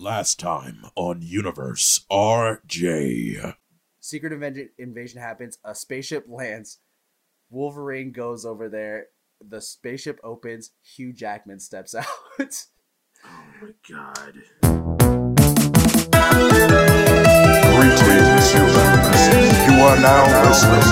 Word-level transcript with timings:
Last 0.00 0.38
time 0.38 0.84
on 0.94 1.22
Universe 1.22 2.06
RJ. 2.08 3.54
Secret 3.98 4.32
invasion, 4.32 4.68
invasion 4.78 5.20
happens. 5.20 5.58
A 5.64 5.74
spaceship 5.74 6.24
lands. 6.28 6.78
Wolverine 7.50 8.12
goes 8.12 8.44
over 8.44 8.68
there. 8.68 9.06
The 9.40 9.60
spaceship 9.60 10.20
opens. 10.22 10.70
Hugh 10.84 11.12
Jackman 11.12 11.58
steps 11.58 11.94
out. 11.96 12.06
Oh 12.38 13.44
my 13.60 13.70
god. 13.90 14.34
Greetings, 17.74 18.52
humans. 18.52 19.20
You 19.66 19.82
are 19.82 19.98
now 19.98 20.22
listening 20.46 20.86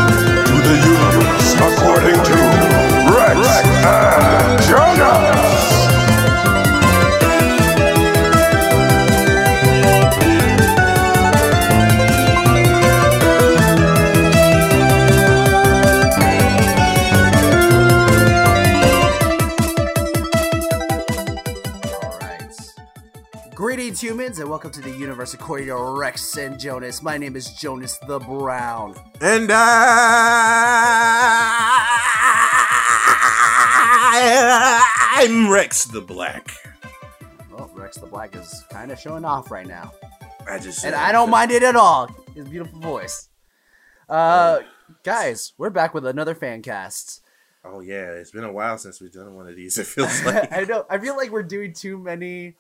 to 0.47 0.57
the 0.67 0.77
universe 0.83 1.55
according 1.55 2.19
to 2.25 2.35
Rex 3.15 3.39
and 3.87 4.63
Jonas. 4.65 5.56
And 24.27 24.37
welcome 24.49 24.73
to 24.73 24.81
the 24.81 24.91
universe 24.91 25.35
according 25.35 25.69
to 25.69 25.77
Rex 25.77 26.37
and 26.37 26.59
Jonas. 26.59 27.01
My 27.01 27.17
name 27.17 27.37
is 27.37 27.53
Jonas 27.53 27.97
the 28.09 28.19
Brown. 28.19 28.97
And 29.21 29.49
I, 29.53 29.63
I'm 35.13 35.49
Rex 35.49 35.85
the 35.85 36.01
Black. 36.01 36.51
Well, 37.53 37.71
Rex 37.73 37.99
the 37.99 38.09
Black 38.09 38.35
is 38.35 38.65
kind 38.69 38.91
of 38.91 38.99
showing 38.99 39.25
off 39.25 39.53
right 39.53 39.65
now. 39.65 39.93
I 40.51 40.59
just 40.59 40.85
and 40.85 40.97
I 40.97 41.13
don't 41.13 41.31
mind 41.31 41.53
it 41.53 41.63
at 41.63 41.77
all. 41.77 42.11
His 42.35 42.49
beautiful 42.49 42.81
voice. 42.81 43.29
Uh, 44.09 44.59
guys, 45.05 45.53
we're 45.57 45.71
back 45.71 45.95
with 45.95 46.05
another 46.05 46.35
fan 46.35 46.63
cast. 46.63 47.23
Oh 47.65 47.79
yeah, 47.79 48.11
it's 48.11 48.33
been 48.33 48.43
a 48.43 48.53
while 48.53 48.77
since 48.77 49.01
we've 49.01 49.13
done 49.13 49.37
one 49.37 49.47
of 49.47 49.55
these. 49.55 49.79
It 49.79 49.87
feels 49.87 50.25
like 50.25 50.53
I 50.53 50.65
know. 50.65 50.85
I 50.91 50.99
feel 50.99 51.17
like 51.17 51.31
we're 51.31 51.45
doing 51.45 51.73
too 51.73 51.97
many 51.97 52.57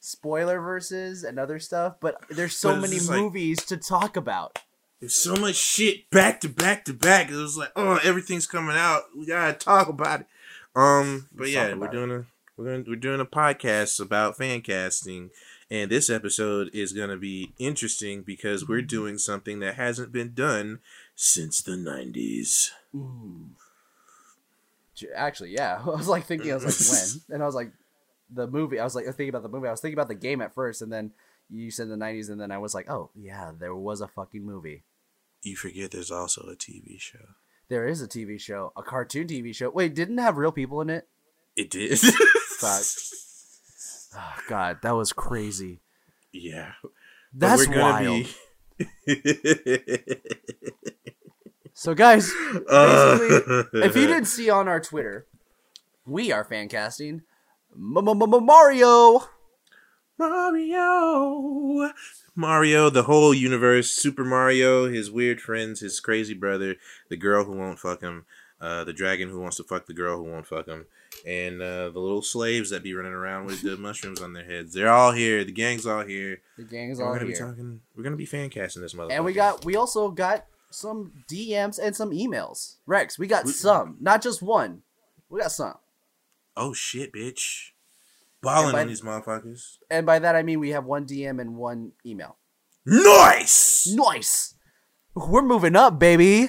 spoiler 0.00 0.60
verses 0.60 1.24
and 1.24 1.38
other 1.38 1.58
stuff, 1.58 1.96
but 2.00 2.16
there's 2.30 2.56
so 2.56 2.72
But 2.72 2.82
many 2.82 2.94
just 2.96 3.08
like- 3.10 3.18
movies 3.20 3.64
to 3.66 3.76
talk 3.76 4.16
about. 4.16 4.58
there's 5.00 5.14
so 5.14 5.34
much 5.36 5.56
shit 5.56 6.08
back 6.10 6.40
to 6.40 6.48
back 6.48 6.84
to 6.86 6.94
back. 6.94 7.30
It 7.30 7.34
was 7.36 7.56
like, 7.56 7.72
oh, 7.76 7.98
everything's 8.02 8.46
coming 8.46 8.76
out. 8.76 9.04
We 9.16 9.26
gotta 9.26 9.52
talk 9.52 9.88
about 9.88 10.20
it. 10.22 10.26
Um, 10.74 11.28
but 11.32 11.42
Let's 11.44 11.52
yeah, 11.52 11.74
we're 11.74 11.88
doing 11.88 12.10
a 12.10 12.24
we're 12.56 12.64
gonna 12.66 12.84
we're 12.86 12.96
doing 12.96 13.20
a 13.20 13.26
podcast 13.26 14.00
about 14.00 14.36
fan 14.38 14.60
casting, 14.62 15.30
and 15.70 15.90
this 15.90 16.08
episode 16.08 16.70
is 16.72 16.92
gonna 16.92 17.16
be 17.18 17.52
interesting 17.58 18.22
because 18.22 18.66
we're 18.68 18.82
doing 18.82 19.18
something 19.18 19.60
that 19.60 19.74
hasn't 19.74 20.12
been 20.12 20.32
done 20.34 20.80
since 21.14 21.60
the 21.62 21.72
'90s. 21.72 22.70
J- 24.94 25.08
Actually, 25.14 25.50
yeah. 25.54 25.80
I 25.84 25.88
was 25.90 26.08
like 26.08 26.24
thinking, 26.24 26.52
I 26.52 26.54
was 26.54 26.64
like, 26.64 26.74
when? 26.98 27.22
And 27.34 27.42
I 27.42 27.46
was 27.46 27.54
like, 27.54 27.70
the 28.32 28.46
movie. 28.46 28.78
I 28.78 28.84
was 28.84 28.94
like 28.94 29.04
thinking 29.06 29.28
about 29.28 29.42
the 29.42 29.48
movie. 29.48 29.68
I 29.68 29.70
was 29.70 29.80
thinking 29.80 29.96
about 29.96 30.08
the 30.08 30.14
game 30.14 30.40
at 30.40 30.54
first, 30.54 30.82
and 30.82 30.92
then 30.92 31.12
you 31.50 31.70
said 31.70 31.88
the 31.88 31.96
'90s, 31.96 32.30
and 32.30 32.40
then 32.40 32.50
I 32.50 32.58
was 32.58 32.74
like, 32.74 32.90
oh 32.90 33.10
yeah, 33.14 33.52
there 33.58 33.74
was 33.74 34.00
a 34.00 34.08
fucking 34.08 34.44
movie. 34.44 34.82
You 35.42 35.56
forget 35.56 35.90
there's 35.90 36.10
also 36.10 36.42
a 36.42 36.56
TV 36.56 36.98
show. 37.00 37.26
There 37.68 37.86
is 37.86 38.00
a 38.00 38.08
TV 38.08 38.40
show, 38.40 38.72
a 38.76 38.82
cartoon 38.82 39.26
TV 39.26 39.54
show. 39.54 39.70
Wait, 39.70 39.94
didn't 39.94 40.18
it 40.18 40.22
have 40.22 40.36
real 40.36 40.52
people 40.52 40.80
in 40.80 40.90
it? 40.90 41.08
It 41.56 41.70
did. 41.70 41.98
Fuck. 42.58 42.82
Oh, 44.16 44.42
God, 44.48 44.78
that 44.82 44.92
was 44.94 45.12
crazy. 45.12 45.80
yeah. 46.32 46.72
That's 47.32 47.68
wild. 47.68 48.26
Be... 48.78 48.86
So, 51.78 51.92
guys, 51.92 52.32
Uh, 52.70 53.18
if 53.74 53.94
you 53.94 54.06
didn't 54.06 54.24
see 54.24 54.48
on 54.48 54.66
our 54.66 54.80
Twitter, 54.80 55.26
we 56.06 56.32
are 56.32 56.42
fan 56.42 56.70
casting 56.70 57.20
Mario. 57.78 59.22
Mario, 60.18 61.90
Mario, 62.34 62.88
the 62.90 63.02
whole 63.02 63.34
universe, 63.34 63.90
Super 63.90 64.24
Mario, 64.24 64.88
his 64.88 65.10
weird 65.10 65.40
friends, 65.42 65.80
his 65.80 66.00
crazy 66.00 66.32
brother, 66.32 66.76
the 67.10 67.16
girl 67.18 67.44
who 67.44 67.52
won't 67.52 67.78
fuck 67.78 68.00
him, 68.00 68.24
uh, 68.60 68.82
the 68.84 68.94
dragon 68.94 69.28
who 69.28 69.40
wants 69.40 69.58
to 69.58 69.64
fuck 69.64 69.84
the 69.86 69.92
girl 69.92 70.16
who 70.16 70.24
won't 70.24 70.46
fuck 70.46 70.66
him, 70.66 70.86
and 71.26 71.60
uh, 71.60 71.90
the 71.90 71.98
little 71.98 72.22
slaves 72.22 72.70
that 72.70 72.82
be 72.82 72.94
running 72.94 73.12
around 73.12 73.44
with 73.44 73.60
the 73.60 73.76
mushrooms 73.78 74.22
on 74.22 74.32
their 74.32 74.44
heads. 74.46 74.72
They're 74.72 74.88
all 74.90 75.12
here. 75.12 75.44
The 75.44 75.52
gang's 75.52 75.86
all 75.86 76.04
here. 76.04 76.40
The 76.56 76.64
gang's 76.64 76.98
all 76.98 77.08
we're 77.08 77.18
gonna 77.18 77.26
here. 77.26 77.34
be 77.34 77.38
talking. 77.38 77.80
We're 77.94 78.02
gonna 78.04 78.16
be 78.16 78.24
fan 78.24 78.48
casting 78.48 78.80
this 78.80 78.94
motherfucker. 78.94 79.12
And 79.12 79.24
we 79.24 79.34
got 79.34 79.66
we 79.66 79.76
also 79.76 80.08
got 80.10 80.46
some 80.70 81.12
DMs 81.30 81.78
and 81.78 81.94
some 81.94 82.10
emails. 82.12 82.76
Rex, 82.86 83.18
we 83.18 83.26
got 83.26 83.44
We- 83.44 83.52
some, 83.52 83.98
not 84.00 84.22
just 84.22 84.40
one. 84.40 84.80
We 85.28 85.40
got 85.40 85.52
some. 85.52 85.74
Oh 86.56 86.72
shit, 86.72 87.12
bitch! 87.12 87.70
Balling 88.42 88.72
by- 88.72 88.82
on 88.82 88.88
these 88.88 89.02
motherfuckers. 89.02 89.78
And 89.90 90.06
by 90.06 90.18
that 90.18 90.34
I 90.36 90.42
mean 90.42 90.60
we 90.60 90.70
have 90.70 90.84
one 90.84 91.06
DM 91.06 91.40
and 91.40 91.56
one 91.56 91.92
email. 92.04 92.36
Nice. 92.84 93.86
Nice. 93.92 94.54
We're 95.14 95.42
moving 95.42 95.74
up, 95.76 95.98
baby. 95.98 96.48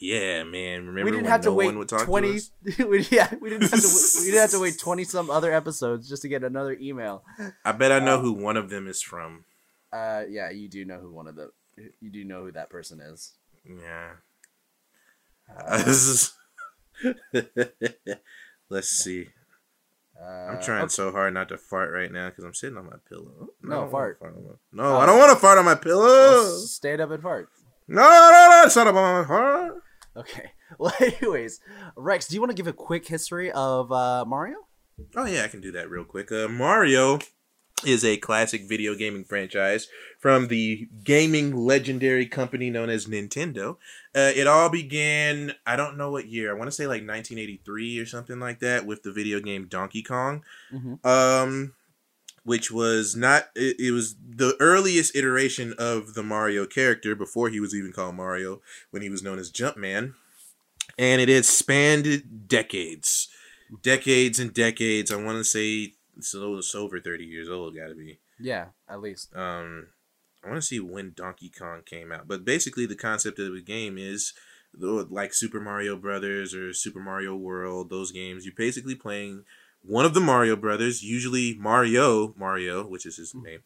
Yeah, 0.00 0.44
man. 0.44 0.86
Remember 0.86 1.04
we 1.06 1.10
didn't 1.10 1.22
when 1.24 1.30
have 1.32 1.40
to 1.42 1.52
wait 1.52 1.66
one 1.66 1.78
would 1.78 1.88
talk 1.88 2.00
to 2.00 2.04
twenty. 2.06 2.38
we, 2.78 3.06
yeah, 3.10 3.32
we 3.40 3.50
didn't 3.50 3.70
have 3.70 3.80
to. 3.80 3.88
we 4.20 4.26
didn't 4.26 4.40
have 4.40 4.50
to 4.50 4.60
wait 4.60 4.78
twenty 4.80 5.04
some 5.04 5.28
other 5.30 5.52
episodes 5.52 6.08
just 6.08 6.22
to 6.22 6.28
get 6.28 6.44
another 6.44 6.76
email. 6.80 7.24
I 7.64 7.72
bet 7.72 7.90
I 7.90 7.98
know 7.98 8.16
Uh, 8.16 8.20
who 8.20 8.32
one 8.32 8.56
of 8.56 8.70
them 8.70 8.86
is 8.86 9.02
from. 9.02 9.44
Uh, 9.92 10.22
yeah, 10.28 10.50
you 10.50 10.68
do 10.68 10.84
know 10.84 10.98
who 11.00 11.10
one 11.12 11.26
of 11.26 11.34
the. 11.34 11.50
You 12.00 12.10
do 12.10 12.24
know 12.24 12.42
who 12.44 12.52
that 12.52 12.70
person 12.70 13.00
is. 13.00 13.32
Yeah. 13.64 14.10
Uh, 15.66 15.82
This 15.84 16.06
is- 16.06 16.32
Let's 18.70 18.88
see. 18.88 19.28
Uh, 20.20 20.24
I'm 20.52 20.60
trying 20.62 20.82
okay. 20.84 20.88
so 20.90 21.10
hard 21.12 21.34
not 21.34 21.48
to 21.50 21.58
fart 21.58 21.92
right 21.92 22.10
now 22.10 22.28
because 22.28 22.44
I'm 22.44 22.54
sitting 22.54 22.76
on 22.76 22.86
my 22.86 22.96
pillow. 23.08 23.48
No, 23.62 23.78
wanna 23.80 23.90
fart. 23.90 24.18
on 24.22 24.34
my- 24.34 24.82
No, 24.82 24.96
I 24.96 25.06
don't 25.06 25.18
want 25.18 25.30
to 25.30 25.36
fart 25.36 25.58
on 25.58 25.64
my 25.64 25.74
pillow. 25.74 26.44
Stand 26.58 27.00
up 27.00 27.10
and 27.10 27.22
fart. 27.22 27.48
No, 27.86 28.02
no, 28.02 28.62
no, 28.64 28.68
shut 28.68 28.86
up 28.86 28.94
on 28.94 29.20
my 29.20 29.26
heart. 29.26 29.82
Okay. 30.16 30.52
Well, 30.78 30.92
anyways, 31.00 31.60
Rex, 31.96 32.28
do 32.28 32.34
you 32.34 32.42
want 32.42 32.50
to 32.50 32.54
give 32.54 32.66
a 32.66 32.74
quick 32.74 33.08
history 33.08 33.50
of 33.52 33.90
uh, 33.90 34.26
Mario? 34.26 34.56
Oh 35.16 35.24
yeah, 35.24 35.44
I 35.44 35.48
can 35.48 35.62
do 35.62 35.72
that 35.72 35.88
real 35.88 36.04
quick. 36.04 36.30
Uh, 36.30 36.46
Mario 36.46 37.20
is 37.86 38.04
a 38.04 38.16
classic 38.16 38.68
video 38.68 38.94
gaming 38.94 39.24
franchise 39.24 39.88
from 40.18 40.48
the 40.48 40.88
gaming 41.04 41.56
legendary 41.56 42.26
company 42.26 42.70
known 42.70 42.90
as 42.90 43.06
Nintendo. 43.06 43.76
Uh, 44.14 44.32
it 44.34 44.46
all 44.46 44.68
began, 44.68 45.54
I 45.66 45.76
don't 45.76 45.96
know 45.96 46.10
what 46.10 46.26
year. 46.26 46.50
I 46.50 46.58
want 46.58 46.68
to 46.68 46.72
say 46.74 46.86
like 46.86 47.06
1983 47.06 47.98
or 48.00 48.06
something 48.06 48.40
like 48.40 48.58
that, 48.60 48.84
with 48.84 49.02
the 49.02 49.12
video 49.12 49.40
game 49.40 49.66
Donkey 49.68 50.02
Kong. 50.02 50.42
Mhm. 50.72 51.04
Um, 51.06 51.74
which 52.44 52.70
was 52.70 53.14
not. 53.14 53.50
It, 53.54 53.78
it 53.78 53.90
was 53.90 54.16
the 54.26 54.56
earliest 54.58 55.14
iteration 55.14 55.74
of 55.78 56.14
the 56.14 56.22
Mario 56.22 56.64
character 56.66 57.14
before 57.14 57.50
he 57.50 57.60
was 57.60 57.74
even 57.74 57.92
called 57.92 58.14
Mario, 58.14 58.62
when 58.90 59.02
he 59.02 59.10
was 59.10 59.22
known 59.22 59.38
as 59.38 59.52
Jumpman, 59.52 60.14
and 60.96 61.20
it 61.20 61.28
has 61.28 61.46
spanned 61.46 62.48
decades 62.48 63.28
decades 63.82 64.38
and 64.38 64.54
decades. 64.54 65.12
I 65.12 65.16
want 65.22 65.36
to 65.38 65.44
say 65.44 65.92
it's 66.18 66.74
over 66.74 67.00
30 67.00 67.24
years 67.24 67.48
old, 67.48 67.76
got 67.76 67.88
to 67.88 67.94
be. 67.94 68.18
Yeah, 68.38 68.66
at 68.88 69.00
least. 69.00 69.34
Um, 69.34 69.88
I 70.44 70.48
want 70.48 70.60
to 70.60 70.66
see 70.66 70.80
when 70.80 71.12
Donkey 71.16 71.50
Kong 71.50 71.82
came 71.84 72.12
out. 72.12 72.28
But 72.28 72.44
basically, 72.44 72.86
the 72.86 72.96
concept 72.96 73.38
of 73.38 73.52
the 73.52 73.62
game 73.62 73.98
is 73.98 74.32
like 74.78 75.34
Super 75.34 75.60
Mario 75.60 75.96
Brothers 75.96 76.54
or 76.54 76.72
Super 76.72 77.00
Mario 77.00 77.34
World, 77.34 77.90
those 77.90 78.12
games. 78.12 78.44
You're 78.44 78.54
basically 78.56 78.94
playing 78.94 79.44
one 79.82 80.04
of 80.04 80.14
the 80.14 80.20
Mario 80.20 80.56
Brothers, 80.56 81.02
usually 81.02 81.56
Mario, 81.58 82.34
Mario, 82.36 82.86
which 82.86 83.06
is 83.06 83.16
his 83.16 83.34
name. 83.34 83.60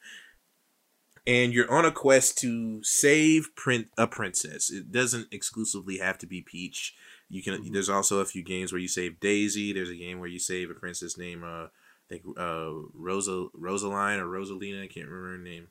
And 1.27 1.53
you're 1.53 1.71
on 1.71 1.85
a 1.85 1.93
quest 1.93 2.39
to 2.39 2.83
save 2.83 3.55
print 3.55 3.89
a 3.97 4.07
princess. 4.07 4.71
It 4.71 4.91
doesn't 4.91 5.29
exclusively 5.33 5.99
have 5.99 6.19
to 6.19 6.27
be 6.27 6.43
Peach. 6.43 6.95
You 7.29 7.43
can. 7.43 7.55
Mhm. 7.55 7.73
There's 7.73 7.89
also 7.89 8.19
a 8.19 8.25
few 8.25 8.43
games 8.43 8.73
where 8.73 8.81
you 8.81 8.89
save 8.89 9.21
Daisy. 9.21 9.73
There's 9.73 9.89
a 9.91 9.97
game 9.97 10.19
where 10.19 10.29
you 10.29 10.39
save 10.41 10.71
a 10.71 10.75
princess 10.75 11.17
named 11.17 11.45
uh, 11.45 11.69
think 12.13 12.39
uh, 12.39 12.71
Rosa 12.95 13.47
Rosaline 13.55 14.19
or 14.21 14.27
Rosalina. 14.27 14.85
I 14.85 14.87
can't 14.89 15.09
remember 15.09 15.33
her 15.33 15.39
name. 15.39 15.69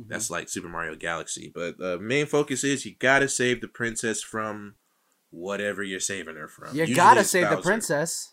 Mhm. 0.00 0.08
That's 0.08 0.30
like 0.30 0.48
Super 0.48 0.68
Mario 0.68 0.94
Galaxy. 0.96 1.50
But 1.54 1.78
the 1.78 1.98
main 1.98 2.26
focus 2.26 2.64
is 2.64 2.84
you 2.84 2.94
gotta 2.98 3.28
save 3.28 3.60
the 3.60 3.68
princess 3.68 4.22
from 4.22 4.74
whatever 5.30 5.82
you're 5.82 6.00
saving 6.00 6.36
her 6.36 6.48
from. 6.48 6.74
you 6.74 6.80
Usually 6.80 6.96
gotta 6.96 7.24
save 7.24 7.48
the 7.50 7.58
princess. 7.58 8.32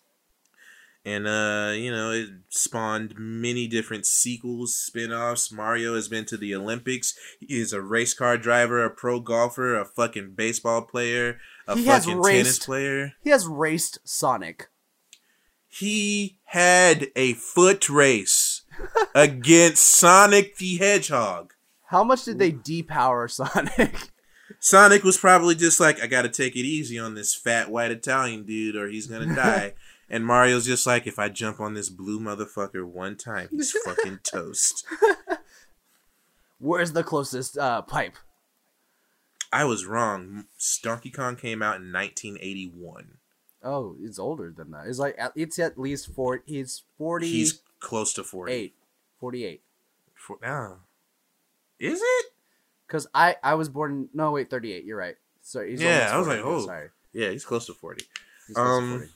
And 1.05 1.27
uh, 1.27 1.73
you 1.75 1.91
know, 1.91 2.11
it 2.11 2.29
spawned 2.49 3.15
many 3.17 3.67
different 3.67 4.05
sequels, 4.05 4.73
spin-offs. 4.73 5.51
Mario 5.51 5.95
has 5.95 6.07
been 6.07 6.23
to 6.25 6.37
the 6.37 6.55
Olympics. 6.55 7.13
He 7.41 7.59
is 7.59 7.73
a 7.73 7.81
race 7.81 8.13
car 8.13 8.37
driver, 8.37 8.83
a 8.85 8.89
pro 8.89 9.19
golfer, 9.19 9.77
a 9.77 9.83
fucking 9.85 10.31
baseball 10.35 10.81
player, 10.83 11.39
a 11.67 11.75
He 11.75 11.83
fucking 11.83 12.23
tennis 12.23 12.59
player. 12.59 13.13
He 13.21 13.31
has 13.31 13.47
raced 13.47 13.99
Sonic. 14.05 14.69
He 15.67 16.37
had 16.53 17.07
a 17.15 17.33
foot 17.33 17.89
race 17.89 18.61
against 19.15 19.83
Sonic 19.83 20.55
the 20.57 20.77
Hedgehog. 20.77 21.51
How 21.85 22.03
much 22.03 22.25
did 22.25 22.37
they 22.37 22.51
depower 22.51 23.29
Sonic? 23.29 24.11
Sonic 24.59 25.03
was 25.03 25.17
probably 25.17 25.55
just 25.55 25.79
like, 25.79 25.99
I 25.99 26.05
gotta 26.05 26.29
take 26.29 26.55
it 26.55 26.59
easy 26.59 26.99
on 26.99 27.15
this 27.15 27.33
fat 27.33 27.71
white 27.71 27.89
Italian 27.89 28.43
dude 28.43 28.75
or 28.75 28.87
he's 28.87 29.07
gonna 29.07 29.33
die. 29.33 29.73
and 30.11 30.27
Mario's 30.27 30.67
just 30.67 30.85
like, 30.85 31.07
if 31.07 31.17
I 31.17 31.27
jump 31.27 31.59
on 31.59 31.73
this 31.73 31.89
blue 31.89 32.19
motherfucker 32.19 32.85
one 32.85 33.17
time, 33.17 33.47
he's 33.49 33.71
fucking 33.71 34.19
toast. 34.21 34.85
Where's 36.59 36.93
the 36.93 37.03
closest 37.03 37.57
uh, 37.57 37.81
pipe? 37.81 38.15
I 39.51 39.65
was 39.65 39.87
wrong. 39.87 40.45
Donkey 40.83 41.09
Kong 41.09 41.35
came 41.35 41.63
out 41.63 41.77
in 41.77 41.91
1981. 41.91 43.17
Oh, 43.63 43.95
it's 44.01 44.19
older 44.19 44.53
than 44.55 44.71
that. 44.71 44.87
It's 44.87 44.99
like 44.99 45.17
it's 45.35 45.57
at 45.59 45.77
least 45.77 46.13
four. 46.13 46.43
He's 46.45 46.83
forty. 46.97 47.29
He's 47.31 47.61
close 47.79 48.13
to 48.13 48.23
40. 48.23 48.51
eight. 48.51 48.75
Forty-eight. 49.19 49.61
For, 50.15 50.37
ah. 50.43 50.75
Is 51.79 52.01
it? 52.01 52.25
Because 52.87 53.07
I 53.13 53.35
I 53.43 53.55
was 53.55 53.69
born. 53.69 54.09
No, 54.13 54.31
wait, 54.31 54.49
thirty-eight. 54.49 54.83
You're 54.85 54.97
right. 54.97 55.15
Sorry. 55.41 55.71
He's 55.71 55.81
Yeah, 55.81 56.09
I 56.11 56.17
was 56.17 56.27
like, 56.27 56.39
oh. 56.43 56.65
sorry. 56.65 56.89
Yeah, 57.13 57.29
he's 57.29 57.45
close 57.45 57.65
to 57.67 57.73
40. 57.73 58.05
He's 58.47 58.55
close 58.55 58.65
to 58.67 58.71
Um, 58.83 58.91
40. 58.99 59.11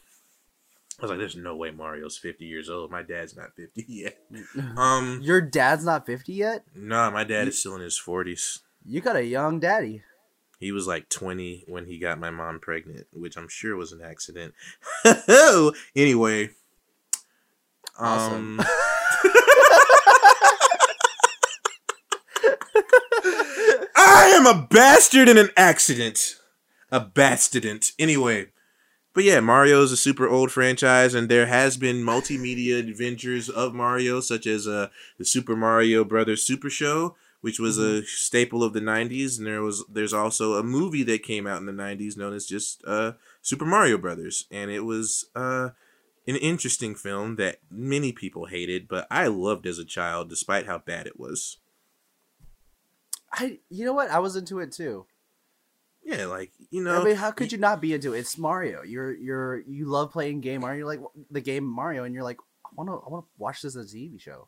I 0.99 1.01
was 1.03 1.09
like, 1.11 1.19
there's 1.19 1.35
no 1.35 1.55
way 1.55 1.71
Mario's 1.71 2.17
50 2.17 2.45
years 2.45 2.69
old. 2.69 2.91
My 2.91 3.01
dad's 3.03 3.35
not 3.35 3.55
50 3.55 3.85
yet. 3.87 4.17
Um, 4.77 5.19
Your 5.23 5.41
dad's 5.41 5.83
not 5.85 6.05
fifty 6.05 6.33
yet. 6.33 6.63
nah, 6.75 7.09
my 7.09 7.23
dad 7.23 7.47
is 7.47 7.59
still 7.59 7.75
in 7.75 7.81
his 7.81 7.99
40s. 8.03 8.59
You 8.85 9.01
got 9.01 9.15
a 9.15 9.23
young 9.25 9.59
daddy. 9.59 10.03
He 10.59 10.71
was 10.71 10.87
like 10.87 11.09
20 11.09 11.65
when 11.67 11.85
he 11.85 11.99
got 11.99 12.19
my 12.19 12.31
mom 12.31 12.59
pregnant, 12.59 13.07
which 13.13 13.37
I'm 13.37 13.47
sure 13.47 13.75
was 13.75 13.91
an 13.91 14.01
accident. 14.01 14.53
anyway. 15.95 16.49
Awesome. 17.99 18.59
Um, 18.59 18.65
I 23.95 24.33
am 24.35 24.45
a 24.47 24.67
bastard 24.69 25.29
in 25.29 25.37
an 25.37 25.49
accident. 25.55 26.35
A 26.91 27.01
bastardant. 27.01 27.91
Anyway. 27.99 28.47
But 29.13 29.23
yeah, 29.23 29.39
Mario 29.39 29.81
is 29.81 29.91
a 29.91 29.97
super 29.97 30.29
old 30.29 30.51
franchise, 30.51 31.15
and 31.15 31.27
there 31.27 31.47
has 31.47 31.75
been 31.75 32.05
multimedia 32.05 32.77
adventures 32.77 33.49
of 33.49 33.73
Mario, 33.73 34.19
such 34.19 34.45
as 34.45 34.67
uh, 34.67 34.89
the 35.17 35.25
Super 35.25 35.55
Mario 35.55 36.03
Brothers 36.03 36.43
Super 36.43 36.69
Show, 36.69 37.15
which 37.41 37.59
was 37.59 37.77
a 37.77 38.03
staple 38.05 38.63
of 38.63 38.73
the 38.73 38.79
'90s, 38.79 39.37
and 39.37 39.47
there 39.47 39.61
was 39.61 39.85
there's 39.89 40.13
also 40.13 40.55
a 40.55 40.63
movie 40.63 41.03
that 41.03 41.23
came 41.23 41.47
out 41.47 41.59
in 41.59 41.65
the 41.65 41.71
'90s 41.71 42.17
known 42.17 42.33
as 42.33 42.45
just 42.45 42.83
uh, 42.85 43.13
Super 43.41 43.65
Mario 43.65 43.97
Brothers, 43.97 44.45
and 44.51 44.71
it 44.71 44.81
was 44.81 45.25
uh, 45.35 45.69
an 46.27 46.35
interesting 46.35 46.95
film 46.95 47.35
that 47.37 47.59
many 47.71 48.11
people 48.11 48.45
hated, 48.45 48.87
but 48.87 49.07
I 49.09 49.27
loved 49.27 49.65
as 49.65 49.79
a 49.79 49.85
child, 49.85 50.29
despite 50.29 50.65
how 50.65 50.79
bad 50.79 51.07
it 51.07 51.19
was. 51.19 51.57
I. 53.31 53.59
You 53.69 53.85
know 53.85 53.93
what? 53.93 54.09
I 54.09 54.19
was 54.19 54.35
into 54.35 54.59
it 54.59 54.71
too. 54.71 55.05
Yeah, 56.03 56.25
like 56.25 56.51
you 56.69 56.81
know, 56.81 57.01
I 57.01 57.03
mean, 57.03 57.15
how 57.17 57.31
could 57.31 57.51
you 57.51 57.57
not 57.57 57.81
be 57.81 57.93
into 57.93 58.13
it? 58.13 58.19
It's 58.19 58.37
Mario. 58.37 58.81
You're 58.81 59.13
you're 59.13 59.59
you 59.59 59.87
love 59.87 60.11
playing 60.11 60.39
game 60.39 60.61
Mario. 60.61 60.77
You're 60.77 60.87
like 60.87 61.01
the 61.29 61.41
game 61.41 61.65
Mario, 61.65 62.05
and 62.05 62.15
you're 62.15 62.23
like, 62.23 62.37
I 62.65 62.69
want 62.75 62.89
to 62.89 62.93
I 62.93 63.09
want 63.09 63.25
to 63.25 63.29
watch 63.37 63.61
this 63.61 63.75
as 63.75 63.93
a 63.93 63.97
TV 63.97 64.19
show. 64.19 64.47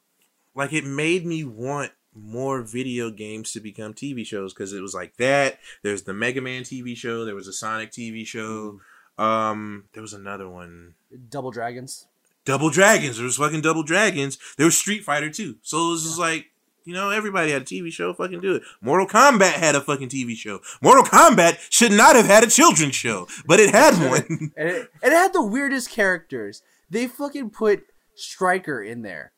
like 0.56 0.72
it 0.72 0.86
made 0.86 1.26
me 1.26 1.44
want 1.44 1.92
more 2.24 2.62
video 2.62 3.10
games 3.10 3.51
to 3.54 3.60
become 3.60 3.94
TV 3.94 4.25
shows 4.25 4.54
because 4.54 4.74
it 4.74 4.81
was 4.81 4.94
like 4.94 5.18
that. 5.18 5.60
There's 5.83 6.04
the 6.04 6.13
Mega 6.13 6.42
Man 6.42 6.63
TV 6.63 6.95
show. 6.95 7.25
There 7.25 7.36
was 7.36 7.48
a 7.48 7.54
Sonic 7.54 7.92
TV 7.92 8.25
show. 8.25 8.80
Um, 9.18 9.86
there 9.94 10.01
was 10.01 10.13
another 10.13 10.50
one. 10.50 10.95
Double 11.30 11.51
Dragons. 11.51 12.07
Double 12.45 12.69
Dragons. 12.69 13.18
There 13.18 13.25
was 13.25 13.38
fucking 13.38 13.62
Double 13.62 13.83
Dragons. 13.83 14.38
There 14.57 14.66
was 14.66 14.77
Street 14.77 15.04
Fighter 15.04 15.30
too. 15.30 15.57
So 15.62 15.77
it 15.88 15.92
was 15.92 16.04
just 16.04 16.19
like, 16.19 16.45
you 16.86 16.94
know, 16.94 17.10
everybody 17.10 17.51
had 17.51 17.63
a 17.63 17.66
TV 17.66 17.92
show. 17.92 18.13
Fucking 18.13 18.39
do 18.39 18.56
it. 18.56 18.63
Mortal 18.81 19.06
Kombat 19.06 19.54
had 19.54 19.75
a 19.75 19.81
fucking 19.81 20.10
TV 20.10 20.36
show. 20.36 20.60
Mortal 20.81 21.04
Kombat 21.04 21.57
should 21.69 21.92
not 21.92 22.16
have 22.16 22.25
had 22.25 22.44
a 22.44 22.48
children's 22.48 22.95
show, 22.95 23.27
but 23.45 23.60
it 23.60 23.69
had 23.71 23.94
one. 24.10 24.51
and 24.57 24.69
it, 24.69 24.92
and 25.04 25.13
it 25.13 25.16
had 25.16 25.33
the 25.33 25.45
weirdest 25.45 25.92
characters. 25.92 26.63
They 26.89 27.06
fucking 27.07 27.51
put 27.51 27.83
Stryker 28.16 28.81
in 28.81 29.01
there. 29.04 29.33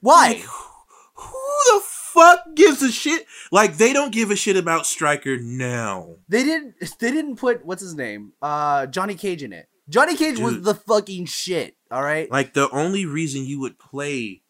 Why? 0.00 0.42
Who 1.20 1.74
the 1.74 1.80
fuck 1.84 2.54
gives 2.54 2.82
a 2.82 2.90
shit? 2.90 3.26
Like 3.52 3.76
they 3.76 3.92
don't 3.92 4.12
give 4.12 4.30
a 4.30 4.36
shit 4.36 4.56
about 4.56 4.86
Stryker 4.86 5.38
now. 5.38 6.16
They 6.28 6.42
didn't. 6.44 6.74
They 6.98 7.10
didn't 7.10 7.36
put 7.36 7.64
what's 7.64 7.82
his 7.82 7.94
name? 7.94 8.32
Uh, 8.40 8.86
Johnny 8.86 9.14
Cage 9.14 9.42
in 9.42 9.52
it. 9.52 9.68
Johnny 9.88 10.16
Cage 10.16 10.38
was 10.38 10.62
the 10.62 10.74
fucking 10.74 11.26
shit. 11.26 11.76
All 11.90 12.02
right. 12.02 12.30
Like 12.30 12.54
the 12.54 12.70
only 12.70 13.04
reason 13.06 13.44
you 13.44 13.58
would 13.60 13.78
play 13.78 14.42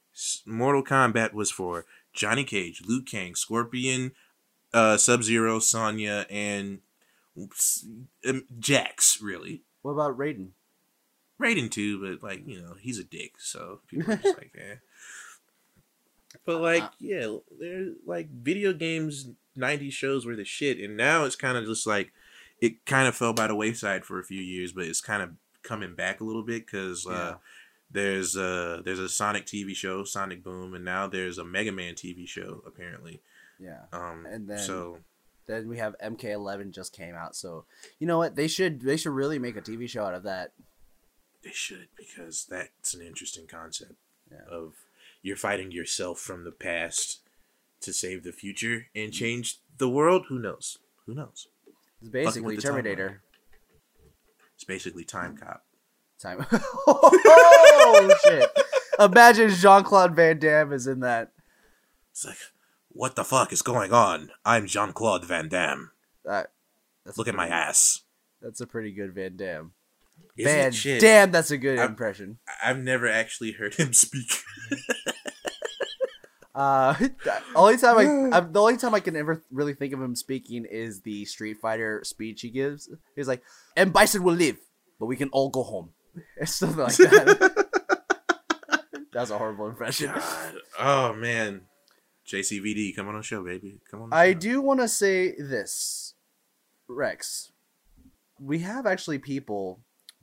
Mortal 0.46 0.84
Kombat 0.84 1.32
was 1.32 1.50
for 1.50 1.86
Johnny 2.12 2.44
Cage, 2.44 2.82
Liu 2.86 3.02
Kang, 3.02 3.34
Scorpion, 3.34 4.12
uh, 4.74 4.98
Sub 4.98 5.22
Zero, 5.22 5.58
Sonya, 5.58 6.26
and 6.28 6.80
oops, 7.38 7.86
um, 8.28 8.44
Jax. 8.58 9.18
Really, 9.22 9.62
What 9.82 9.92
about 9.92 10.18
Raiden? 10.18 10.50
Raiden 11.40 11.70
too, 11.70 12.00
but 12.00 12.22
like 12.22 12.46
you 12.46 12.60
know 12.60 12.74
he's 12.78 12.98
a 12.98 13.04
dick, 13.04 13.34
so 13.38 13.80
people 13.88 14.12
are 14.12 14.16
just 14.16 14.36
like, 14.38 14.52
eh. 14.58 14.74
But 16.50 16.60
like, 16.62 16.90
yeah, 16.98 17.36
they're 17.60 17.92
like 18.04 18.28
video 18.30 18.72
games. 18.72 19.28
'90s 19.56 19.92
shows 19.92 20.24
were 20.26 20.36
the 20.36 20.44
shit, 20.44 20.78
and 20.78 20.96
now 20.96 21.24
it's 21.24 21.36
kind 21.36 21.56
of 21.56 21.64
just 21.64 21.86
like 21.86 22.12
it 22.60 22.84
kind 22.86 23.06
of 23.08 23.14
fell 23.16 23.32
by 23.32 23.46
the 23.46 23.54
wayside 23.54 24.04
for 24.04 24.18
a 24.18 24.24
few 24.24 24.40
years, 24.40 24.72
but 24.72 24.84
it's 24.84 25.00
kind 25.00 25.22
of 25.22 25.30
coming 25.62 25.94
back 25.94 26.20
a 26.20 26.24
little 26.24 26.42
bit 26.42 26.66
because 26.66 27.04
Yeah. 27.08 27.12
uh, 27.12 27.36
there's 27.90 28.34
a 28.36 28.82
there's 28.84 28.98
a 28.98 29.08
Sonic 29.08 29.46
TV 29.46 29.74
show, 29.76 30.02
Sonic 30.04 30.42
Boom, 30.42 30.74
and 30.74 30.84
now 30.84 31.06
there's 31.06 31.38
a 31.38 31.44
Mega 31.44 31.72
Man 31.72 31.94
TV 31.94 32.26
show 32.26 32.62
apparently. 32.66 33.20
Yeah. 33.60 33.82
Um, 33.92 34.26
And 34.26 34.48
then- 34.48 34.58
so 34.58 34.98
Then 35.46 35.68
we 35.68 35.78
have 35.78 35.94
MK11 36.02 36.70
just 36.72 36.92
came 36.92 37.14
out. 37.14 37.34
So 37.36 37.64
you 37.98 38.06
know 38.06 38.18
what? 38.18 38.34
They 38.36 38.48
should 38.48 38.80
they 38.82 38.96
should 38.96 39.12
really 39.12 39.38
make 39.38 39.56
a 39.56 39.60
TV 39.62 39.88
show 39.88 40.04
out 40.04 40.14
of 40.14 40.22
that. 40.24 40.52
they 41.42 41.52
should 41.52 41.88
because 41.96 42.44
that's 42.48 42.92
an 42.94 43.00
interesting 43.02 43.46
concept 43.46 43.94
Yeah. 44.30 44.44
of 44.48 44.74
you're 45.22 45.36
fighting 45.36 45.70
yourself 45.70 46.18
from 46.20 46.44
the 46.44 46.52
past 46.52 47.20
to 47.80 47.92
save 47.92 48.24
the 48.24 48.32
future 48.32 48.86
and 48.94 49.12
change 49.12 49.58
the 49.78 49.88
world. 49.88 50.26
Who 50.28 50.38
knows? 50.38 50.78
Who 51.06 51.14
knows? 51.14 51.48
It's 52.00 52.10
basically 52.10 52.56
Terminator. 52.56 53.22
It's 54.54 54.64
basically 54.64 55.04
Time 55.04 55.36
Cop. 55.36 55.64
Time. 56.20 56.44
oh 56.86 58.14
shit! 58.24 58.50
Imagine 58.98 59.50
Jean 59.50 59.82
Claude 59.84 60.14
Van 60.14 60.38
Damme 60.38 60.72
is 60.74 60.86
in 60.86 61.00
that. 61.00 61.32
It's 62.10 62.26
like, 62.26 62.36
what 62.90 63.16
the 63.16 63.24
fuck 63.24 63.52
is 63.52 63.62
going 63.62 63.92
on? 63.92 64.30
I'm 64.44 64.66
Jean 64.66 64.92
Claude 64.92 65.24
Van 65.24 65.48
Damme. 65.48 65.92
that 66.24 66.52
that's 67.04 67.16
Look 67.16 67.28
at 67.28 67.34
my 67.34 67.48
ass. 67.48 68.02
That's 68.42 68.60
a 68.60 68.66
pretty 68.66 68.92
good 68.92 69.14
Van 69.14 69.36
Damme. 69.36 69.72
Isn't 70.36 70.74
Van? 70.84 71.00
Damn, 71.00 71.30
that's 71.30 71.50
a 71.50 71.56
good 71.56 71.78
I'm- 71.78 71.90
impression. 71.90 72.38
I've 72.62 72.78
never 72.78 73.08
actually 73.08 73.52
heard 73.52 73.74
him 73.74 73.92
speak. 73.94 74.30
Uh, 76.60 76.92
the 76.92 77.42
only 77.54 77.78
time 77.78 77.96
I, 77.96 78.02
I'm, 78.36 78.52
the 78.52 78.60
only 78.60 78.76
time 78.76 78.94
I 78.94 79.00
can 79.00 79.16
ever 79.16 79.42
really 79.50 79.72
think 79.72 79.94
of 79.94 80.02
him 80.02 80.14
speaking 80.14 80.66
is 80.70 81.00
the 81.00 81.24
Street 81.24 81.56
Fighter 81.56 82.02
speech 82.04 82.42
he 82.42 82.50
gives. 82.50 82.90
He's 83.16 83.28
like, 83.28 83.42
"And 83.76 83.94
Bison 83.94 84.22
will 84.22 84.34
live, 84.34 84.58
but 84.98 85.06
we 85.06 85.16
can 85.16 85.30
all 85.30 85.48
go 85.48 85.62
home." 85.62 85.90
It's 86.36 86.54
something 86.56 86.78
like 86.78 86.96
that. 86.96 87.66
That's 89.12 89.30
a 89.30 89.38
horrible 89.38 89.68
impression. 89.68 90.12
God. 90.14 90.54
Oh 90.78 91.12
man. 91.14 91.62
JCVD, 92.30 92.94
come 92.94 93.08
on 93.08 93.16
the 93.16 93.22
show, 93.22 93.42
baby. 93.42 93.80
Come 93.90 94.02
on. 94.02 94.10
I 94.12 94.34
do 94.34 94.60
want 94.60 94.80
to 94.80 94.86
say 94.86 95.34
this, 95.36 96.14
Rex. 96.86 97.52
We 98.38 98.60
have 98.60 98.86
actually 98.86 99.18
people 99.18 99.80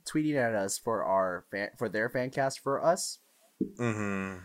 tweeting 0.08 0.36
at 0.36 0.54
us 0.54 0.78
for 0.78 1.04
our 1.04 1.44
fan 1.50 1.70
for 1.76 1.88
their 1.88 2.08
fan 2.08 2.30
cast 2.30 2.60
for 2.60 2.82
us. 2.82 3.18
Mhm. 3.78 4.42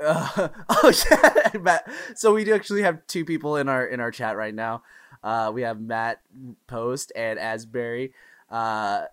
Uh, 0.00 0.48
oh 0.68 0.92
shit, 0.92 1.62
Matt. 1.62 1.88
So 2.14 2.34
we 2.34 2.44
do 2.44 2.54
actually 2.54 2.82
have 2.82 3.06
two 3.06 3.24
people 3.24 3.56
in 3.56 3.68
our 3.68 3.86
in 3.86 4.00
our 4.00 4.10
chat 4.10 4.36
right 4.36 4.54
now. 4.54 4.82
Uh, 5.22 5.50
we 5.52 5.62
have 5.62 5.80
Matt 5.80 6.20
Post 6.66 7.12
and 7.16 7.38
Asbury 7.38 8.12
uh, 8.50 9.04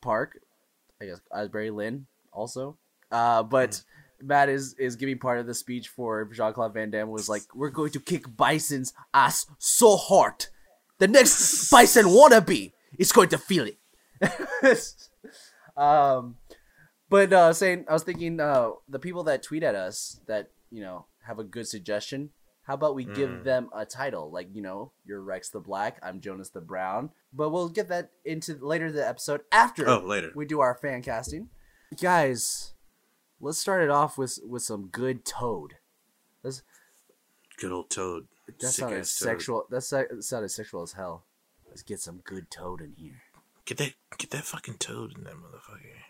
Park. 0.00 0.40
I 1.00 1.06
guess 1.06 1.20
Asbury 1.32 1.70
Lynn 1.70 2.06
also. 2.32 2.76
Uh, 3.10 3.42
but 3.42 3.82
Matt 4.20 4.48
is 4.48 4.74
is 4.74 4.96
giving 4.96 5.18
part 5.18 5.38
of 5.38 5.46
the 5.46 5.54
speech 5.54 5.88
for 5.88 6.24
Jean 6.26 6.52
Claude 6.52 6.74
Van 6.74 6.90
Damme 6.90 7.10
was 7.10 7.28
like, 7.28 7.42
"We're 7.54 7.70
going 7.70 7.90
to 7.92 8.00
kick 8.00 8.36
Bison's 8.36 8.92
ass 9.12 9.46
so 9.58 9.96
hard, 9.96 10.46
the 10.98 11.08
next 11.08 11.70
Bison 11.70 12.06
wannabe 12.06 12.72
is 12.98 13.12
going 13.12 13.28
to 13.28 13.38
feel 13.38 13.66
it." 13.66 13.78
um, 15.76 16.36
but 17.14 17.32
uh, 17.32 17.52
saying, 17.52 17.84
I 17.88 17.92
was 17.92 18.02
thinking, 18.02 18.40
uh, 18.40 18.70
the 18.88 18.98
people 18.98 19.22
that 19.24 19.42
tweet 19.42 19.62
at 19.62 19.74
us 19.74 20.20
that 20.26 20.50
you 20.70 20.82
know 20.82 21.06
have 21.26 21.38
a 21.38 21.44
good 21.44 21.66
suggestion. 21.68 22.30
How 22.66 22.74
about 22.74 22.94
we 22.94 23.04
give 23.04 23.28
Mm. 23.28 23.44
them 23.44 23.68
a 23.74 23.84
title, 23.84 24.30
like 24.30 24.48
you 24.54 24.62
know, 24.62 24.92
you're 25.04 25.20
Rex 25.20 25.50
the 25.50 25.60
Black, 25.60 25.98
I'm 26.02 26.20
Jonas 26.20 26.48
the 26.50 26.60
Brown. 26.62 27.10
But 27.32 27.50
we'll 27.50 27.68
get 27.68 27.88
that 27.88 28.10
into 28.24 28.54
later 28.54 28.90
the 28.90 29.06
episode 29.06 29.42
after 29.52 29.86
Oh, 29.88 29.98
later. 29.98 30.32
we 30.34 30.46
do 30.46 30.60
our 30.60 30.74
fan 30.74 31.02
casting. 31.02 31.50
Guys, 32.00 32.72
let's 33.40 33.58
start 33.58 33.82
it 33.82 33.90
off 33.90 34.16
with 34.18 34.38
with 34.46 34.62
some 34.62 34.86
good 34.88 35.24
Toad. 35.26 35.74
Let's, 36.42 36.62
Good 37.58 37.70
old 37.70 37.90
Toad. 37.90 38.26
that 38.46 38.60
Sick 38.62 38.70
sounded 38.80 39.00
ass 39.00 39.18
Toad. 39.18 39.26
sexual. 39.28 39.66
That 39.70 39.82
se- 39.82 40.20
sounded 40.20 40.48
sexual 40.48 40.82
as 40.82 40.92
hell. 40.92 41.24
Let's 41.68 41.82
get 41.82 42.00
some 42.00 42.18
good 42.24 42.50
Toad 42.50 42.80
in 42.80 42.94
here. 42.96 43.22
Get 43.66 43.76
that 43.78 43.92
get 44.18 44.30
that 44.30 44.44
fucking 44.44 44.78
Toad 44.78 45.16
in 45.18 45.24
that 45.24 45.34
motherfucker. 45.34 46.00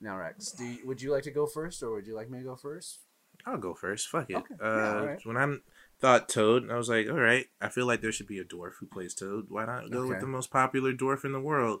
Now, 0.00 0.16
Rex, 0.18 0.52
do 0.52 0.64
you, 0.64 0.78
would 0.86 1.02
you 1.02 1.10
like 1.12 1.24
to 1.24 1.30
go 1.30 1.46
first, 1.46 1.82
or 1.82 1.92
would 1.92 2.06
you 2.06 2.14
like 2.14 2.30
me 2.30 2.38
to 2.38 2.44
go 2.44 2.56
first? 2.56 3.00
I'll 3.46 3.58
go 3.58 3.74
first. 3.74 4.08
Fuck 4.08 4.30
it. 4.30 4.36
Okay. 4.36 4.54
Uh, 4.62 4.66
Yeah, 4.76 4.94
alright. 4.94 5.26
When 5.26 5.36
I 5.36 5.56
thought 6.00 6.28
Toad, 6.28 6.70
I 6.70 6.76
was 6.76 6.88
like, 6.88 7.08
all 7.08 7.14
right. 7.20 7.46
I 7.60 7.68
feel 7.68 7.86
like 7.86 8.00
there 8.00 8.12
should 8.12 8.26
be 8.26 8.38
a 8.38 8.44
dwarf 8.44 8.72
who 8.80 8.86
plays 8.86 9.14
Toad. 9.14 9.46
Why 9.48 9.66
not 9.66 9.90
go 9.90 10.06
with 10.06 10.20
the 10.20 10.26
most 10.26 10.50
popular 10.50 10.92
dwarf 10.92 11.24
in 11.24 11.32
the 11.32 11.40
world? 11.40 11.80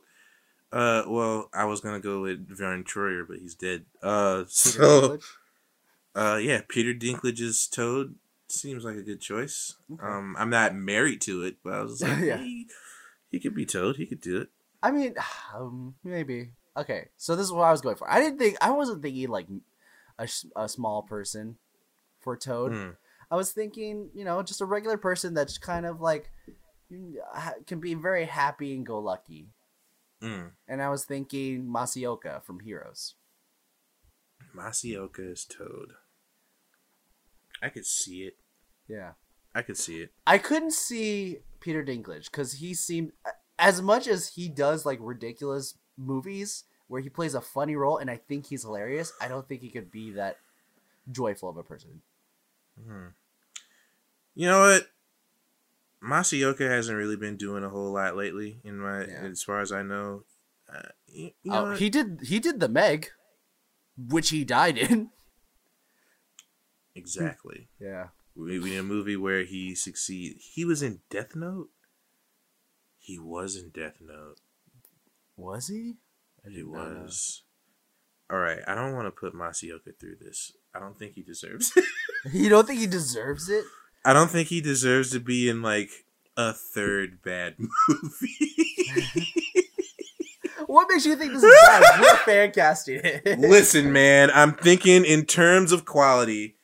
Uh, 0.72 1.02
well, 1.08 1.48
I 1.52 1.64
was 1.64 1.80
gonna 1.80 1.98
go 2.00 2.20
with 2.22 2.46
Verne 2.48 2.84
Troyer, 2.84 3.26
but 3.26 3.38
he's 3.38 3.54
dead. 3.56 3.86
Uh, 4.02 4.44
so 4.46 5.18
uh, 6.14 6.38
yeah, 6.40 6.60
Peter 6.68 6.94
Dinklage's 6.94 7.66
Toad 7.66 8.14
seems 8.48 8.84
like 8.84 8.96
a 8.96 9.02
good 9.02 9.20
choice. 9.20 9.74
Okay. 9.92 10.06
Um, 10.06 10.36
I'm 10.38 10.50
not 10.50 10.74
married 10.74 11.20
to 11.22 11.42
it, 11.42 11.56
but 11.64 11.72
I 11.72 11.82
was 11.82 12.00
like, 12.08 12.18
Yeah. 12.20 12.38
he, 12.38 12.68
he 13.30 13.40
could 13.40 13.54
be 13.54 13.66
Toad. 13.66 13.96
He 13.96 14.06
could 14.06 14.20
do 14.20 14.40
it. 14.40 14.48
I 14.82 14.90
mean, 14.92 15.14
um, 15.54 15.94
maybe. 16.04 16.50
Okay, 16.76 17.08
so 17.16 17.34
this 17.34 17.46
is 17.46 17.52
what 17.52 17.64
I 17.64 17.72
was 17.72 17.80
going 17.80 17.96
for. 17.96 18.10
I 18.10 18.20
didn't 18.20 18.38
think 18.38 18.56
I 18.60 18.70
wasn't 18.70 19.02
thinking 19.02 19.28
like 19.28 19.46
a, 20.18 20.28
a 20.56 20.68
small 20.68 21.02
person 21.02 21.56
for 22.20 22.36
Toad. 22.36 22.72
Hmm. 22.72 22.88
I 23.30 23.36
was 23.36 23.52
thinking, 23.52 24.10
you 24.14 24.24
know, 24.24 24.42
just 24.42 24.60
a 24.60 24.64
regular 24.64 24.96
person 24.96 25.34
that's 25.34 25.58
kind 25.58 25.86
of 25.86 26.00
like 26.00 26.30
can 27.66 27.80
be 27.80 27.94
very 27.94 28.24
happy 28.24 28.74
and 28.74 28.84
go 28.84 28.98
lucky. 28.98 29.48
Mm. 30.22 30.50
And 30.68 30.82
I 30.82 30.90
was 30.90 31.04
thinking 31.04 31.64
Masi 31.64 32.06
Oka 32.06 32.42
from 32.44 32.60
Heroes. 32.60 33.14
Masi 34.54 34.96
Oka 34.96 35.30
is 35.30 35.44
Toad. 35.44 35.92
I 37.62 37.68
could 37.68 37.86
see 37.86 38.22
it. 38.22 38.36
Yeah. 38.88 39.12
I 39.54 39.62
could 39.62 39.76
see 39.76 40.00
it. 40.00 40.12
I 40.26 40.38
couldn't 40.38 40.72
see 40.72 41.38
Peter 41.60 41.84
Dinklage 41.84 42.24
because 42.24 42.54
he 42.54 42.74
seemed 42.74 43.12
as 43.58 43.80
much 43.80 44.08
as 44.08 44.28
he 44.34 44.48
does 44.48 44.84
like 44.84 44.98
ridiculous 45.00 45.74
movies 46.00 46.64
where 46.88 47.00
he 47.00 47.08
plays 47.08 47.34
a 47.34 47.40
funny 47.40 47.76
role 47.76 47.98
and 47.98 48.10
I 48.10 48.16
think 48.16 48.46
he's 48.46 48.62
hilarious. 48.62 49.12
I 49.20 49.28
don't 49.28 49.46
think 49.46 49.60
he 49.60 49.68
could 49.68 49.90
be 49.92 50.12
that 50.12 50.38
joyful 51.10 51.48
of 51.48 51.56
a 51.56 51.62
person. 51.62 52.02
Hmm. 52.84 53.08
You 54.34 54.46
know 54.46 54.60
what? 54.60 54.88
Masi 56.02 56.42
Oka 56.44 56.66
hasn't 56.68 56.96
really 56.96 57.16
been 57.16 57.36
doing 57.36 57.62
a 57.62 57.68
whole 57.68 57.92
lot 57.92 58.16
lately. 58.16 58.60
In 58.64 58.78
my, 58.78 59.04
Yeah. 59.04 59.26
as 59.30 59.42
far 59.42 59.60
as 59.60 59.70
I 59.70 59.82
know, 59.82 60.24
uh, 60.72 60.88
you, 61.06 61.30
you 61.42 61.50
know 61.50 61.66
Oh, 61.72 61.74
he 61.74 61.90
did 61.90 62.20
he 62.24 62.38
did 62.40 62.58
the 62.60 62.68
Meg, 62.68 63.10
which 63.98 64.30
he 64.30 64.44
died 64.44 64.78
in. 64.78 65.10
exactly. 66.94 67.68
Yeah. 67.78 68.08
we, 68.34 68.58
we 68.58 68.74
in 68.74 68.80
a 68.80 68.82
movie 68.82 69.16
where 69.16 69.44
he 69.44 69.74
succeed. 69.74 70.36
He 70.38 70.64
was 70.64 70.82
in 70.82 71.00
Death 71.10 71.36
Note. 71.36 71.68
He 72.98 73.18
was 73.18 73.56
in 73.56 73.70
Death 73.70 73.96
Note. 74.00 74.38
Was 75.40 75.68
he? 75.68 75.94
I 76.46 76.50
He 76.50 76.62
was. 76.62 77.42
All 78.30 78.38
right, 78.38 78.60
I 78.66 78.74
don't 78.74 78.94
want 78.94 79.06
to 79.06 79.10
put 79.10 79.34
Masi 79.34 79.72
Oka 79.72 79.90
through 79.98 80.16
this. 80.20 80.52
I 80.74 80.78
don't 80.78 80.98
think 80.98 81.14
he 81.14 81.22
deserves 81.22 81.72
it. 81.76 81.84
You 82.34 82.50
don't 82.50 82.66
think 82.66 82.80
he 82.80 82.86
deserves 82.86 83.48
it? 83.48 83.64
I 84.04 84.12
don't 84.12 84.30
think 84.30 84.48
he 84.48 84.60
deserves 84.60 85.10
to 85.12 85.20
be 85.20 85.48
in 85.48 85.62
like 85.62 85.88
a 86.36 86.52
third 86.52 87.22
bad 87.22 87.56
movie. 87.88 88.54
What 90.66 90.86
makes 90.88 91.04
you 91.04 91.16
think 91.16 91.32
this 91.32 91.42
is 91.42 91.52
bad? 91.66 92.00
We're 92.00 92.16
fan 92.18 92.52
casting 92.52 93.00
it. 93.02 93.40
Listen, 93.40 93.92
man, 93.92 94.30
I'm 94.32 94.52
thinking 94.52 95.04
in 95.04 95.24
terms 95.24 95.72
of 95.72 95.84
quality, 95.84 96.58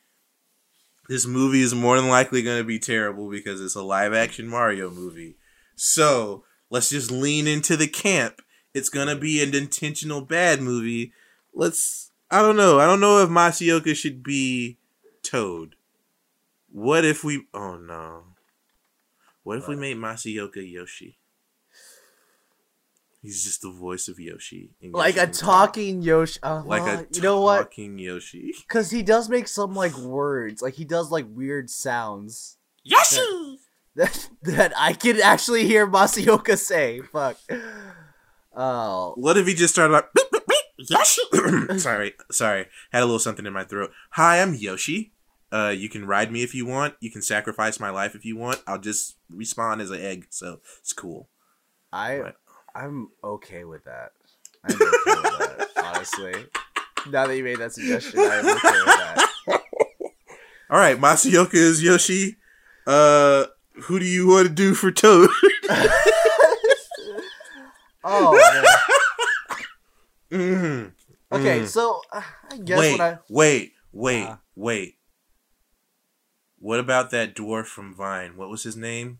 this 1.09 1.25
movie 1.25 1.59
is 1.59 1.75
more 1.75 1.99
than 1.99 2.07
likely 2.07 2.41
going 2.41 2.59
to 2.59 2.63
be 2.63 2.79
terrible 2.79 3.29
because 3.29 3.59
it's 3.59 3.75
a 3.75 3.81
live 3.81 4.13
action 4.13 4.47
Mario 4.47 4.89
movie. 4.89 5.35
So 5.75 6.45
let's 6.69 6.89
just 6.89 7.11
lean 7.11 7.47
into 7.47 7.75
the 7.75 7.87
camp. 7.87 8.41
It's 8.77 8.89
going 8.89 9.07
to 9.07 9.15
be 9.15 9.41
an 9.41 9.55
intentional 9.55 10.21
bad 10.21 10.61
movie. 10.61 11.11
Let's, 11.53 12.11
I 12.29 12.41
don't 12.41 12.55
know. 12.55 12.79
I 12.79 12.85
don't 12.85 12.99
know 12.99 13.21
if 13.23 13.29
Masi 13.29 13.73
Oka 13.73 13.95
should 13.95 14.21
be 14.21 14.77
Toad. 15.23 15.75
What 16.71 17.03
if 17.03 17.23
we, 17.23 17.45
oh 17.53 17.77
no. 17.77 18.23
What 19.43 19.57
if 19.57 19.67
we 19.67 19.75
made 19.75 19.97
Masi 19.97 20.39
Oka 20.39 20.63
Yoshi? 20.63 21.17
He's 23.23 23.43
just 23.43 23.61
the 23.61 23.71
voice 23.71 24.07
of 24.07 24.19
Yoshi. 24.19 24.69
in 24.79 24.91
like 24.91 25.17
a 25.17 25.25
talking 25.25 26.01
Yoshi. 26.01 26.39
Uh, 26.43 26.61
like 26.63 26.83
well, 26.83 26.99
a 26.99 27.07
you 27.11 27.21
know 27.21 27.41
what? 27.41 27.57
talking 27.63 27.97
Yoshi. 27.97 28.53
Because 28.67 28.91
he 28.91 29.01
does 29.01 29.27
make 29.27 29.47
some 29.47 29.73
like 29.73 29.97
words, 29.97 30.61
like 30.61 30.75
he 30.75 30.85
does 30.85 31.11
like 31.11 31.25
weird 31.29 31.69
sounds 31.69 32.57
Yoshi. 32.83 33.57
that 33.95 34.29
that 34.43 34.73
I 34.77 34.93
can 34.93 35.19
actually 35.19 35.65
hear 35.65 35.87
Masi 35.87 36.27
Oka 36.27 36.55
say. 36.57 37.01
Fuck. 37.01 37.37
Oh, 38.59 39.13
What 39.17 39.37
if 39.37 39.45
he 39.45 39.53
just 39.53 39.75
started 39.75 39.93
like 39.93 40.11
beep, 40.15 40.25
beep, 40.31 40.41
beep, 40.47 40.89
Yoshi? 40.89 41.21
sorry, 41.79 42.13
sorry, 42.31 42.65
had 42.91 43.03
a 43.03 43.05
little 43.05 43.19
something 43.19 43.45
in 43.45 43.53
my 43.53 43.63
throat. 43.63 43.91
Hi, 44.11 44.41
I'm 44.41 44.55
Yoshi. 44.55 45.11
Uh, 45.51 45.73
you 45.77 45.87
can 45.89 46.05
ride 46.07 46.31
me 46.31 46.41
if 46.41 46.55
you 46.55 46.65
want. 46.65 46.95
You 46.99 47.11
can 47.11 47.21
sacrifice 47.21 47.79
my 47.79 47.91
life 47.91 48.15
if 48.15 48.25
you 48.25 48.35
want. 48.35 48.61
I'll 48.65 48.79
just 48.79 49.15
respawn 49.31 49.79
as 49.79 49.91
an 49.91 50.01
egg, 50.01 50.25
so 50.31 50.59
it's 50.79 50.91
cool. 50.91 51.29
I 51.93 52.19
What? 52.19 52.35
I'm 52.75 53.09
okay 53.23 53.63
with 53.63 53.83
that. 53.85 54.11
I'm 54.67 54.75
okay 54.75 54.85
with 54.85 55.03
that. 55.39 55.67
Honestly, 55.95 56.33
now 57.09 57.27
that 57.27 57.37
you 57.37 57.43
made 57.43 57.59
that 57.59 57.73
suggestion, 57.73 58.19
I'm 58.19 58.45
okay 58.45 58.53
with 58.53 58.85
that. 58.85 59.27
All 60.69 60.79
right, 60.79 60.99
Masi 60.99 61.35
Oka 61.35 61.55
is 61.57 61.81
Yoshi. 61.83 62.37
Uh, 62.87 63.45
who 63.83 63.99
do 63.99 64.05
you 64.05 64.27
want 64.27 64.47
to 64.47 64.53
do 64.53 64.73
for 64.73 64.91
Toad? 64.91 65.29
Oh. 68.07 68.73
Mm. 70.31 70.91
Okay, 71.31 71.59
Mm. 71.61 71.67
so 71.67 72.01
uh, 72.11 72.21
I 72.51 72.57
guess 72.57 72.79
wait, 72.79 72.99
I 72.99 73.17
wait, 73.29 73.71
wait, 73.93 74.25
Uh. 74.27 74.35
wait. 74.55 74.95
What 76.59 76.81
about 76.81 77.11
that 77.11 77.33
dwarf 77.33 77.67
from 77.67 77.95
Vine? 77.95 78.35
What 78.35 78.49
was 78.49 78.63
his 78.63 78.75
name? 78.75 79.19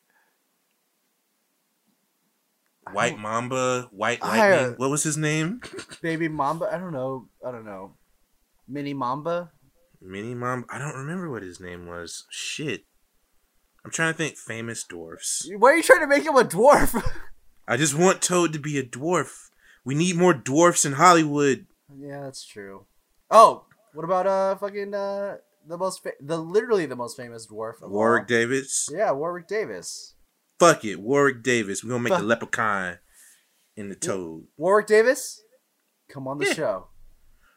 White 2.91 3.17
Mamba, 3.19 3.87
White 3.91 4.19
I, 4.21 4.37
Lightning. 4.51 4.73
uh, 4.73 4.75
what 4.77 4.89
was 4.89 5.03
his 5.03 5.15
name? 5.17 5.61
baby 6.01 6.27
Mamba, 6.27 6.69
I 6.73 6.77
don't 6.77 6.93
know, 6.93 7.29
I 7.45 7.51
don't 7.51 7.65
know, 7.65 7.95
Mini 8.67 8.93
Mamba. 8.93 9.51
Mini 10.01 10.33
Mamba. 10.35 10.67
I 10.69 10.77
don't 10.77 10.95
remember 10.95 11.29
what 11.29 11.41
his 11.43 11.59
name 11.59 11.85
was. 11.87 12.25
Shit. 12.29 12.83
I'm 13.85 13.91
trying 13.91 14.13
to 14.13 14.17
think 14.17 14.37
famous 14.37 14.83
dwarfs. 14.83 15.47
Why 15.57 15.71
are 15.71 15.77
you 15.77 15.83
trying 15.83 16.01
to 16.01 16.07
make 16.07 16.23
him 16.25 16.35
a 16.35 16.43
dwarf? 16.43 17.01
I 17.67 17.77
just 17.77 17.95
want 17.95 18.21
Toad 18.21 18.53
to 18.53 18.59
be 18.59 18.77
a 18.77 18.83
dwarf. 18.83 19.49
We 19.83 19.95
need 19.95 20.15
more 20.15 20.33
dwarfs 20.33 20.85
in 20.85 20.93
Hollywood. 20.93 21.65
yeah, 21.97 22.21
that's 22.21 22.45
true. 22.45 22.85
Oh, 23.29 23.65
what 23.93 24.03
about 24.05 24.27
uh 24.27 24.55
fucking 24.55 24.93
uh 24.93 25.37
the 25.67 25.77
most 25.77 26.01
fa- 26.03 26.13
the 26.21 26.37
literally 26.37 26.85
the 26.85 26.95
most 26.95 27.17
famous 27.17 27.45
dwarf 27.47 27.81
of 27.81 27.91
Warwick 27.91 28.21
all? 28.21 28.27
Davis. 28.27 28.89
Yeah, 28.91 29.11
Warwick 29.11 29.47
Davis. 29.47 30.15
Fuck 30.59 30.85
it, 30.85 30.99
Warwick 30.99 31.43
Davis. 31.43 31.83
We're 31.83 31.91
gonna 31.91 32.03
make 32.03 32.13
Fuck. 32.13 32.21
the 32.21 32.27
leprechaun 32.27 32.99
in 33.75 33.89
the 33.89 33.95
Toad. 33.95 34.45
Warwick 34.57 34.87
Davis, 34.87 35.41
come 36.09 36.27
on 36.27 36.37
the 36.37 36.45
Yeah. 36.47 36.53
show. 36.53 36.87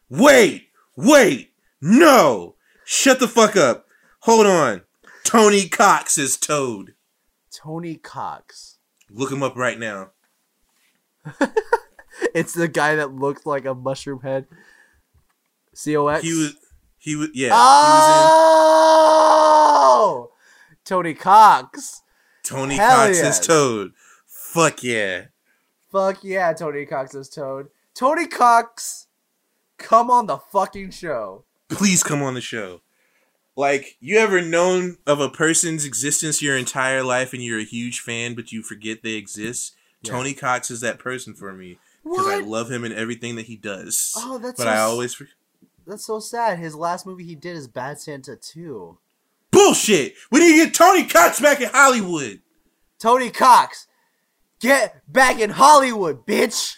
Wait, 0.08 0.68
wait, 0.96 1.52
no! 1.80 2.56
Shut 2.84 3.20
the 3.20 3.28
fuck 3.28 3.56
up. 3.56 3.86
Hold 4.22 4.46
on. 4.46 4.82
Tony 5.24 5.68
Cox 5.68 6.18
is 6.18 6.36
Toad. 6.36 6.94
Tony 7.52 7.94
Cox. 7.96 8.78
Look 9.12 9.30
him 9.32 9.42
up 9.42 9.56
right 9.56 9.78
now. 9.78 10.10
It's 12.34 12.52
the 12.52 12.68
guy 12.68 12.96
that 12.96 13.12
looked 13.14 13.46
like 13.46 13.64
a 13.64 13.74
mushroom 13.74 14.20
head. 14.20 14.46
COX. 15.72 16.22
He 16.22 16.32
was, 16.32 16.54
he 16.98 17.16
was, 17.16 17.30
yeah, 17.32 17.50
Oh, 19.92 20.30
Tony 20.84 21.14
Cox. 21.14 22.02
he 22.46 22.54
was 22.54 22.62
in 22.62 22.68
Tony 22.68 22.76
hell 22.76 23.06
Cox 23.06 23.18
is 23.18 23.40
Toad. 23.40 23.92
Fuck 24.26 24.82
yeah. 24.82 25.26
Fuck 25.90 26.22
yeah, 26.22 26.52
Tony 26.52 26.84
Cox 26.86 27.14
is 27.14 27.28
Toad. 27.28 27.68
Tony 27.94 28.26
Cox, 28.26 29.06
come 29.78 30.10
on 30.10 30.26
the 30.26 30.38
fucking 30.38 30.90
show. 30.90 31.44
Please 31.68 32.02
come 32.02 32.22
on 32.22 32.34
the 32.34 32.40
show. 32.40 32.82
Like, 33.56 33.96
you 34.00 34.18
ever 34.18 34.40
known 34.40 34.96
of 35.06 35.20
a 35.20 35.28
person's 35.28 35.84
existence 35.84 36.40
your 36.40 36.56
entire 36.56 37.02
life 37.02 37.32
and 37.32 37.42
you're 37.42 37.58
a 37.58 37.64
huge 37.64 38.00
fan, 38.00 38.34
but 38.34 38.52
you 38.52 38.62
forget 38.62 39.02
they 39.02 39.14
exist? 39.14 39.74
Yeah. 40.02 40.12
Tony 40.12 40.32
Cox 40.34 40.70
is 40.70 40.80
that 40.80 40.98
person 40.98 41.34
for 41.34 41.52
me 41.52 41.78
because 42.04 42.26
I 42.26 42.38
love 42.38 42.70
him 42.70 42.84
and 42.84 42.94
everything 42.94 43.36
that 43.36 43.46
he 43.46 43.56
does. 43.56 44.12
Oh, 44.16 44.38
that's 44.38 44.56
but 44.56 44.62
so 44.64 44.68
I 44.70 44.74
s- 44.74 44.80
always 44.80 45.14
for- 45.14 45.28
That's 45.86 46.06
so 46.06 46.20
sad. 46.20 46.58
His 46.58 46.74
last 46.74 47.04
movie 47.04 47.24
he 47.24 47.34
did 47.34 47.56
is 47.56 47.68
Bad 47.68 48.00
Santa 48.00 48.36
2. 48.36 48.96
bullshit. 49.50 50.14
We 50.30 50.38
need 50.40 50.58
to 50.58 50.64
get 50.66 50.74
Tony 50.74 51.04
Cox 51.04 51.40
back 51.40 51.60
in 51.60 51.68
Hollywood. 51.70 52.40
Tony 53.00 53.30
Cox, 53.30 53.88
get 54.60 55.02
back 55.12 55.40
in 55.40 55.50
Hollywood, 55.50 56.24
bitch. 56.24 56.76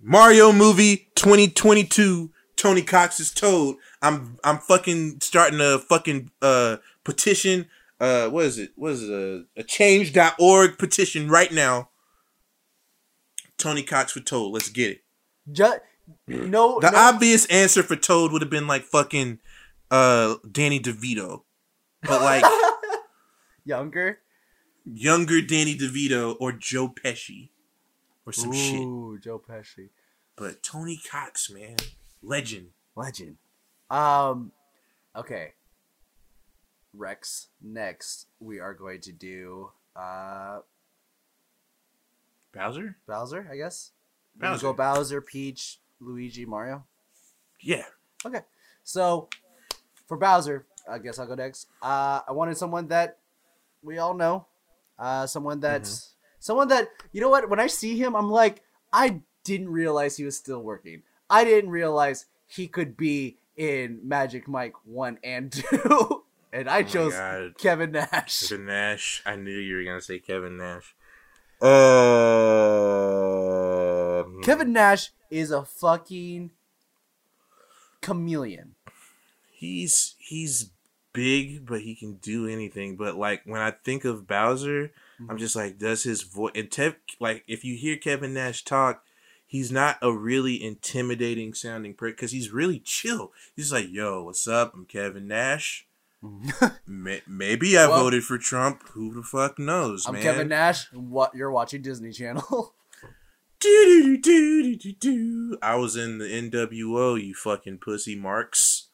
Mario 0.00 0.52
movie 0.52 1.10
2022. 1.16 2.30
Tony 2.56 2.82
Cox 2.82 3.18
is 3.18 3.32
Toad. 3.32 3.76
I'm 4.04 4.38
I'm 4.44 4.58
fucking 4.58 5.20
starting 5.20 5.60
a 5.60 5.78
fucking 5.78 6.30
uh 6.42 6.76
petition. 7.04 7.66
Uh, 8.00 8.28
what 8.28 8.44
is 8.44 8.58
it? 8.58 8.72
What 8.76 8.92
is 8.92 9.02
it? 9.04 9.10
A, 9.12 9.44
a 9.60 9.62
change.org 9.62 10.78
petition 10.78 11.28
right 11.28 11.50
now. 11.52 11.88
Tony 13.56 13.82
Cox 13.82 14.12
for 14.12 14.20
Toad. 14.20 14.52
Let's 14.52 14.68
get 14.68 14.90
it. 14.90 15.04
Ju- 15.50 15.78
no, 16.26 16.80
The 16.80 16.90
no, 16.90 16.98
obvious 16.98 17.46
answer 17.46 17.82
for 17.82 17.96
Toad 17.96 18.32
would 18.32 18.42
have 18.42 18.50
been 18.50 18.66
like 18.66 18.82
fucking 18.84 19.38
uh 19.90 20.34
Danny 20.50 20.80
DeVito. 20.80 21.42
But 22.02 22.20
like 22.20 22.44
younger. 23.64 24.18
younger 24.84 25.40
Danny 25.40 25.76
DeVito 25.76 26.36
or 26.40 26.52
Joe 26.52 26.88
Pesci 26.88 27.50
or 28.26 28.32
some 28.32 28.52
shit. 28.52 28.80
Ooh, 28.80 29.18
Joe 29.22 29.38
Pesci, 29.38 29.88
But 30.36 30.62
Tony 30.62 30.98
Cox, 31.10 31.50
man, 31.50 31.76
legend. 32.22 32.68
legend. 32.96 33.36
Um, 33.90 34.52
okay. 35.16 35.52
Rex. 36.92 37.48
Next, 37.62 38.26
we 38.40 38.60
are 38.60 38.74
going 38.74 39.00
to 39.02 39.12
do 39.12 39.70
uh 39.96 40.60
Bowser? 42.52 42.96
Bowser. 43.06 43.48
I 43.50 43.56
guess. 43.56 43.90
Bowser. 44.36 44.62
Go 44.62 44.72
Bowser, 44.72 45.20
Peach, 45.20 45.80
Luigi, 46.00 46.44
Mario. 46.44 46.84
Yeah. 47.60 47.84
Okay. 48.24 48.40
So 48.84 49.28
for 50.06 50.16
Bowser, 50.16 50.66
I 50.88 50.98
guess 50.98 51.18
I'll 51.18 51.26
go 51.26 51.34
next. 51.34 51.66
Uh, 51.82 52.20
I 52.28 52.32
wanted 52.32 52.56
someone 52.56 52.88
that 52.88 53.18
we 53.82 53.98
all 53.98 54.14
know. 54.14 54.46
Uh, 54.98 55.26
someone 55.26 55.58
that's 55.58 56.14
someone 56.38 56.68
that 56.68 56.88
you 57.12 57.20
know 57.20 57.28
what? 57.28 57.48
When 57.48 57.58
I 57.58 57.66
see 57.66 57.98
him, 57.98 58.14
I'm 58.14 58.30
like, 58.30 58.62
I 58.92 59.20
didn't 59.42 59.70
realize 59.70 60.16
he 60.16 60.24
was 60.24 60.36
still 60.36 60.62
working. 60.62 61.02
I 61.28 61.44
didn't 61.44 61.70
realize 61.70 62.26
he 62.46 62.68
could 62.68 62.96
be 62.96 63.38
in 63.56 64.00
Magic 64.02 64.48
Mike 64.48 64.74
one 64.84 65.18
and 65.22 65.52
two, 65.52 66.24
and 66.52 66.68
I 66.68 66.80
Oh 66.80 66.82
chose. 66.82 67.14
Kevin 67.58 67.92
Nash. 67.92 68.48
Kevin 68.48 68.66
Nash. 68.66 69.22
I 69.24 69.36
knew 69.36 69.56
you 69.56 69.76
were 69.76 69.84
gonna 69.84 70.00
say 70.00 70.18
Kevin 70.18 70.56
Nash. 70.56 70.94
Uh, 71.64 71.68
Kevin 74.42 74.72
Nash 74.72 75.10
is 75.30 75.50
a 75.50 75.64
fucking 75.64 76.50
chameleon. 78.00 78.74
He's 79.50 80.14
he's 80.18 80.70
big, 81.12 81.64
but 81.64 81.80
he 81.80 81.94
can 81.94 82.14
do 82.16 82.46
anything. 82.46 82.96
But 82.96 83.16
like 83.16 83.42
when 83.46 83.60
I 83.60 83.70
think 83.70 84.04
of 84.04 84.26
Bowser, 84.26 84.92
I'm 85.28 85.38
just 85.38 85.56
like, 85.56 85.78
does 85.78 86.02
his 86.02 86.22
voice 86.22 86.52
and 86.54 86.68
Tev 86.68 86.96
like 87.20 87.44
if 87.46 87.64
you 87.64 87.76
hear 87.76 87.96
Kevin 87.96 88.34
Nash 88.34 88.64
talk, 88.64 89.02
he's 89.54 89.70
not 89.70 89.96
a 90.02 90.12
really 90.12 90.60
intimidating 90.60 91.54
sounding 91.54 91.94
prick 91.94 92.16
because 92.16 92.32
he's 92.32 92.50
really 92.50 92.80
chill. 92.80 93.30
He's 93.54 93.72
like, 93.72 93.86
"Yo, 93.88 94.24
what's 94.24 94.48
up? 94.48 94.74
I'm 94.74 94.84
Kevin 94.84 95.28
Nash. 95.28 95.86
Mm-hmm. 96.24 97.06
Maybe 97.38 97.78
I 97.78 97.86
Well- 97.86 98.02
voted 98.02 98.24
for 98.24 98.36
Trump. 98.36 98.82
Who 98.94 99.14
the 99.14 99.22
fuck 99.22 99.56
knows, 99.60 100.06
I'm 100.08 100.14
man?" 100.14 100.22
Kevin 100.24 100.48
Nash. 100.48 100.92
What 100.92 101.36
you're 101.36 101.52
watching 101.52 101.82
Disney 101.82 102.10
Channel? 102.10 102.74
Do-do-do-do-do-do. 103.60 105.56
I 105.62 105.76
was 105.76 105.94
in 105.96 106.18
the 106.18 106.24
NWO, 106.26 107.22
you 107.24 107.32
fucking 107.34 107.78
pussy 107.78 108.16
marks. 108.16 108.88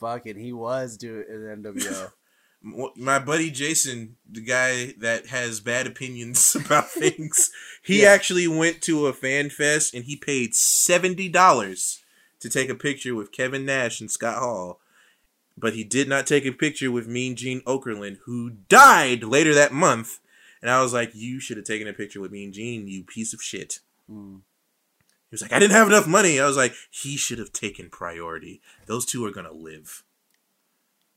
Fucking, 0.00 0.38
he 0.38 0.52
was 0.54 0.96
doing 0.96 1.24
in 1.28 1.62
the 1.62 1.68
NWO. 1.70 2.12
My 2.62 3.18
buddy 3.20 3.50
Jason, 3.50 4.16
the 4.30 4.40
guy 4.40 4.92
that 4.98 5.26
has 5.28 5.60
bad 5.60 5.86
opinions 5.86 6.54
about 6.64 6.90
things, 6.90 7.50
he 7.82 8.02
Yeah. 8.02 8.08
actually 8.10 8.48
went 8.48 8.82
to 8.82 9.06
a 9.06 9.12
fan 9.12 9.48
fest 9.48 9.94
and 9.94 10.04
he 10.04 10.16
paid 10.16 10.54
seventy 10.54 11.28
dollars 11.28 12.02
to 12.40 12.48
take 12.48 12.68
a 12.68 12.74
picture 12.74 13.14
with 13.14 13.32
Kevin 13.32 13.64
Nash 13.64 14.00
and 14.00 14.10
Scott 14.10 14.38
Hall. 14.38 14.80
But 15.56 15.74
he 15.74 15.82
did 15.84 16.08
not 16.08 16.26
take 16.26 16.46
a 16.46 16.52
picture 16.52 16.90
with 16.90 17.08
Mean 17.08 17.34
Gene 17.36 17.60
Okerlund, 17.62 18.18
who 18.24 18.50
died 18.68 19.24
later 19.24 19.54
that 19.54 19.72
month. 19.72 20.18
And 20.60 20.70
I 20.70 20.82
was 20.82 20.92
like, 20.92 21.12
"You 21.14 21.38
should 21.40 21.56
have 21.56 21.66
taken 21.66 21.86
a 21.88 21.92
picture 21.92 22.20
with 22.20 22.32
Mean 22.32 22.52
Gene, 22.52 22.86
you 22.88 23.04
piece 23.04 23.32
of 23.32 23.42
shit." 23.42 23.80
Mm. 24.10 24.40
He 25.30 25.34
was 25.34 25.42
like, 25.42 25.52
I 25.52 25.58
didn't 25.58 25.74
have 25.76 25.88
enough 25.88 26.06
money. 26.06 26.40
I 26.40 26.46
was 26.46 26.56
like, 26.56 26.74
he 26.90 27.16
should 27.16 27.38
have 27.38 27.52
taken 27.52 27.90
priority. 27.90 28.62
Those 28.86 29.04
two 29.04 29.24
are 29.26 29.30
gonna 29.30 29.52
live. 29.52 30.02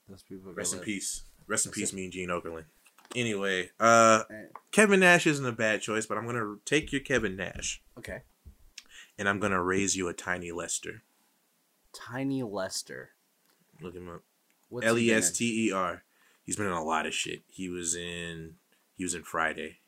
Those 0.10 0.21
people. 0.23 0.54
Rest 0.54 0.73
in 0.73 0.80
go 0.80 0.86
peace. 0.86 1.23
Rest 1.52 1.66
in 1.66 1.74
peace, 1.74 1.92
it. 1.92 1.96
Mean 1.98 2.12
Gene 2.12 2.30
Okerlund. 2.30 2.64
Anyway, 3.14 3.72
uh, 3.78 4.24
live. 4.30 4.48
Kevin 4.72 5.02
Nash 5.02 5.28
isn't 5.28 5.46
a 5.46 5.52
bad 5.52 5.82
choice, 5.82 6.06
but 6.06 6.18
I'm 6.18 6.26
gonna 6.26 6.56
take 6.64 6.94
your 6.94 7.02
Kevin 7.02 7.36
Nash 7.36 7.82
Okay. 7.98 8.22
and 9.20 9.28
I'm 9.28 9.38
gonna 9.38 9.62
raise 9.62 9.98
you 9.98 10.08
a 10.08 10.14
tiny 10.14 10.54
Lester. 10.54 11.04
Tiny 11.94 12.42
Lester. 12.42 13.10
Look 13.82 13.96
him 13.96 14.08
up. 14.08 14.22
L 14.82 14.98
E 14.98 15.12
S? 15.12 15.30
T 15.32 15.68
E 15.68 15.74
R. 15.74 16.06
He's 16.46 16.56
been 16.56 16.68
in 16.68 16.72
a 16.72 16.84
lot 16.86 17.06
of 17.06 17.14
shit. 17.14 17.42
He 17.50 17.68
was 17.68 17.96
in. 17.96 18.56
He 18.96 19.04
was 19.04 19.14
in 19.14 19.24
Friday. 19.24 19.80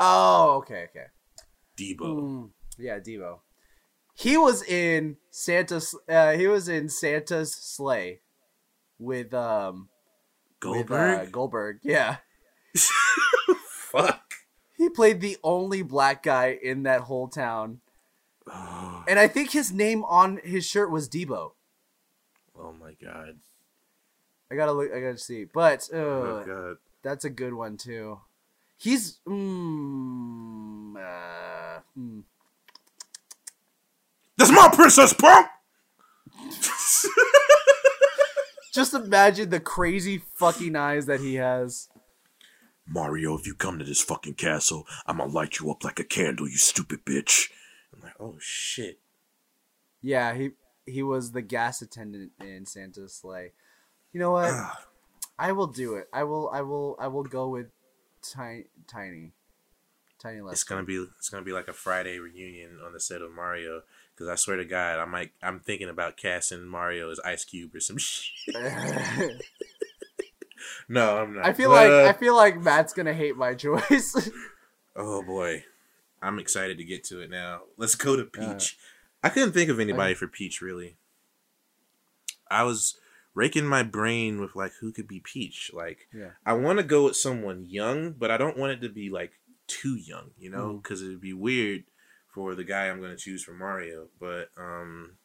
Oh, 0.00 0.56
okay, 0.56 0.88
okay. 0.90 1.06
Debo. 1.76 2.00
Mm, 2.00 2.50
yeah, 2.76 2.98
Debo. 2.98 3.38
He 4.14 4.36
was 4.36 4.64
in 4.64 5.16
Santa's. 5.30 5.96
Uh, 6.08 6.32
he 6.32 6.48
was 6.48 6.68
in 6.68 6.88
Santa's 6.88 7.54
Slay 7.54 8.20
with 8.98 9.32
um 9.34 9.88
with, 10.62 10.86
Goldberg. 10.88 11.18
uh, 11.28 11.30
Goldberg. 11.30 11.78
Yeah, 11.82 12.16
Fuck. 13.90 14.34
he 14.76 14.88
played 14.88 15.20
the 15.20 15.36
only 15.42 15.82
black 15.82 16.22
guy 16.22 16.58
in 16.62 16.82
that 16.84 17.02
whole 17.02 17.28
town, 17.28 17.80
Oh, 18.50 19.04
and 19.08 19.18
I 19.18 19.28
think 19.28 19.50
his 19.50 19.72
name 19.72 20.04
on 20.04 20.40
his 20.42 20.64
shirt 20.66 20.90
was 20.90 21.08
Debo. 21.08 21.52
oh 22.58 22.72
my 22.80 22.94
god. 23.02 23.38
I 24.50 24.56
gotta 24.56 24.72
look. 24.72 24.92
I 24.92 25.00
gotta 25.00 25.18
see, 25.18 25.44
but 25.44 25.88
uh, 25.92 25.96
Oh 25.96 26.44
god. 26.46 26.76
that's 27.02 27.24
a 27.24 27.30
good 27.30 27.54
one 27.54 27.76
too. 27.76 28.20
He's 28.76 29.18
mm, 29.26 30.94
uh, 30.96 31.80
hmm. 31.94 32.20
That's 34.36 34.50
my 34.50 34.68
princess 34.72 35.12
punk. 35.12 35.46
just 38.74 38.92
imagine 38.92 39.50
the 39.50 39.60
crazy 39.60 40.18
fucking 40.18 40.74
eyes 40.74 41.06
that 41.06 41.20
he 41.20 41.36
has. 41.36 41.88
Mario, 42.86 43.38
if 43.38 43.46
you 43.46 43.54
come 43.54 43.78
to 43.78 43.84
this 43.84 44.02
fucking 44.02 44.34
castle, 44.34 44.86
I'm 45.06 45.18
gonna 45.18 45.32
light 45.32 45.58
you 45.60 45.70
up 45.70 45.84
like 45.84 46.00
a 46.00 46.04
candle, 46.04 46.48
you 46.48 46.56
stupid 46.56 47.04
bitch. 47.04 47.50
I'm 47.94 48.02
like, 48.02 48.20
oh 48.20 48.36
shit. 48.40 48.98
Yeah, 50.02 50.34
he 50.34 50.50
he 50.86 51.02
was 51.02 51.32
the 51.32 51.40
gas 51.40 51.80
attendant 51.80 52.32
in 52.40 52.66
Santa's 52.66 53.14
Slay. 53.14 53.52
You 54.12 54.20
know 54.20 54.32
what? 54.32 54.50
Ah, 54.50 54.84
I 55.38 55.52
will 55.52 55.66
do 55.68 55.94
it. 55.94 56.08
I 56.12 56.24
will. 56.24 56.50
I 56.52 56.60
will. 56.60 56.96
I 56.98 57.06
will 57.08 57.24
go 57.24 57.48
with 57.48 57.68
tiny, 58.22 58.64
tiny, 58.86 59.32
tiny 60.18 60.40
less. 60.40 60.54
it's 60.54 60.64
gonna 60.64 60.84
be 60.84 61.06
it's 61.18 61.30
gonna 61.30 61.44
be 61.44 61.52
like 61.52 61.68
a 61.68 61.72
Friday 61.72 62.18
reunion 62.18 62.80
on 62.84 62.92
the 62.92 63.00
set 63.00 63.22
of 63.22 63.32
Mario. 63.32 63.82
Because 64.14 64.28
I 64.28 64.36
swear 64.36 64.56
to 64.58 64.64
God, 64.64 64.98
I 65.00 65.04
might 65.06 65.32
I'm 65.42 65.58
thinking 65.60 65.88
about 65.88 66.16
casting 66.16 66.64
Mario 66.66 67.10
as 67.10 67.18
Ice 67.24 67.44
Cube 67.44 67.74
or 67.74 67.80
some 67.80 67.96
shit. 67.98 68.54
No, 70.88 71.18
I'm 71.18 71.34
not. 71.36 71.44
I 71.46 71.52
feel 71.52 71.70
But, 71.70 71.90
like 71.90 71.90
uh, 71.90 72.08
I 72.08 72.12
feel 72.12 72.36
like 72.36 72.60
Matt's 72.60 72.92
gonna 72.92 73.12
hate 73.14 73.36
my 73.36 73.54
choice. 73.54 74.30
oh 74.96 75.22
boy, 75.22 75.64
I'm 76.22 76.38
excited 76.38 76.78
to 76.78 76.84
get 76.84 77.04
to 77.04 77.20
it 77.20 77.30
now. 77.30 77.62
Let's 77.76 77.94
go 77.94 78.16
to 78.16 78.22
Uh, 78.22 78.54
Peach. 78.54 78.78
I 79.22 79.28
couldn't 79.30 79.52
think 79.52 79.70
of 79.70 79.80
anybody 79.80 80.14
for 80.14 80.26
Peach 80.28 80.60
really. 80.60 80.96
I 82.50 82.62
was 82.64 82.98
raking 83.34 83.66
my 83.66 83.82
brain 83.82 84.40
with 84.40 84.54
like 84.54 84.72
who 84.80 84.92
could 84.92 85.08
be 85.08 85.20
Peach. 85.20 85.70
Like 85.74 86.08
yeah. 86.14 86.30
I 86.46 86.52
want 86.54 86.78
to 86.78 86.84
go 86.84 87.04
with 87.04 87.16
someone 87.16 87.64
young, 87.68 88.12
but 88.12 88.30
I 88.30 88.36
don't 88.36 88.56
want 88.58 88.72
it 88.72 88.80
to 88.82 88.88
be 88.88 89.10
like 89.10 89.32
too 89.66 89.96
young, 89.96 90.30
you 90.38 90.50
know, 90.50 90.74
because 90.82 91.02
it'd 91.02 91.20
be 91.20 91.32
weird 91.32 91.84
for 92.34 92.54
the 92.54 92.64
guy 92.64 92.88
I'm 92.88 92.98
going 93.00 93.12
to 93.12 93.16
choose 93.16 93.44
for 93.44 93.52
Mario. 93.52 94.08
But 94.18 94.50
um, 94.56 95.16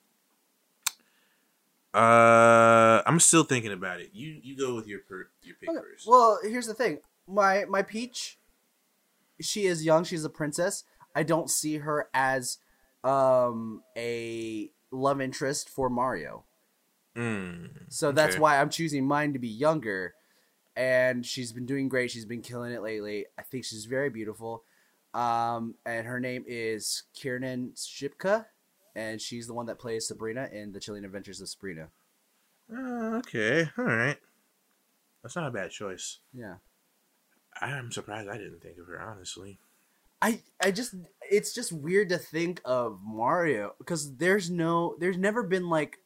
uh, 1.93 3.01
I'm 3.05 3.19
still 3.19 3.43
thinking 3.43 3.71
about 3.71 3.99
it. 3.99 4.11
You 4.13 4.39
you 4.43 4.55
go 4.55 4.75
with 4.75 4.87
your 4.87 4.99
per, 4.99 5.29
your 5.41 5.55
pick 5.55 5.69
Okay, 5.69 5.79
first. 5.79 6.07
Well, 6.07 6.39
here's 6.43 6.67
the 6.67 6.73
thing. 6.73 6.99
My 7.27 7.65
my 7.65 7.81
Peach, 7.81 8.37
she 9.41 9.65
is 9.65 9.83
young. 9.85 10.03
She's 10.03 10.23
a 10.23 10.29
princess. 10.29 10.83
I 11.15 11.23
don't 11.23 11.49
see 11.49 11.77
her 11.77 12.09
as 12.13 12.57
um 13.03 13.83
a 13.97 14.71
love 14.91 15.21
interest 15.21 15.69
for 15.69 15.89
Mario. 15.89 16.45
Mm, 17.15 17.91
So 17.91 18.11
that's 18.11 18.35
okay. 18.35 18.41
why 18.41 18.59
I'm 18.59 18.69
choosing 18.69 19.05
mine 19.05 19.33
to 19.33 19.39
be 19.39 19.47
younger. 19.47 20.13
And 20.75 21.25
she's 21.25 21.51
been 21.51 21.65
doing 21.65 21.89
great. 21.89 22.11
She's 22.11 22.25
been 22.25 22.41
killing 22.41 22.71
it 22.71 22.81
lately. 22.81 23.25
I 23.37 23.43
think 23.43 23.65
she's 23.65 23.85
very 23.85 24.09
beautiful. 24.09 24.63
Um, 25.13 25.75
and 25.85 26.05
her 26.05 26.19
name 26.19 26.43
is 26.47 27.03
Kiernan 27.13 27.73
Shipka, 27.75 28.45
and 28.95 29.19
she's 29.19 29.47
the 29.47 29.53
one 29.53 29.65
that 29.67 29.79
plays 29.79 30.07
Sabrina 30.07 30.47
in 30.51 30.71
The 30.71 30.79
Chilling 30.79 31.05
Adventures 31.05 31.41
of 31.41 31.49
Sabrina. 31.49 31.87
Uh, 32.71 33.17
okay, 33.17 33.69
all 33.77 33.85
right. 33.85 34.17
That's 35.23 35.35
not 35.35 35.47
a 35.47 35.51
bad 35.51 35.71
choice. 35.71 36.19
Yeah. 36.33 36.55
I'm 37.61 37.91
surprised 37.91 38.29
I 38.29 38.37
didn't 38.37 38.61
think 38.61 38.77
of 38.77 38.87
her 38.87 39.01
honestly. 39.01 39.59
I 40.21 40.41
I 40.63 40.71
just 40.71 40.95
it's 41.29 41.53
just 41.53 41.71
weird 41.71 42.09
to 42.09 42.17
think 42.17 42.61
of 42.65 42.99
Mario 43.03 43.73
because 43.79 44.15
there's 44.17 44.49
no 44.49 44.95
there's 44.99 45.17
never 45.17 45.43
been 45.43 45.69
like 45.69 45.97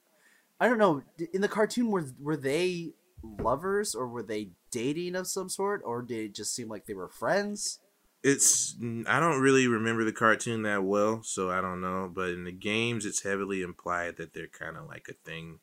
I 0.59 0.67
don't 0.67 0.77
know 0.77 1.03
in 1.33 1.41
the 1.41 1.47
cartoon 1.47 1.91
were 1.91 2.05
were 2.19 2.37
they 2.37 2.93
lovers 3.23 3.95
or 3.95 4.07
were 4.07 4.23
they 4.23 4.49
dating 4.71 5.15
of 5.15 5.27
some 5.27 5.49
sort 5.49 5.81
or 5.85 6.01
did 6.01 6.25
it 6.25 6.35
just 6.35 6.55
seem 6.55 6.69
like 6.69 6.85
they 6.85 6.93
were 6.93 7.09
friends? 7.09 7.79
It's 8.23 8.75
I 9.07 9.19
don't 9.19 9.41
really 9.41 9.67
remember 9.67 10.03
the 10.03 10.13
cartoon 10.13 10.63
that 10.63 10.83
well, 10.83 11.23
so 11.23 11.51
I 11.51 11.61
don't 11.61 11.81
know. 11.81 12.09
But 12.13 12.29
in 12.29 12.45
the 12.45 12.51
games, 12.51 13.05
it's 13.05 13.23
heavily 13.23 13.61
implied 13.61 14.17
that 14.17 14.33
they're 14.33 14.47
kind 14.47 14.77
of 14.77 14.87
like 14.87 15.07
a 15.09 15.13
thing 15.13 15.59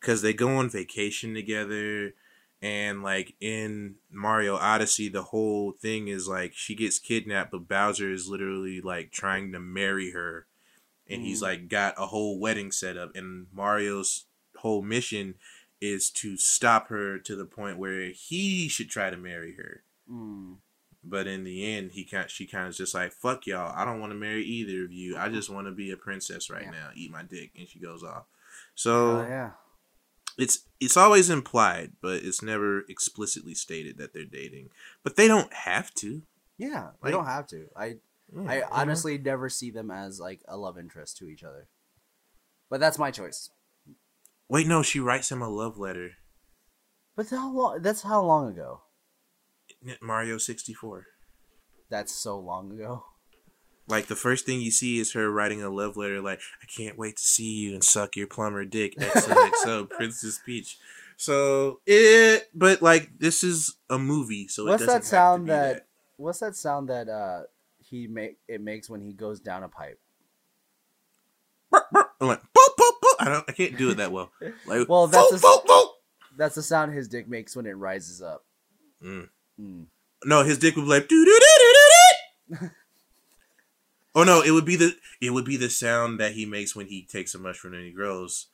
because 0.00 0.22
they 0.22 0.32
go 0.32 0.56
on 0.56 0.68
vacation 0.68 1.34
together 1.34 2.14
and 2.62 3.02
like 3.02 3.34
in 3.40 3.96
Mario 4.10 4.56
Odyssey, 4.56 5.08
the 5.08 5.22
whole 5.22 5.72
thing 5.72 6.08
is 6.08 6.28
like 6.28 6.52
she 6.54 6.74
gets 6.74 6.98
kidnapped, 6.98 7.52
but 7.52 7.68
Bowser 7.68 8.12
is 8.12 8.28
literally 8.28 8.80
like 8.80 9.10
trying 9.10 9.52
to 9.52 9.60
marry 9.60 10.10
her, 10.10 10.46
and 11.08 11.22
mm. 11.22 11.24
he's 11.24 11.40
like 11.40 11.68
got 11.68 11.94
a 11.96 12.06
whole 12.06 12.38
wedding 12.38 12.70
set 12.70 12.98
up, 12.98 13.12
and 13.14 13.46
Mario's 13.52 14.26
whole 14.56 14.82
mission 14.82 15.36
is 15.80 16.10
to 16.10 16.36
stop 16.36 16.88
her 16.88 17.18
to 17.18 17.34
the 17.34 17.46
point 17.46 17.78
where 17.78 18.10
he 18.10 18.68
should 18.68 18.90
try 18.90 19.08
to 19.08 19.16
marry 19.16 19.54
her. 19.54 19.82
Mm. 20.10 20.56
But 21.02 21.26
in 21.26 21.44
the 21.44 21.74
end, 21.74 21.92
he 21.92 22.04
kind 22.04 22.30
she 22.30 22.46
kind 22.46 22.68
of 22.68 22.74
just 22.74 22.94
like 22.94 23.12
fuck 23.12 23.46
y'all. 23.46 23.72
I 23.74 23.84
don't 23.84 24.00
want 24.00 24.12
to 24.12 24.18
marry 24.18 24.44
either 24.44 24.84
of 24.84 24.92
you. 24.92 25.16
I 25.16 25.28
just 25.28 25.48
want 25.48 25.66
to 25.66 25.72
be 25.72 25.90
a 25.90 25.96
princess 25.96 26.50
right 26.50 26.64
yeah. 26.64 26.70
now. 26.70 26.90
Eat 26.94 27.10
my 27.10 27.22
dick, 27.22 27.52
and 27.58 27.66
she 27.66 27.78
goes 27.78 28.04
off. 28.04 28.24
So 28.74 29.18
uh, 29.18 29.28
yeah, 29.28 29.50
it's 30.36 30.66
it's 30.78 30.96
always 30.96 31.30
implied, 31.30 31.92
but 32.02 32.22
it's 32.22 32.42
never 32.42 32.80
explicitly 32.88 33.54
stated 33.54 33.96
that 33.98 34.12
they're 34.12 34.24
dating. 34.24 34.68
But 35.02 35.16
they 35.16 35.26
don't 35.26 35.52
have 35.52 35.94
to. 35.94 36.22
Yeah, 36.58 36.82
like, 36.82 36.94
they 37.04 37.10
don't 37.12 37.26
have 37.26 37.46
to. 37.48 37.66
I 37.74 37.96
yeah, 38.34 38.50
I 38.50 38.62
honestly 38.82 39.16
never 39.18 39.48
see 39.48 39.70
them 39.70 39.90
as 39.90 40.20
like 40.20 40.42
a 40.46 40.56
love 40.56 40.78
interest 40.78 41.16
to 41.18 41.28
each 41.28 41.42
other. 41.42 41.68
But 42.68 42.80
that's 42.80 42.98
my 42.98 43.10
choice. 43.10 43.50
Wait, 44.48 44.66
no, 44.66 44.82
she 44.82 45.00
writes 45.00 45.30
him 45.30 45.42
a 45.42 45.48
love 45.48 45.78
letter. 45.78 46.12
But 47.16 47.30
how 47.30 47.52
long? 47.52 47.82
That's 47.82 48.02
how 48.02 48.22
long 48.22 48.48
ago? 48.48 48.82
Mario 50.00 50.38
sixty 50.38 50.74
four. 50.74 51.06
That's 51.88 52.12
so 52.12 52.38
long 52.38 52.72
ago. 52.72 53.04
Like 53.88 54.06
the 54.06 54.16
first 54.16 54.46
thing 54.46 54.60
you 54.60 54.70
see 54.70 55.00
is 55.00 55.12
her 55.14 55.30
writing 55.30 55.62
a 55.62 55.68
love 55.68 55.96
letter, 55.96 56.20
like 56.20 56.40
"I 56.62 56.66
can't 56.66 56.96
wait 56.96 57.16
to 57.16 57.22
see 57.24 57.56
you 57.56 57.74
and 57.74 57.82
suck 57.82 58.16
your 58.16 58.28
plumber 58.28 58.64
dick." 58.64 58.96
XOXO, 58.96 59.90
Princess 59.96 60.40
Peach. 60.44 60.78
So 61.16 61.80
it, 61.86 62.48
but 62.54 62.80
like 62.82 63.10
this 63.18 63.42
is 63.42 63.76
a 63.90 63.98
movie, 63.98 64.46
so 64.48 64.64
what's 64.64 64.86
that 64.86 65.04
sound 65.04 65.48
that, 65.48 65.74
that, 65.74 65.86
What's 66.16 66.40
that 66.40 66.54
sound 66.54 66.88
that 66.90 67.08
uh 67.08 67.42
he 67.78 68.06
make 68.06 68.38
it 68.46 68.60
makes 68.60 68.88
when 68.88 69.00
he 69.00 69.12
goes 69.12 69.40
down 69.40 69.64
a 69.64 69.68
pipe? 69.68 69.98
I'm 71.72 72.28
like, 72.28 72.40
boop, 72.40 72.76
boop, 72.78 72.92
boop. 73.02 73.14
I 73.20 73.24
don't, 73.26 73.44
I 73.48 73.52
can't 73.52 73.76
do 73.76 73.90
it 73.90 73.96
that 73.96 74.12
well. 74.12 74.30
Like, 74.66 74.88
well, 74.88 75.06
that's 75.06 75.32
boop, 75.32 75.40
boop, 75.40 75.66
boop. 75.66 75.88
that's 76.36 76.54
the 76.54 76.62
sound 76.62 76.92
his 76.92 77.08
dick 77.08 77.28
makes 77.28 77.56
when 77.56 77.66
it 77.66 77.72
rises 77.72 78.20
up. 78.20 78.44
Mm. 79.02 79.28
Mm. 79.60 79.86
No, 80.24 80.42
his 80.42 80.58
dick 80.58 80.76
would 80.76 80.82
be 80.84 80.88
like, 80.88 81.08
doo 81.08 81.24
doo 81.24 81.38
doo 81.40 81.56
doo 81.58 82.58
doo. 82.58 82.70
Oh 84.14 84.24
no, 84.24 84.42
it 84.42 84.50
would 84.50 84.64
be 84.64 84.76
the 84.76 84.96
it 85.20 85.30
would 85.30 85.44
be 85.44 85.56
the 85.56 85.70
sound 85.70 86.18
that 86.18 86.32
he 86.32 86.44
makes 86.44 86.74
when 86.74 86.86
he 86.86 87.02
takes 87.02 87.34
a 87.34 87.38
mushroom 87.38 87.74
and 87.74 87.84
he 87.84 87.92
grows. 87.92 88.48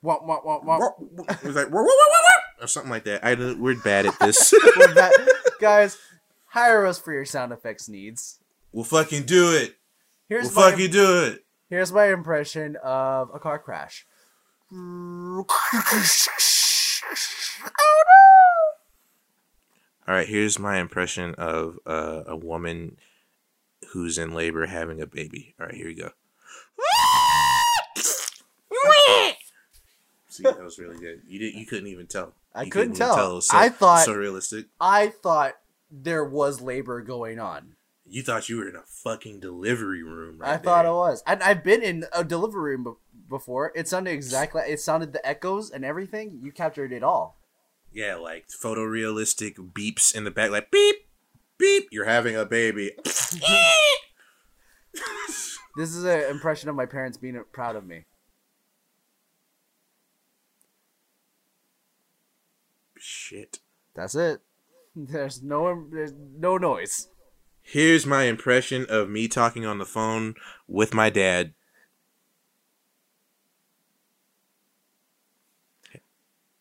What 0.00 0.26
what 0.26 0.44
what 0.44 0.64
what? 0.64 0.96
It's 1.42 1.54
like 1.54 1.70
or 1.70 2.66
something 2.66 2.90
like 2.90 3.04
that. 3.04 3.24
I 3.24 3.34
we're 3.34 3.76
bad 3.76 4.06
at 4.06 4.18
this. 4.18 4.52
bad. 4.94 5.12
Guys, 5.60 5.96
hire 6.46 6.86
us 6.86 6.98
for 6.98 7.12
your 7.12 7.24
sound 7.24 7.52
effects 7.52 7.88
needs. 7.88 8.40
We'll 8.72 8.84
fucking 8.84 9.24
do 9.24 9.52
it. 9.52 9.76
Here's 10.28 10.54
we'll 10.54 10.64
my, 10.64 10.70
fucking 10.72 10.90
do 10.90 11.24
it. 11.24 11.44
Here's 11.68 11.92
my 11.92 12.12
impression 12.12 12.76
of 12.82 13.30
a 13.32 13.38
car 13.38 13.58
crash. 13.58 14.06
oh 14.72 15.44
no! 19.99 19.99
All 20.10 20.16
right, 20.16 20.26
here's 20.26 20.58
my 20.58 20.80
impression 20.80 21.36
of 21.36 21.78
uh, 21.86 22.24
a 22.26 22.34
woman 22.34 22.96
who's 23.92 24.18
in 24.18 24.34
labor 24.34 24.66
having 24.66 25.00
a 25.00 25.06
baby. 25.06 25.54
All 25.60 25.66
right, 25.66 25.74
here 25.76 25.86
we 25.86 25.94
go. 25.94 26.08
See, 30.28 30.42
that 30.42 30.60
was 30.60 30.80
really 30.80 30.98
good. 30.98 31.22
You 31.28 31.38
didn't, 31.38 31.60
You 31.60 31.64
couldn't 31.64 31.86
even 31.86 32.08
tell. 32.08 32.34
I 32.52 32.64
couldn't, 32.64 32.72
couldn't 32.72 32.96
tell. 32.96 33.14
tell. 33.14 33.40
So, 33.40 33.56
I 33.56 33.68
thought 33.68 34.04
so 34.04 34.14
realistic. 34.14 34.66
I 34.80 35.10
thought 35.10 35.54
there 35.92 36.24
was 36.24 36.60
labor 36.60 37.02
going 37.02 37.38
on. 37.38 37.76
You 38.04 38.24
thought 38.24 38.48
you 38.48 38.56
were 38.56 38.68
in 38.68 38.74
a 38.74 38.82
fucking 38.82 39.38
delivery 39.38 40.02
room. 40.02 40.38
Right 40.38 40.48
I 40.48 40.56
there. 40.56 40.64
thought 40.64 40.86
it 40.86 40.90
was. 40.90 41.22
And 41.24 41.40
I've 41.40 41.62
been 41.62 41.84
in 41.84 42.06
a 42.12 42.24
delivery 42.24 42.76
room 42.76 42.96
before. 43.28 43.70
It 43.76 43.86
sounded 43.86 44.10
exactly. 44.10 44.62
It 44.66 44.80
sounded 44.80 45.12
the 45.12 45.24
echoes 45.24 45.70
and 45.70 45.84
everything. 45.84 46.40
You 46.42 46.50
captured 46.50 46.92
it 46.92 47.04
all. 47.04 47.36
Yeah, 47.92 48.16
like 48.16 48.48
photorealistic 48.48 49.54
beeps 49.72 50.14
in 50.14 50.24
the 50.24 50.30
back, 50.30 50.50
like 50.50 50.70
beep, 50.70 50.96
beep, 51.58 51.88
you're 51.90 52.04
having 52.04 52.36
a 52.36 52.44
baby. 52.44 52.92
this 53.04 53.14
is 55.76 56.04
an 56.04 56.30
impression 56.30 56.68
of 56.68 56.76
my 56.76 56.86
parents 56.86 57.18
being 57.18 57.42
proud 57.52 57.76
of 57.76 57.86
me. 57.86 58.04
Shit. 62.96 63.58
That's 63.94 64.14
it. 64.14 64.40
There's 64.96 65.42
no 65.42 65.86
there's 65.90 66.12
no 66.12 66.58
noise. 66.58 67.08
Here's 67.62 68.04
my 68.04 68.24
impression 68.24 68.86
of 68.88 69.08
me 69.08 69.28
talking 69.28 69.64
on 69.64 69.78
the 69.78 69.86
phone 69.86 70.34
with 70.66 70.92
my 70.92 71.10
dad. 71.10 71.54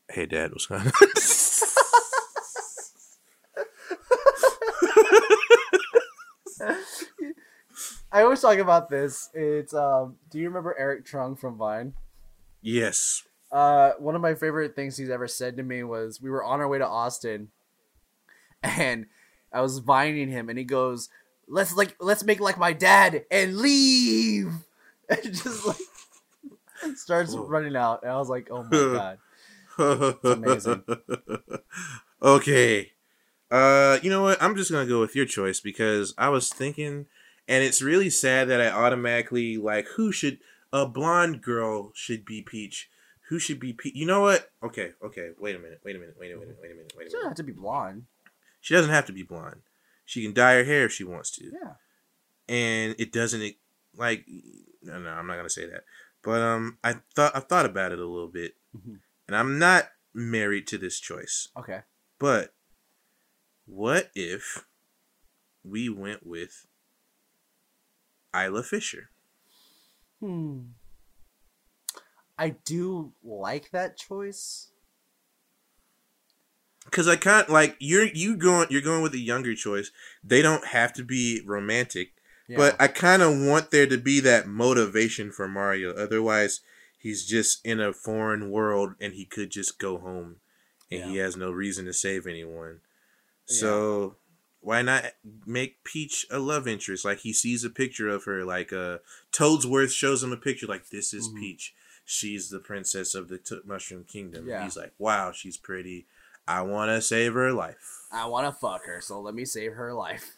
Hey, 0.09 0.25
dad, 0.25 0.51
what's 0.51 0.65
going 0.65 0.81
on? 0.81 0.91
I 8.11 8.23
always 8.23 8.41
talk 8.41 8.57
about 8.57 8.89
this. 8.89 9.29
It's 9.33 9.73
um. 9.73 10.15
Do 10.31 10.39
you 10.39 10.47
remember 10.47 10.75
Eric 10.77 11.05
Trung 11.05 11.39
from 11.39 11.57
Vine? 11.57 11.93
Yes. 12.61 13.23
Uh, 13.51 13.91
one 13.99 14.15
of 14.15 14.21
my 14.21 14.33
favorite 14.35 14.75
things 14.75 14.97
he's 14.97 15.09
ever 15.09 15.27
said 15.27 15.57
to 15.57 15.63
me 15.63 15.83
was 15.83 16.21
we 16.21 16.29
were 16.29 16.43
on 16.43 16.59
our 16.59 16.67
way 16.67 16.79
to 16.79 16.87
Austin, 16.87 17.49
and 18.63 19.05
I 19.53 19.61
was 19.61 19.77
vining 19.79 20.29
him, 20.29 20.49
and 20.49 20.57
he 20.57 20.65
goes, 20.65 21.09
"Let's 21.47 21.75
like 21.75 21.95
let's 21.99 22.23
make 22.23 22.39
like 22.39 22.57
my 22.57 22.73
dad 22.73 23.25
and 23.29 23.57
leave," 23.57 24.51
and 25.09 25.23
just 25.23 25.67
like 25.67 25.77
starts 26.95 27.35
Whoa. 27.35 27.45
running 27.45 27.75
out, 27.75 28.01
and 28.01 28.11
I 28.11 28.17
was 28.17 28.29
like, 28.29 28.49
"Oh 28.51 28.63
my 28.63 28.69
god, 28.97 29.17
amazing." 29.79 30.83
okay, 32.21 32.91
uh, 33.49 33.99
you 34.01 34.09
know 34.09 34.23
what? 34.23 34.41
I'm 34.41 34.55
just 34.55 34.71
gonna 34.71 34.85
go 34.85 34.99
with 34.99 35.15
your 35.15 35.25
choice 35.25 35.59
because 35.59 36.13
I 36.17 36.29
was 36.29 36.49
thinking 36.49 37.07
and 37.49 37.63
it's 37.63 37.81
really 37.81 38.11
sad 38.11 38.47
that 38.49 38.61
I 38.61 38.69
automatically 38.69 39.57
like 39.57 39.87
who 39.95 40.11
should 40.11 40.37
a 40.71 40.85
blonde 40.85 41.41
girl 41.41 41.91
should 41.95 42.23
be 42.23 42.43
Peach. 42.43 42.89
Who 43.29 43.39
should 43.39 43.59
be 43.59 43.73
Peach? 43.73 43.95
You 43.95 44.05
know 44.05 44.21
what? 44.21 44.51
Okay, 44.63 44.91
okay. 45.03 45.31
Wait 45.39 45.55
a 45.55 45.59
minute. 45.59 45.81
Wait 45.83 45.95
a 45.95 45.99
minute. 45.99 46.15
Wait 46.19 46.31
a 46.31 46.37
minute. 46.37 46.57
Wait 46.61 46.71
a 46.71 46.75
minute. 46.75 46.93
Wait 46.95 47.07
a 47.07 47.09
minute. 47.09 47.11
She 47.11 47.15
doesn't 47.17 47.27
have 47.27 47.37
to 47.37 47.43
be 47.43 47.51
blonde. 47.51 48.03
She 48.61 48.73
doesn't 48.75 48.91
have 48.91 49.05
to 49.07 49.13
be 49.13 49.23
blonde. 49.23 49.61
She 50.05 50.21
can 50.21 50.33
dye 50.33 50.55
her 50.55 50.63
hair 50.63 50.85
if 50.85 50.91
she 50.91 51.03
wants 51.03 51.31
to. 51.37 51.45
Yeah. 51.45 51.73
And 52.47 52.95
it 52.99 53.11
doesn't 53.11 53.55
like 53.97 54.25
no 54.83 54.99
no 54.99 55.09
I'm 55.09 55.25
not 55.25 55.37
gonna 55.37 55.49
say 55.49 55.65
that. 55.65 55.85
But 56.21 56.41
um 56.41 56.77
I 56.83 56.97
thought 57.15 57.35
I 57.35 57.39
thought 57.39 57.65
about 57.65 57.91
it 57.91 57.99
a 57.99 58.05
little 58.05 58.27
bit, 58.27 58.53
mm-hmm. 58.77 58.95
And 59.29 59.35
I'm 59.37 59.59
not 59.59 59.89
married 60.13 60.65
to 60.67 60.77
this 60.79 60.99
choice. 60.99 61.49
Okay. 61.55 61.81
But 62.17 62.53
what 63.65 64.09
if 64.15 64.65
we 65.63 65.89
went 65.89 66.25
with 66.25 66.65
Isla 68.35 68.63
Fisher. 68.63 69.09
Hmm. 70.19 70.59
I 72.37 72.49
do 72.65 73.13
like 73.23 73.71
that 73.71 73.97
choice. 73.97 74.71
Cause 76.91 77.07
I 77.07 77.17
can't 77.17 77.49
like 77.49 77.75
you're 77.79 78.05
you 78.05 78.35
going 78.35 78.67
you're 78.71 78.81
going 78.81 79.03
with 79.03 79.13
a 79.13 79.19
younger 79.19 79.53
choice. 79.53 79.91
They 80.23 80.41
don't 80.41 80.65
have 80.67 80.91
to 80.93 81.03
be 81.03 81.41
romantic, 81.45 82.13
yeah. 82.47 82.57
but 82.57 82.75
I 82.79 82.87
kind 82.87 83.21
of 83.21 83.37
want 83.39 83.69
there 83.69 83.85
to 83.85 83.97
be 83.97 84.19
that 84.21 84.47
motivation 84.47 85.31
for 85.31 85.47
Mario. 85.47 85.91
Otherwise, 85.93 86.61
he's 86.99 87.25
just 87.25 87.65
in 87.65 87.79
a 87.79 87.93
foreign 87.93 88.51
world 88.51 88.93
and 89.01 89.13
he 89.13 89.25
could 89.25 89.49
just 89.49 89.79
go 89.79 89.97
home, 89.97 90.35
and 90.91 90.99
yeah. 90.99 91.07
he 91.07 91.17
has 91.17 91.35
no 91.35 91.49
reason 91.49 91.85
to 91.85 91.93
save 91.93 92.27
anyone. 92.27 92.81
So 93.45 94.17
why 94.61 94.83
not 94.83 95.05
make 95.45 95.83
Peach 95.83 96.27
a 96.29 96.37
love 96.37 96.67
interest? 96.67 97.05
Like 97.05 97.19
he 97.19 97.33
sees 97.33 97.63
a 97.63 97.69
picture 97.69 98.09
of 98.09 98.25
her, 98.25 98.45
like 98.45 98.71
uh, 98.71 98.99
Toadsworth 99.31 99.91
shows 99.91 100.21
him 100.21 100.31
a 100.31 100.37
picture, 100.37 100.67
like 100.67 100.89
this 100.89 101.13
is 101.13 101.27
mm-hmm. 101.27 101.39
Peach. 101.39 101.73
She's 102.05 102.49
the 102.49 102.59
princess 102.59 103.15
of 103.15 103.29
the 103.29 103.37
t- 103.37 103.59
Mushroom 103.65 104.03
Kingdom. 104.03 104.47
Yeah. 104.47 104.63
He's 104.63 104.77
like, 104.77 104.93
wow, 104.97 105.31
she's 105.31 105.57
pretty. 105.57 106.05
I 106.47 106.61
want 106.61 106.89
to 106.89 107.01
save 107.01 107.33
her 107.33 107.51
life. 107.53 108.01
I 108.11 108.25
want 108.25 108.47
to 108.47 108.51
fuck 108.51 108.85
her, 108.85 109.01
so 109.01 109.21
let 109.21 109.35
me 109.35 109.45
save 109.45 109.73
her 109.73 109.93
life. 109.93 110.35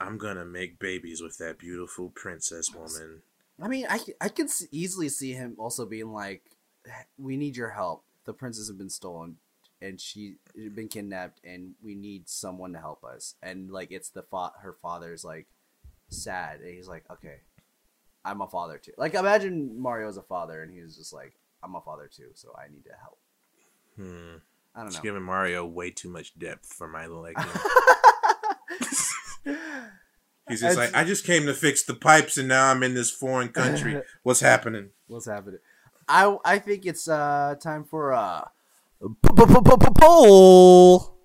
I'm 0.00 0.18
gonna 0.18 0.44
make 0.44 0.78
babies 0.78 1.22
with 1.22 1.38
that 1.38 1.58
beautiful 1.58 2.08
princess 2.08 2.74
woman. 2.74 3.22
I 3.62 3.68
mean, 3.68 3.86
I 3.88 4.28
could 4.28 4.46
s- 4.46 4.66
easily 4.70 5.08
see 5.08 5.32
him 5.32 5.54
also 5.58 5.86
being 5.86 6.12
like, 6.12 6.42
"We 7.18 7.36
need 7.36 7.56
your 7.56 7.70
help. 7.70 8.04
The 8.24 8.32
princess 8.32 8.68
has 8.68 8.76
been 8.76 8.90
stolen, 8.90 9.36
and 9.82 10.00
she 10.00 10.36
has 10.56 10.72
been 10.72 10.88
kidnapped, 10.88 11.40
and 11.44 11.74
we 11.82 11.94
need 11.94 12.28
someone 12.28 12.72
to 12.72 12.78
help 12.78 13.04
us." 13.04 13.34
And 13.42 13.70
like, 13.70 13.90
it's 13.90 14.08
the 14.10 14.22
fa- 14.22 14.52
her 14.60 14.72
father's 14.80 15.24
like 15.24 15.46
sad, 16.08 16.60
and 16.60 16.74
he's 16.74 16.88
like, 16.88 17.04
"Okay, 17.10 17.40
I'm 18.24 18.40
a 18.40 18.46
father 18.48 18.78
too." 18.78 18.92
Like, 18.96 19.14
imagine 19.14 19.78
Mario 19.80 20.08
as 20.08 20.16
a 20.16 20.22
father, 20.22 20.62
and 20.62 20.72
he's 20.72 20.96
just 20.96 21.12
like, 21.12 21.34
"I'm 21.62 21.74
a 21.74 21.80
father 21.80 22.08
too, 22.08 22.30
so 22.34 22.54
I 22.56 22.68
need 22.68 22.84
to 22.84 22.92
help." 23.00 23.18
Hmm. 23.96 24.36
I 24.74 24.78
don't 24.80 24.86
It's 24.88 24.96
know. 24.96 25.02
giving 25.02 25.22
Mario 25.22 25.66
way 25.66 25.90
too 25.90 26.08
much 26.08 26.38
depth 26.38 26.72
for 26.72 26.86
my 26.88 27.06
liking. 27.06 27.42
He's 30.50 30.60
just 30.60 30.72
It's- 30.76 30.92
like, 30.92 31.00
I 31.00 31.06
just 31.06 31.24
came 31.24 31.46
to 31.46 31.54
fix 31.54 31.82
the 31.84 31.94
pipes, 31.94 32.36
and 32.36 32.48
now 32.48 32.70
I'm 32.70 32.82
in 32.82 32.94
this 32.94 33.10
foreign 33.10 33.48
country. 33.48 34.02
What's 34.22 34.40
happening? 34.40 34.90
What's 35.06 35.26
happening? 35.26 35.60
I 36.08 36.36
I 36.44 36.58
think 36.58 36.86
it's 36.86 37.08
uh 37.08 37.54
time 37.60 37.84
for 37.84 38.12
uh 38.12 38.44
poll. 39.98 41.16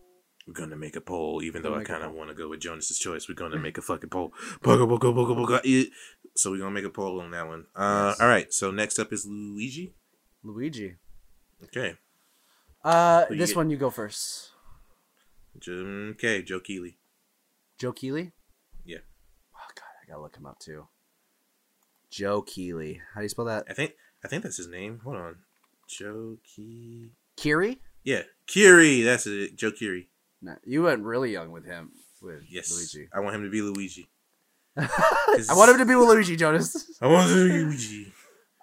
We're 0.47 0.53
gonna 0.53 0.75
make 0.75 0.95
a 0.95 1.01
poll, 1.01 1.41
even 1.41 1.63
though 1.63 1.73
I 1.75 1.83
kind 1.83 2.03
of 2.03 2.13
want 2.13 2.29
to 2.29 2.35
go 2.35 2.49
with 2.49 2.59
Jonas's 2.59 2.99
choice. 2.99 3.27
We're 3.27 3.33
gonna 3.35 3.57
make 3.57 3.77
a 3.79 3.81
fucking 3.81 4.09
poll. 4.09 4.31
So 4.63 6.51
we're 6.51 6.57
gonna 6.59 6.71
make 6.71 6.85
a 6.85 6.89
poll 6.89 7.19
on 7.19 7.31
that 7.31 7.47
one. 7.47 7.65
Uh, 7.75 8.13
All 8.19 8.27
right. 8.27 8.53
So 8.53 8.69
next 8.69 8.99
up 8.99 9.11
is 9.11 9.25
Luigi. 9.25 9.93
Luigi. 10.43 10.95
Okay. 11.63 11.95
Uh, 12.83 13.25
this 13.29 13.49
get? 13.51 13.57
one 13.57 13.69
you 13.71 13.77
go 13.77 13.89
first. 13.89 14.51
Okay, 15.67 16.43
Joe 16.43 16.59
Keeley. 16.59 16.97
Joe 17.79 17.93
Keeley. 17.93 18.33
Yeah. 18.83 18.97
Oh 19.55 19.67
god, 19.73 19.83
I 20.03 20.04
gotta 20.15 20.23
look 20.23 20.35
him 20.37 20.45
up 20.45 20.59
too. 20.59 20.87
Joe 22.09 22.41
Keeley. 22.41 23.01
How 23.13 23.19
do 23.21 23.25
you 23.25 23.29
spell 23.29 23.45
that? 23.45 23.65
I 23.69 23.73
think 23.73 23.93
I 24.23 24.27
think 24.27 24.43
that's 24.43 24.57
his 24.57 24.67
name. 24.67 25.01
Hold 25.03 25.17
on. 25.17 25.35
Joe 25.87 26.37
Key. 26.43 27.09
Keery. 27.37 27.77
Yeah, 28.03 28.23
Keery. 28.47 29.03
That's 29.03 29.27
it. 29.27 29.55
Joe 29.55 29.71
Keery. 29.71 30.07
No, 30.41 30.55
you 30.63 30.83
went 30.83 31.03
really 31.03 31.31
young 31.31 31.51
with 31.51 31.65
him. 31.65 31.91
With 32.21 32.43
Yes. 32.49 32.71
Luigi. 32.71 33.09
I 33.13 33.19
want 33.19 33.35
him 33.35 33.43
to 33.43 33.49
be 33.49 33.61
Luigi. 33.61 34.07
I 34.77 34.87
want 35.49 35.71
him 35.71 35.77
to 35.79 35.85
be 35.85 35.95
with 35.95 36.07
Luigi 36.07 36.35
Jonas. 36.35 36.97
I 37.01 37.07
want 37.07 37.29
him 37.31 37.37
to 37.37 37.43
be 37.53 37.63
Luigi. 37.65 38.13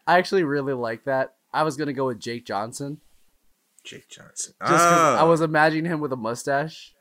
I 0.06 0.18
actually 0.18 0.44
really 0.44 0.72
like 0.74 1.04
that. 1.04 1.34
I 1.52 1.62
was 1.64 1.76
gonna 1.76 1.92
go 1.92 2.06
with 2.06 2.18
Jake 2.20 2.46
Johnson 2.46 3.00
Jake 3.84 4.08
Johnson. 4.08 4.54
just 4.60 4.84
Ah, 4.84 5.18
I 5.20 5.24
was 5.24 5.40
imagining 5.40 5.90
him 5.90 6.00
with 6.00 6.12
a 6.12 6.16
mustache. 6.16 6.92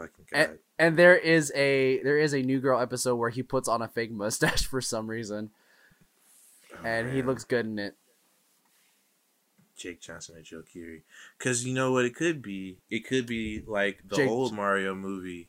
Fucking 0.00 0.24
god. 0.32 0.38
And, 0.50 0.58
and 0.78 0.96
there 0.96 1.16
is 1.16 1.52
a 1.54 2.00
there 2.02 2.18
is 2.18 2.32
a 2.32 2.42
new 2.42 2.60
girl 2.60 2.80
episode 2.80 3.16
where 3.16 3.30
he 3.30 3.42
puts 3.42 3.68
on 3.68 3.82
a 3.82 3.88
fake 3.88 4.10
mustache 4.12 4.62
for 4.66 4.80
some 4.80 5.08
reason, 5.08 5.50
Oh, 6.72 6.86
and 6.86 7.12
he 7.12 7.22
looks 7.22 7.44
good 7.44 7.66
in 7.66 7.78
it. 7.78 7.94
Jake 9.76 10.00
Johnson 10.00 10.36
and 10.36 10.44
Joe 10.44 10.62
Keery. 10.74 11.02
Because 11.38 11.64
you 11.64 11.72
know 11.72 11.92
what 11.92 12.04
it 12.04 12.14
could 12.14 12.42
be? 12.42 12.78
It 12.90 13.06
could 13.06 13.26
be 13.26 13.62
like 13.66 14.00
the 14.08 14.16
Jake- 14.16 14.28
old 14.28 14.52
Mario 14.52 14.94
movie 14.94 15.48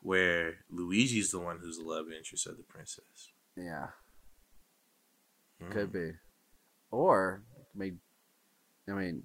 where 0.00 0.58
Luigi's 0.70 1.30
the 1.32 1.40
one 1.40 1.58
who's 1.60 1.76
the 1.78 1.84
love 1.84 2.06
interest 2.16 2.46
of 2.46 2.56
the 2.56 2.62
princess. 2.62 3.30
Yeah, 3.56 3.88
Mm. 5.60 5.70
could 5.72 5.92
be, 5.92 6.12
or 6.92 7.42
may 7.74 7.94
I 8.86 8.92
mean, 8.92 9.24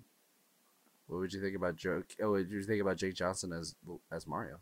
what 1.08 1.20
would 1.20 1.34
you 1.34 1.42
think 1.42 1.56
about 1.56 1.76
Joe? 1.76 2.04
Oh, 2.22 2.32
what 2.32 2.40
would 2.40 2.50
you 2.50 2.64
think 2.64 2.82
about 2.82 2.98
Jake 2.98 3.16
Johnson 3.16 3.52
as 3.54 3.76
as 4.12 4.26
Mario? 4.28 4.60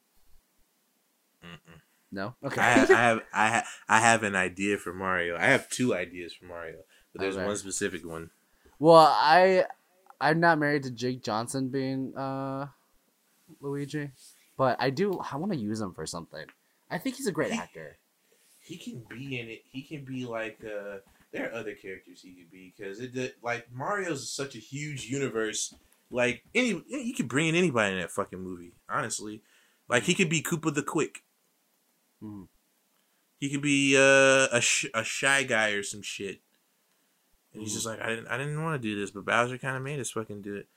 Mm-mm. 1.44 1.80
No, 2.12 2.36
okay. 2.44 2.62
I, 2.62 2.64
have, 2.74 2.90
I 2.92 2.96
have 2.98 3.22
I 3.34 3.48
have 3.48 3.68
I 3.90 4.00
have 4.00 4.24
an 4.24 4.36
idea 4.36 4.78
for 4.78 4.94
Mario. 4.94 5.38
I 5.38 5.46
have 5.46 5.70
two 5.70 5.96
ideas 5.96 6.34
for 6.34 6.46
Mario, 6.46 6.78
but 7.14 7.22
there's 7.22 7.36
Okay. 7.38 7.46
one 7.46 7.56
specific 7.58 8.06
one. 8.06 8.30
well, 8.80 9.08
I 9.10 9.66
I'm 10.20 10.40
not 10.40 10.60
married 10.60 10.84
to 10.84 10.92
Jake 10.92 11.24
Johnson 11.24 11.70
being 11.70 12.16
uh 12.16 12.68
Luigi, 13.60 14.12
but 14.58 14.78
I 14.80 14.90
do 14.90 15.20
I 15.32 15.38
want 15.38 15.52
to 15.54 15.58
use 15.58 15.80
him 15.82 15.94
for 15.94 16.06
something. 16.06 16.46
I 16.90 16.98
think 16.98 17.16
he's 17.16 17.28
a 17.28 17.32
great 17.32 17.54
actor. 17.54 17.98
He 18.60 18.78
can 18.78 19.04
be 19.10 19.40
in 19.40 19.48
it. 19.50 19.62
He 19.72 19.82
can 19.82 20.04
be 20.04 20.26
like 20.26 20.60
uh 20.66 20.98
there 21.32 21.50
are 21.50 21.54
other 21.54 21.74
characters 21.76 22.22
he 22.22 22.34
could 22.34 22.52
be 22.52 22.74
because 22.78 23.00
it 23.00 23.36
like 23.42 23.72
Mario's 23.72 24.30
such 24.30 24.56
a 24.56 24.60
huge 24.60 25.06
universe. 25.06 25.74
Like 26.12 26.44
any 26.54 26.84
you 26.88 27.14
could 27.16 27.30
bring 27.30 27.48
in 27.48 27.56
anybody 27.56 27.94
in 27.94 28.00
that 28.02 28.12
fucking 28.12 28.40
movie. 28.40 28.74
Honestly, 28.90 29.42
like 29.88 30.04
he 30.04 30.14
could 30.14 30.30
be 30.30 30.44
Koopa 30.44 30.74
the 30.74 30.84
Quick. 30.84 31.24
Mhm. 32.22 32.48
He 33.40 33.50
could 33.50 33.62
be 33.62 33.96
uh, 33.98 34.48
a 34.52 34.60
sh- 34.62 34.92
a 34.94 35.04
shy 35.04 35.44
guy 35.44 35.70
or 35.72 35.84
some 35.84 36.02
shit. 36.02 36.42
And 37.54 37.64
he's 37.64 37.74
just 37.74 37.86
like 37.86 38.02
I 38.02 38.10
didn't 38.10 38.28
I 38.28 38.38
didn't 38.38 38.62
want 38.62 38.82
to 38.82 38.88
do 38.88 39.00
this, 39.00 39.12
but 39.12 39.26
Bowser 39.26 39.58
kind 39.58 39.78
of 39.78 39.84
made 39.84 40.00
us 40.00 40.12
fucking 40.12 40.42
do 40.42 40.56
it. 40.56 40.68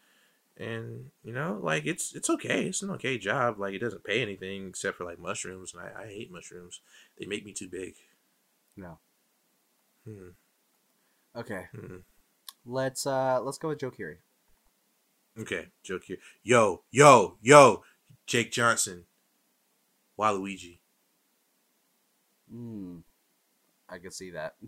And 0.57 1.11
you 1.25 1.33
know, 1.33 1.59
like 1.62 1.85
it's 1.85 2.14
it's 2.14 2.31
okay. 2.31 2.66
It's 2.66 2.83
an 2.83 2.90
okay 2.92 3.18
job. 3.18 3.59
Like 3.59 3.75
it 3.75 3.81
doesn't 3.81 4.05
pay 4.05 4.23
anything 4.23 4.68
except 4.68 4.97
for 4.97 5.05
like 5.05 5.18
mushrooms, 5.18 5.75
and 5.75 5.83
I, 5.83 6.05
I 6.05 6.07
hate 6.07 6.33
mushrooms. 6.33 6.81
They 7.18 7.27
make 7.27 7.44
me 7.44 7.53
too 7.53 7.68
big. 7.68 7.97
No. 8.77 8.99
Hmm. 10.05 10.29
Okay, 11.37 11.66
hmm. 11.75 11.97
let's 12.64 13.07
uh 13.07 13.40
let's 13.42 13.59
go 13.59 13.68
with 13.68 13.81
Joe 13.81 13.90
Keery. 13.90 14.18
Okay, 15.40 15.66
Joe 15.83 15.99
Keery. 15.99 16.18
Yo, 16.42 16.83
yo, 16.90 17.37
yo, 17.42 17.83
Jake 18.27 18.53
Johnson. 18.53 19.05
Waluigi. 20.18 20.79
Hmm. 22.51 22.99
I 23.88 23.99
can 23.99 24.11
see 24.12 24.31
that. 24.31 24.55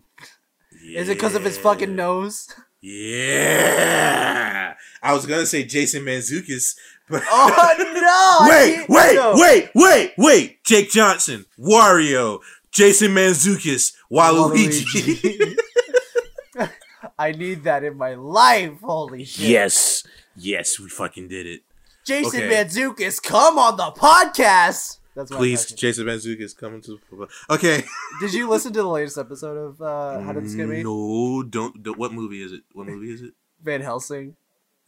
Is 0.83 1.07
it 1.07 1.13
because 1.15 1.35
of 1.35 1.43
his 1.45 1.57
fucking 1.57 1.95
nose? 1.95 2.53
Yeah. 2.81 4.73
I 5.01 5.13
was 5.13 5.25
gonna 5.25 5.45
say 5.45 5.63
Jason 5.63 6.03
Mantzoukas, 6.03 6.75
but 7.09 7.23
Oh 7.29 7.73
no! 7.79 8.49
Wait, 8.49 8.89
wait, 8.89 9.15
no. 9.15 9.33
wait, 9.35 9.69
wait, 9.73 10.13
wait. 10.17 10.63
Jake 10.65 10.91
Johnson, 10.91 11.45
Wario, 11.57 12.39
Jason 12.71 13.11
Mantzoukas, 13.11 13.93
Waluigi. 14.11 14.83
Waluigi. 14.83 16.71
I 17.17 17.31
need 17.31 17.63
that 17.63 17.83
in 17.83 17.97
my 17.97 18.13
life. 18.15 18.81
Holy 18.81 19.23
shit! 19.23 19.47
yes, 19.47 20.03
yes, 20.37 20.79
we 20.79 20.87
fucking 20.89 21.27
did 21.27 21.45
it. 21.45 21.61
Jason 22.05 22.41
Okay. 22.41 22.49
Mantzoukas, 22.63 23.21
come 23.21 23.57
on 23.59 23.75
the 23.75 23.91
podcast. 23.91 24.99
That's 25.15 25.31
Please, 25.31 25.63
talking- 25.65 25.77
Jason 25.77 26.05
Mantzoukas, 26.05 26.55
coming 26.55 26.81
to 26.83 26.99
the. 27.11 27.27
Okay. 27.49 27.83
Did 28.21 28.33
you 28.35 28.47
listen 28.47 28.71
to 28.73 28.81
the 28.83 28.87
latest 28.87 29.17
episode 29.17 29.57
of 29.57 29.81
uh, 29.81 30.19
How 30.21 30.31
Did 30.31 30.43
This 30.45 30.53
Get 30.53 30.69
Me? 30.69 30.83
No, 30.83 31.41
don't, 31.41 31.81
don't. 31.81 31.97
What 31.97 32.13
movie 32.13 32.43
is 32.43 32.51
it? 32.51 32.61
What 32.71 32.85
movie 32.85 33.11
is 33.11 33.23
it? 33.23 33.33
Van 33.63 33.81
Helsing. 33.81 34.35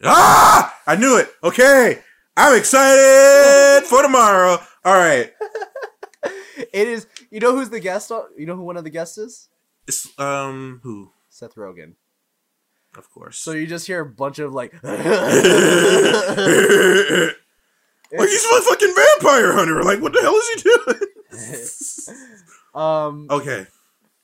Ah! 0.03 0.79
I 0.85 0.95
knew 0.97 1.17
it. 1.17 1.29
Okay. 1.43 1.99
I'm 2.37 2.55
excited 2.57 3.87
for 3.87 4.03
tomorrow. 4.03 4.59
All 4.85 4.93
right. 4.93 5.33
It 6.71 6.87
is. 6.87 7.07
You 7.31 7.39
know 7.39 7.55
who's 7.55 7.69
the 7.69 7.79
guest? 7.79 8.11
on- 8.11 8.27
You 8.37 8.45
know 8.45 8.55
who 8.55 8.63
one 8.63 8.77
of 8.77 8.83
the 8.83 8.89
guests 8.89 9.17
is? 9.17 9.47
It's, 9.87 10.07
um, 10.19 10.81
who? 10.83 11.11
Seth 11.29 11.55
Rogen. 11.55 11.93
Of 12.97 13.09
course. 13.11 13.37
So 13.37 13.51
you 13.51 13.67
just 13.67 13.85
hear 13.87 14.01
a 14.01 14.05
bunch 14.05 14.39
of 14.39 14.53
like. 14.53 14.73
like 14.83 14.93
he's 18.11 18.45
a 18.45 18.61
fucking 18.61 18.95
vampire 18.95 19.53
hunter. 19.53 19.83
Like, 19.83 20.01
what 20.01 20.13
the 20.13 20.21
hell 20.21 20.35
is 20.35 20.49
he 20.49 20.61
doing? 20.69 20.99
um, 22.83 23.27
okay. 23.29 23.67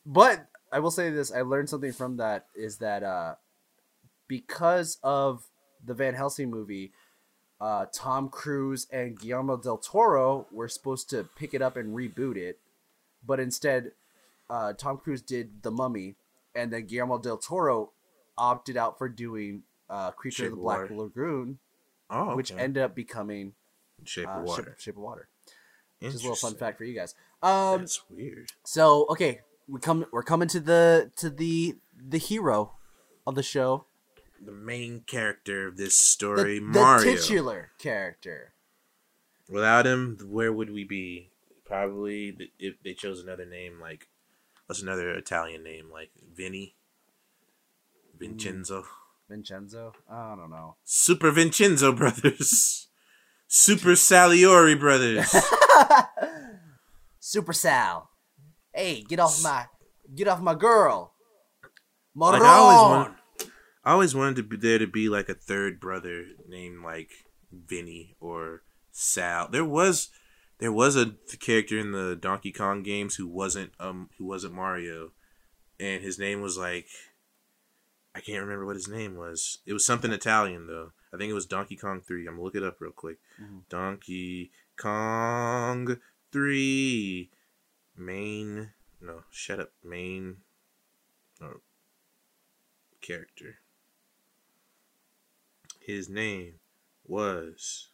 but 0.06 0.48
I 0.72 0.80
will 0.80 0.92
say 0.92 1.12
this: 1.12 1.32
I 1.32 1.42
learned 1.42 1.70
something 1.70 1.94
from 1.94 2.18
that. 2.18 2.48
Is 2.56 2.78
that 2.78 3.04
uh, 3.04 3.36
because 4.28 4.98
of 5.04 5.44
the 5.84 5.94
Van 5.94 6.16
Helsing 6.16 6.50
movie, 6.50 6.92
uh, 7.62 7.86
Tom 7.94 8.30
Cruise 8.30 8.88
and 8.92 9.20
Guillermo 9.20 9.58
del 9.58 9.78
Toro 9.78 10.48
were 10.52 10.68
supposed 10.68 11.10
to 11.12 11.30
pick 11.36 11.54
it 11.54 11.62
up 11.62 11.78
and 11.78 11.96
reboot 11.96 12.36
it, 12.36 12.60
but 13.26 13.40
instead, 13.40 13.92
uh, 14.50 14.74
Tom 14.74 14.98
Cruise 14.98 15.22
did 15.22 15.62
The 15.62 15.72
Mummy, 15.72 16.16
and 16.56 16.74
then 16.74 16.88
Guillermo 16.88 17.20
del 17.20 17.38
Toro 17.38 17.92
opted 18.38 18.78
out 18.78 18.98
for 18.98 19.08
doing 19.10 19.64
uh, 19.90 20.12
Creature 20.12 20.44
Shape 20.44 20.52
of 20.52 20.58
the 20.58 20.62
Black 20.64 20.80
Water. 20.90 20.96
Lagoon, 20.96 21.60
Oh, 22.10 22.36
which 22.36 22.52
ended 22.52 22.84
up 22.84 22.96
becoming 22.96 23.54
Shape 24.04 24.28
uh, 24.28 24.32
of 24.40 24.44
Water. 24.44 24.64
Shape, 24.64 24.80
Shape 24.80 24.96
of 24.98 25.02
Water. 25.04 25.28
Just 26.02 26.18
a 26.18 26.20
little 26.20 26.36
fun 26.36 26.56
fact 26.56 26.78
for 26.78 26.84
you 26.84 26.94
guys. 26.94 27.16
Um, 27.42 27.80
That's 27.82 28.02
weird. 28.10 28.52
so 28.64 29.06
okay, 29.10 29.42
we 29.68 29.80
come 29.80 30.06
we're 30.12 30.24
coming 30.24 30.48
to 30.50 30.60
the 30.60 31.12
to 31.18 31.30
the 31.30 31.78
the 31.98 32.18
hero 32.20 32.74
of 33.26 33.34
the 33.36 33.42
show, 33.44 33.86
The 34.44 34.52
main 34.52 35.02
character 35.08 35.68
of 35.68 35.78
this 35.78 35.98
the, 35.98 36.04
story, 36.04 36.60
the 36.60 36.66
Mario. 36.66 37.16
titular 37.16 37.72
character. 37.80 38.54
Without 39.50 39.86
him, 39.88 40.18
where 40.28 40.52
would 40.52 40.72
we 40.72 40.84
be? 40.84 41.30
Probably 41.66 42.52
if 42.60 42.76
they 42.84 42.94
chose 42.94 43.24
another 43.24 43.46
name, 43.46 43.80
like 43.80 44.08
what's 44.68 44.82
another 44.82 45.12
Italian 45.12 45.64
name, 45.64 45.90
like 45.92 46.12
Vinny, 46.36 46.76
Vincenzo, 48.20 48.84
Vincenzo. 49.30 49.94
I 50.10 50.36
don't 50.36 50.50
know. 50.50 50.78
Super 50.84 51.32
Vincenzo 51.32 51.92
brothers, 51.92 52.88
Super 53.48 53.92
Saliori 53.92 54.80
brothers. 54.80 55.34
Super 57.20 57.54
Sal. 57.54 58.10
Hey, 58.74 59.04
get 59.08 59.20
off 59.20 59.42
my 59.44 59.66
get 60.14 60.28
off 60.28 60.42
my 60.42 60.56
girl. 60.56 61.14
Like, 62.16 62.42
I 62.42 62.48
always 62.48 62.78
want, 62.78 63.18
I 63.84 63.92
always 63.92 64.16
wanted 64.16 64.38
to 64.38 64.44
be 64.44 64.58
there 64.58 64.80
to 64.80 64.88
be 64.88 65.10
like 65.10 65.28
a 65.28 65.34
third 65.34 65.80
brother 65.80 66.26
named 66.48 66.84
like 66.84 67.10
Vinny 67.52 68.16
or 68.20 68.64
Sal. 68.92 69.50
There 69.50 69.66
was 69.66 70.10
there 70.60 70.72
was 70.72 70.96
a 70.96 71.16
character 71.40 71.78
in 71.78 71.92
the 71.92 72.16
Donkey 72.16 72.52
Kong 72.52 72.84
games 72.84 73.16
who 73.16 73.28
wasn't 73.28 73.72
um 73.80 74.10
who 74.18 74.26
wasn't 74.26 74.54
Mario, 74.54 75.12
and 75.80 76.02
his 76.02 76.18
name 76.18 76.42
was 76.42 76.58
like 76.58 76.88
I 78.16 78.22
can't 78.22 78.42
remember 78.42 78.66
what 78.66 78.78
his 78.78 78.88
name 78.88 79.18
was. 79.18 79.60
It 79.66 79.74
was 79.74 79.86
something 79.86 80.14
Italian 80.14 80.68
though. 80.68 80.94
I 81.14 81.18
think 81.18 81.30
it 81.30 81.34
was 81.34 81.46
Donkey 81.46 81.76
Kong 81.76 82.02
Three. 82.02 82.26
I'm 82.26 82.36
gonna 82.36 82.44
look 82.44 82.56
it 82.56 82.64
up 82.64 82.80
real 82.80 82.94
quick. 82.94 83.18
Mhm. 83.40 83.68
Donkey 83.68 84.52
Kong 84.78 85.98
Three, 86.32 87.30
main 87.98 88.72
no 89.02 89.24
shut 89.30 89.60
up 89.60 89.74
main 89.84 90.38
oh, 91.42 91.60
character. 93.02 93.60
His 95.82 96.08
name 96.08 96.60
was 97.06 97.90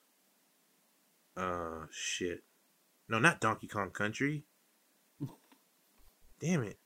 uh 1.36 1.88
shit. 1.90 2.44
No, 3.10 3.18
not 3.18 3.42
Donkey 3.42 3.68
Kong 3.68 3.90
Country. 3.90 4.44
Damn 6.40 6.62
it. 6.62 6.78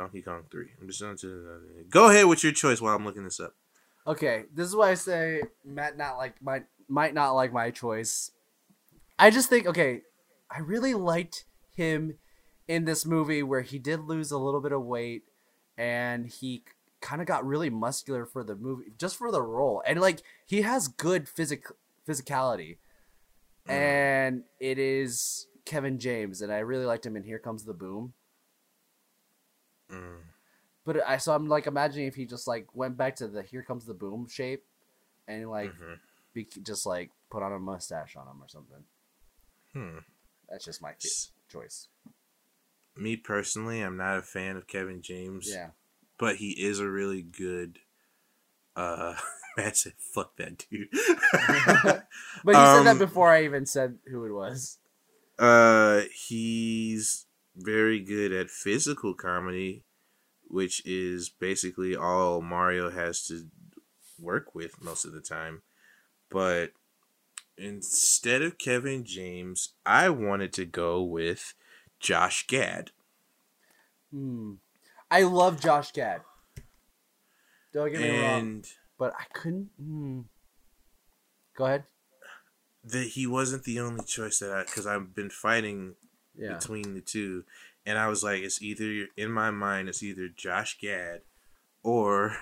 Donkey 0.00 0.22
Kong 0.22 0.44
3. 0.50 0.66
I'm 0.80 0.88
just 0.88 1.02
Go 1.90 2.08
ahead 2.08 2.24
with 2.24 2.42
your 2.42 2.52
choice 2.52 2.80
while 2.80 2.96
I'm 2.96 3.04
looking 3.04 3.22
this 3.22 3.38
up. 3.38 3.54
Okay, 4.06 4.44
this 4.54 4.66
is 4.66 4.74
why 4.74 4.92
I 4.92 4.94
say 4.94 5.42
Matt 5.62 5.98
not 5.98 6.16
like 6.16 6.40
might 6.40 6.64
might 6.88 7.12
not 7.12 7.32
like 7.32 7.52
my 7.52 7.70
choice. 7.70 8.30
I 9.18 9.28
just 9.28 9.50
think 9.50 9.66
okay, 9.66 10.00
I 10.50 10.60
really 10.60 10.94
liked 10.94 11.44
him 11.74 12.14
in 12.66 12.86
this 12.86 13.04
movie 13.04 13.42
where 13.42 13.60
he 13.60 13.78
did 13.78 14.00
lose 14.00 14.30
a 14.30 14.38
little 14.38 14.62
bit 14.62 14.72
of 14.72 14.82
weight 14.82 15.24
and 15.76 16.26
he 16.26 16.64
kind 17.02 17.20
of 17.20 17.26
got 17.26 17.44
really 17.44 17.68
muscular 17.68 18.24
for 18.24 18.42
the 18.42 18.56
movie 18.56 18.92
just 18.96 19.16
for 19.16 19.30
the 19.30 19.42
role. 19.42 19.82
And 19.86 20.00
like 20.00 20.22
he 20.46 20.62
has 20.62 20.88
good 20.88 21.28
physic 21.28 21.64
physicality. 22.08 22.78
Mm. 23.68 23.72
And 23.72 24.42
it 24.60 24.78
is 24.78 25.46
Kevin 25.66 25.98
James 25.98 26.40
and 26.40 26.50
I 26.50 26.60
really 26.60 26.86
liked 26.86 27.04
him 27.04 27.16
in 27.16 27.24
Here 27.24 27.38
Comes 27.38 27.64
the 27.64 27.74
Boom. 27.74 28.14
Mm. 29.92 30.16
But 30.84 31.06
I 31.06 31.16
so 31.18 31.34
I'm 31.34 31.48
like 31.48 31.66
imagining 31.66 32.06
if 32.06 32.14
he 32.14 32.24
just 32.26 32.46
like 32.46 32.74
went 32.74 32.96
back 32.96 33.16
to 33.16 33.28
the 33.28 33.42
Here 33.42 33.62
Comes 33.62 33.84
the 33.86 33.94
Boom 33.94 34.26
shape 34.28 34.64
and 35.28 35.48
like 35.50 35.70
Mhm. 35.72 35.98
be, 36.32 36.48
just 36.62 36.86
like 36.86 37.10
put 37.30 37.42
on 37.42 37.52
a 37.52 37.58
mustache 37.58 38.16
on 38.16 38.26
him 38.26 38.42
or 38.42 38.48
something. 38.48 38.84
Hmm. 39.72 39.98
That's 40.48 40.64
just 40.64 40.82
my 40.82 40.92
S- 40.92 41.30
choice. 41.48 41.88
Me 42.96 43.16
personally, 43.16 43.80
I'm 43.82 43.96
not 43.96 44.18
a 44.18 44.22
fan 44.22 44.56
of 44.56 44.66
Kevin 44.66 45.00
James, 45.02 45.48
Yeah. 45.48 45.70
but 46.18 46.36
he 46.36 46.50
is 46.50 46.80
a 46.80 46.88
really 46.88 47.22
good. 47.22 47.78
Uh, 48.74 49.14
Matt 49.56 49.76
said, 49.76 49.94
"Fuck 49.98 50.36
that 50.36 50.58
dude." 50.70 50.88
But 52.44 52.56
you 52.56 52.64
said 52.66 52.82
that 52.84 52.92
Um, 52.92 52.98
before 52.98 53.28
I 53.30 53.44
even 53.44 53.66
said 53.66 53.98
who 54.10 54.24
it 54.24 54.32
was. 54.32 54.78
Uh, 55.38 56.02
he's 56.26 57.26
very 57.60 58.00
good 58.00 58.32
at 58.32 58.50
physical 58.50 59.14
comedy, 59.14 59.84
which 60.48 60.84
is 60.86 61.28
basically 61.28 61.94
all 61.96 62.40
Mario 62.40 62.90
has 62.90 63.26
to 63.26 63.46
work 64.18 64.54
with 64.54 64.82
most 64.82 65.04
of 65.04 65.12
the 65.12 65.20
time. 65.20 65.62
But 66.30 66.72
instead 67.56 68.42
of 68.42 68.58
Kevin 68.58 69.04
James, 69.04 69.74
I 69.84 70.08
wanted 70.10 70.52
to 70.54 70.64
go 70.64 71.02
with 71.02 71.54
Josh 71.98 72.46
Gad. 72.46 72.90
Hmm. 74.10 74.54
I 75.10 75.22
love 75.22 75.60
Josh 75.60 75.92
Gad. 75.92 76.22
Don't 77.72 77.90
get 77.92 78.00
me 78.00 78.20
wrong, 78.20 78.64
but 78.98 79.12
I 79.18 79.24
couldn't. 79.32 79.70
Hmm. 79.78 80.20
Go 81.56 81.66
ahead. 81.66 81.84
that 82.84 83.08
he 83.08 83.26
wasn't 83.26 83.64
the 83.64 83.78
only 83.80 84.04
choice 84.04 84.38
that 84.38 84.52
I 84.52 84.62
because 84.62 84.86
I've 84.86 85.14
been 85.14 85.30
fighting 85.30 85.94
Yeah. 86.40 86.54
between 86.54 86.94
the 86.94 87.00
two, 87.00 87.44
and 87.86 87.98
I 87.98 88.08
was 88.08 88.24
like, 88.24 88.42
it's 88.42 88.62
either 88.62 89.06
in 89.16 89.30
my 89.30 89.50
mind, 89.50 89.88
it's 89.88 90.02
either 90.02 90.28
Josh 90.28 90.78
Gad 90.80 91.20
or 91.82 92.36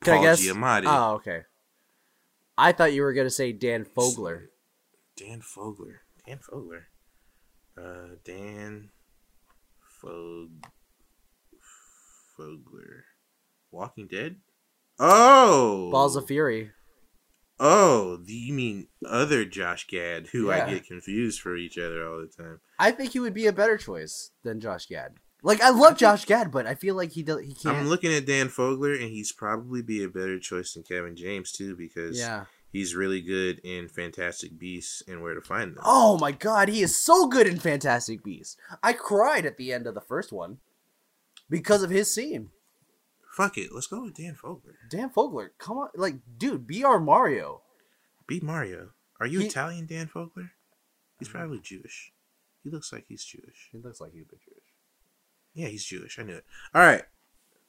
Can 0.00 0.14
I 0.14 0.16
Paul 0.16 0.22
guess? 0.24 0.40
Giamatti. 0.46 0.84
Oh, 0.86 1.14
okay. 1.14 1.42
I 2.58 2.72
thought 2.72 2.92
you 2.92 3.02
were 3.02 3.12
gonna 3.12 3.30
say 3.30 3.52
Dan 3.52 3.84
Fogler. 3.84 4.46
Dan 5.16 5.40
Fogler. 5.40 5.98
Dan 6.26 6.38
Fogler. 6.38 6.82
Uh, 7.76 8.16
Dan 8.24 8.90
Fog 10.00 10.50
Fogler. 12.38 13.02
Walking 13.70 14.06
Dead. 14.06 14.36
Oh, 14.98 15.90
Balls 15.90 16.14
of 16.16 16.26
Fury. 16.26 16.70
Oh, 17.60 18.18
you 18.26 18.52
mean 18.52 18.88
other 19.06 19.44
Josh 19.44 19.86
Gad, 19.86 20.28
who 20.28 20.48
Yeah. 20.48 20.66
I 20.66 20.70
get 20.70 20.86
confused 20.86 21.40
for 21.40 21.56
each 21.56 21.78
other 21.78 22.06
all 22.06 22.20
the 22.20 22.26
time. 22.26 22.60
I 22.78 22.90
think 22.90 23.12
he 23.12 23.20
would 23.20 23.34
be 23.34 23.46
a 23.46 23.52
better 23.52 23.76
choice 23.76 24.30
than 24.42 24.60
Josh 24.60 24.86
Gad. 24.86 25.14
Like 25.42 25.60
I 25.60 25.70
love 25.70 25.98
Josh 25.98 26.24
Gad, 26.24 26.50
but 26.50 26.66
I 26.66 26.74
feel 26.74 26.94
like 26.94 27.12
he 27.12 27.22
does. 27.22 27.42
He 27.42 27.54
can't. 27.54 27.76
I'm 27.76 27.88
looking 27.88 28.12
at 28.12 28.26
Dan 28.26 28.48
Fogler, 28.48 28.94
and 28.94 29.10
he's 29.10 29.30
probably 29.30 29.82
be 29.82 30.02
a 30.02 30.08
better 30.08 30.38
choice 30.38 30.72
than 30.72 30.82
Kevin 30.84 31.14
James 31.16 31.52
too, 31.52 31.76
because 31.76 32.18
yeah. 32.18 32.46
he's 32.72 32.94
really 32.94 33.20
good 33.20 33.60
in 33.62 33.88
Fantastic 33.88 34.58
Beasts 34.58 35.02
and 35.06 35.22
Where 35.22 35.34
to 35.34 35.42
Find 35.42 35.76
Them. 35.76 35.82
Oh 35.84 36.16
my 36.18 36.32
god, 36.32 36.70
he 36.70 36.82
is 36.82 37.00
so 37.00 37.28
good 37.28 37.46
in 37.46 37.58
Fantastic 37.58 38.24
Beasts. 38.24 38.56
I 38.82 38.94
cried 38.94 39.44
at 39.44 39.58
the 39.58 39.70
end 39.70 39.86
of 39.86 39.94
the 39.94 40.00
first 40.00 40.32
one 40.32 40.58
because 41.50 41.82
of 41.82 41.90
his 41.90 42.12
scene. 42.12 42.48
Fuck 43.34 43.58
it, 43.58 43.70
let's 43.72 43.88
go 43.88 44.02
with 44.04 44.14
Dan 44.14 44.36
Fogler. 44.40 44.74
Dan 44.90 45.10
Fogler, 45.10 45.48
come 45.58 45.78
on, 45.78 45.88
like, 45.96 46.16
dude, 46.38 46.66
be 46.66 46.84
our 46.84 47.00
Mario. 47.00 47.62
Be 48.28 48.38
Mario. 48.40 48.90
Are 49.20 49.26
you 49.26 49.40
He- 49.40 49.46
Italian, 49.46 49.86
Dan 49.86 50.06
Fogler? 50.06 50.50
He's 51.18 51.28
mm-hmm. 51.28 51.38
probably 51.38 51.58
Jewish. 51.60 52.12
He 52.62 52.70
looks 52.70 52.92
like 52.92 53.06
he's 53.08 53.24
Jewish. 53.24 53.68
He 53.72 53.78
looks 53.78 54.00
like 54.00 54.12
he's 54.12 54.24
Jewish. 54.26 54.62
Yeah, 55.52 55.66
he's 55.68 55.84
Jewish. 55.84 56.18
I 56.18 56.22
knew 56.22 56.34
it. 56.36 56.44
All 56.74 56.82
right, 56.82 57.02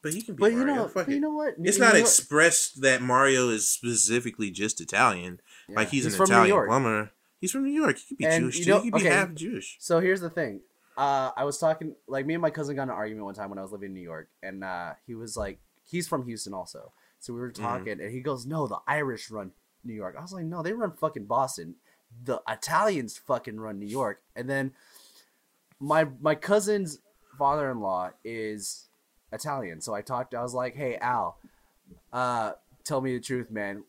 but 0.01 0.13
he 0.13 0.21
can 0.21 0.36
be 0.36 0.41
But 0.41 0.51
you 0.51 0.60
Mario. 0.60 0.75
know, 0.75 0.88
Fuck 0.88 1.08
but 1.08 1.13
you 1.13 1.19
know 1.19 1.34
what? 1.34 1.56
It's 1.60 1.78
You 1.78 1.84
not 1.84 1.93
know 1.93 1.99
what? 1.99 2.08
expressed 2.08 2.82
that 2.82 3.01
Mario 3.01 3.49
is 3.49 3.67
specifically 3.67 4.51
just 4.51 4.80
Italian. 4.82 5.39
Yeah. 5.67 5.75
Like 5.78 5.89
he's, 5.89 6.06
an 6.06 6.12
from 6.12 6.30
New 6.30 6.36
Italian 6.36 6.67
plumber. 6.67 7.12
He's 7.41 7.51
from 7.51 7.63
New 7.65 7.71
York. 7.73 7.97
He 7.97 8.06
could 8.08 8.17
be 8.19 8.25
And 8.25 8.43
Jewish 8.43 8.60
you 8.60 8.65
too. 8.65 8.69
know- 8.71 8.82
he 8.82 8.91
could 8.91 9.01
be 9.01 9.08
okay. 9.08 9.15
half 9.15 9.34
Jewish. 9.34 9.78
So 9.80 9.99
here's 9.99 10.21
the 10.21 10.30
thing. 10.30 10.62
Uh, 10.97 11.31
I 11.36 11.43
was 11.43 11.58
talking, 11.58 11.95
like, 12.08 12.25
me 12.25 12.34
and 12.36 12.41
my 12.41 12.49
cousin 12.49 12.75
got 12.75 12.84
in 12.84 12.89
an 12.89 12.95
argument 12.95 13.25
one 13.25 13.34
time 13.36 13.49
when 13.49 13.60
I 13.60 13.62
was 13.62 13.71
living 13.71 13.88
in 13.89 13.93
New 13.95 14.01
York, 14.01 14.29
and 14.41 14.63
uh, 14.63 14.93
he 15.05 15.13
was 15.15 15.36
like, 15.36 15.60
he's 15.84 16.08
from 16.08 16.25
Houston 16.25 16.53
also. 16.53 16.91
So 17.19 17.34
we 17.34 17.39
were 17.39 17.51
Mm-hmm. 17.51 17.63
talking, 17.63 17.99
and 18.01 18.12
he 18.12 18.21
goes, 18.21 18.45
"No, 18.45 18.67
the 18.67 18.79
Irish 18.88 19.29
run 19.31 19.51
New 19.84 19.93
York." 19.93 20.15
I 20.17 20.21
was 20.21 20.31
like, 20.31 20.45
"No, 20.45 20.62
they 20.62 20.73
run 20.73 20.91
fucking 20.91 21.25
Boston. 21.25 21.75
The 22.23 22.41
Italians 22.47 23.17
fucking 23.17 23.60
run 23.60 23.79
New 23.79 23.88
York." 23.88 24.21
And 24.36 24.49
then 24.49 24.73
my 25.79 26.08
my 26.21 26.36
cousin's 26.36 26.99
father-in-law 27.38 28.12
is 28.23 28.88
Italian, 29.31 29.81
so 29.81 29.93
I 29.93 30.01
talked. 30.01 30.36
I 30.36 30.41
was 30.43 30.53
like, 30.53 30.75
"Hey, 30.75 30.97
Al, 30.97 31.38
uh, 32.13 32.53
tell 32.84 33.01
me 33.01 33.13
the 33.17 33.23
truth, 33.23 33.49
man. 33.51 33.84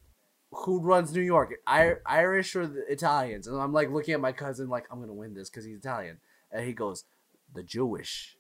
Who 0.50 0.80
runs 0.80 1.12
New 1.14 1.20
York? 1.22 1.54
I- 1.66 1.96
Irish 2.06 2.56
or 2.56 2.66
the 2.66 2.90
Italians?" 2.90 3.46
And 3.46 3.60
I'm 3.60 3.72
like 3.72 3.90
looking 3.90 4.14
at 4.14 4.20
my 4.20 4.32
cousin, 4.32 4.68
like 4.68 4.86
I'm 4.90 5.00
gonna 5.00 5.12
win 5.12 5.34
this 5.34 5.50
because 5.50 5.64
he's 5.64 5.76
Italian, 5.78 6.18
and 6.52 6.66
he 6.66 6.72
goes, 6.72 7.04
"The 7.54 7.62
Jewish." 7.62 8.36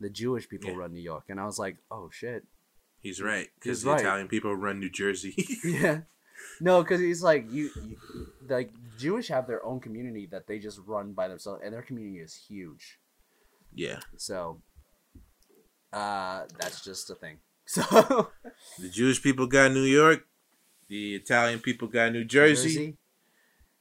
The 0.00 0.10
Jewish 0.10 0.48
people 0.48 0.70
Yeah. 0.70 0.76
run 0.76 0.92
New 0.92 1.00
York, 1.02 1.24
and 1.28 1.40
I 1.40 1.44
was 1.46 1.58
like, 1.58 1.76
"Oh 1.90 2.08
shit!" 2.12 2.44
He's 3.00 3.20
right 3.20 3.48
because 3.54 3.82
the 3.82 3.90
right. 3.90 4.00
Italian 4.00 4.28
people 4.28 4.54
run 4.54 4.78
New 4.80 4.90
Jersey. 4.90 5.34
Yeah. 5.64 6.02
No, 6.60 6.82
because 6.82 7.00
he's 7.00 7.20
like 7.22 7.50
you, 7.50 7.70
you, 7.84 7.96
like 8.48 8.70
Jewish 8.96 9.26
have 9.28 9.48
their 9.48 9.64
own 9.66 9.80
community 9.80 10.26
that 10.30 10.46
they 10.46 10.60
just 10.60 10.78
run 10.86 11.12
by 11.12 11.26
themselves, 11.26 11.62
and 11.64 11.74
their 11.74 11.82
community 11.82 12.20
is 12.20 12.32
huge. 12.34 12.98
yeah, 13.74 13.98
So, 14.16 14.62
uh, 15.92 16.44
that's 16.58 16.82
just 16.84 17.10
a 17.10 17.14
thing. 17.14 17.38
So 17.66 17.82
the 18.78 18.88
Jewish 18.88 19.20
people 19.22 19.46
got 19.46 19.72
New 19.72 19.82
York. 19.84 20.24
The 20.88 21.16
Italian 21.16 21.58
people 21.60 21.86
got 21.88 22.12
New 22.12 22.24
Jersey, 22.24 22.96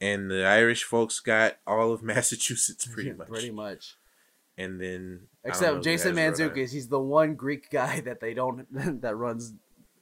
and 0.01 0.29
the 0.29 0.45
Irish 0.45 0.83
folks 0.83 1.19
got 1.19 1.57
all 1.65 1.91
of 1.91 2.01
Massachusetts, 2.13 2.85
pretty 2.91 3.13
much. 3.13 3.27
pretty 3.27 3.51
much. 3.51 3.95
And 4.57 4.81
then 4.81 5.27
I 5.45 5.49
don't 5.49 5.61
know 5.61 5.67
Except 5.67 5.83
Jason 5.83 6.15
Mantzoukas, 6.15 6.71
he's 6.71 6.87
the 6.87 6.99
one 6.99 7.35
Greek 7.35 7.69
guy 7.71 7.99
that 8.01 8.19
they 8.21 8.33
don't 8.33 8.65
that 9.01 9.15
runs 9.15 9.53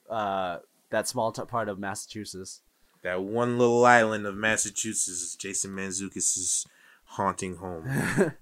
uh 0.09 0.59
that 0.91 1.07
small 1.07 1.31
t- 1.31 1.43
part 1.45 1.67
of 1.67 1.77
Massachusetts. 1.79 2.61
That 3.03 3.21
one 3.21 3.57
little 3.57 3.85
island 3.85 4.25
of 4.25 4.35
Massachusetts 4.35 5.07
is 5.07 5.35
Jason 5.35 5.71
Mantzoukas' 5.71 6.65
haunting 7.03 7.57
home. 7.57 8.33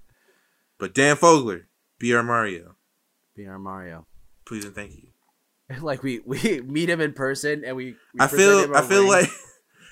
but 0.77 0.93
Dan 0.93 1.15
Fogler, 1.15 1.63
be 1.99 2.13
our 2.13 2.23
Mario. 2.23 2.75
Be 3.35 3.47
our 3.47 3.59
Mario. 3.59 4.05
Please 4.45 4.63
and 4.65 4.75
thank 4.75 4.93
you. 4.95 5.07
Like 5.81 6.03
we 6.03 6.19
we 6.25 6.61
meet 6.61 6.89
him 6.89 7.01
in 7.01 7.13
person 7.13 7.63
and 7.65 7.75
we. 7.75 7.95
we 8.13 8.19
I 8.19 8.27
feel 8.27 8.75
I 8.75 8.81
feel 8.83 9.01
ring. 9.01 9.09
like 9.09 9.29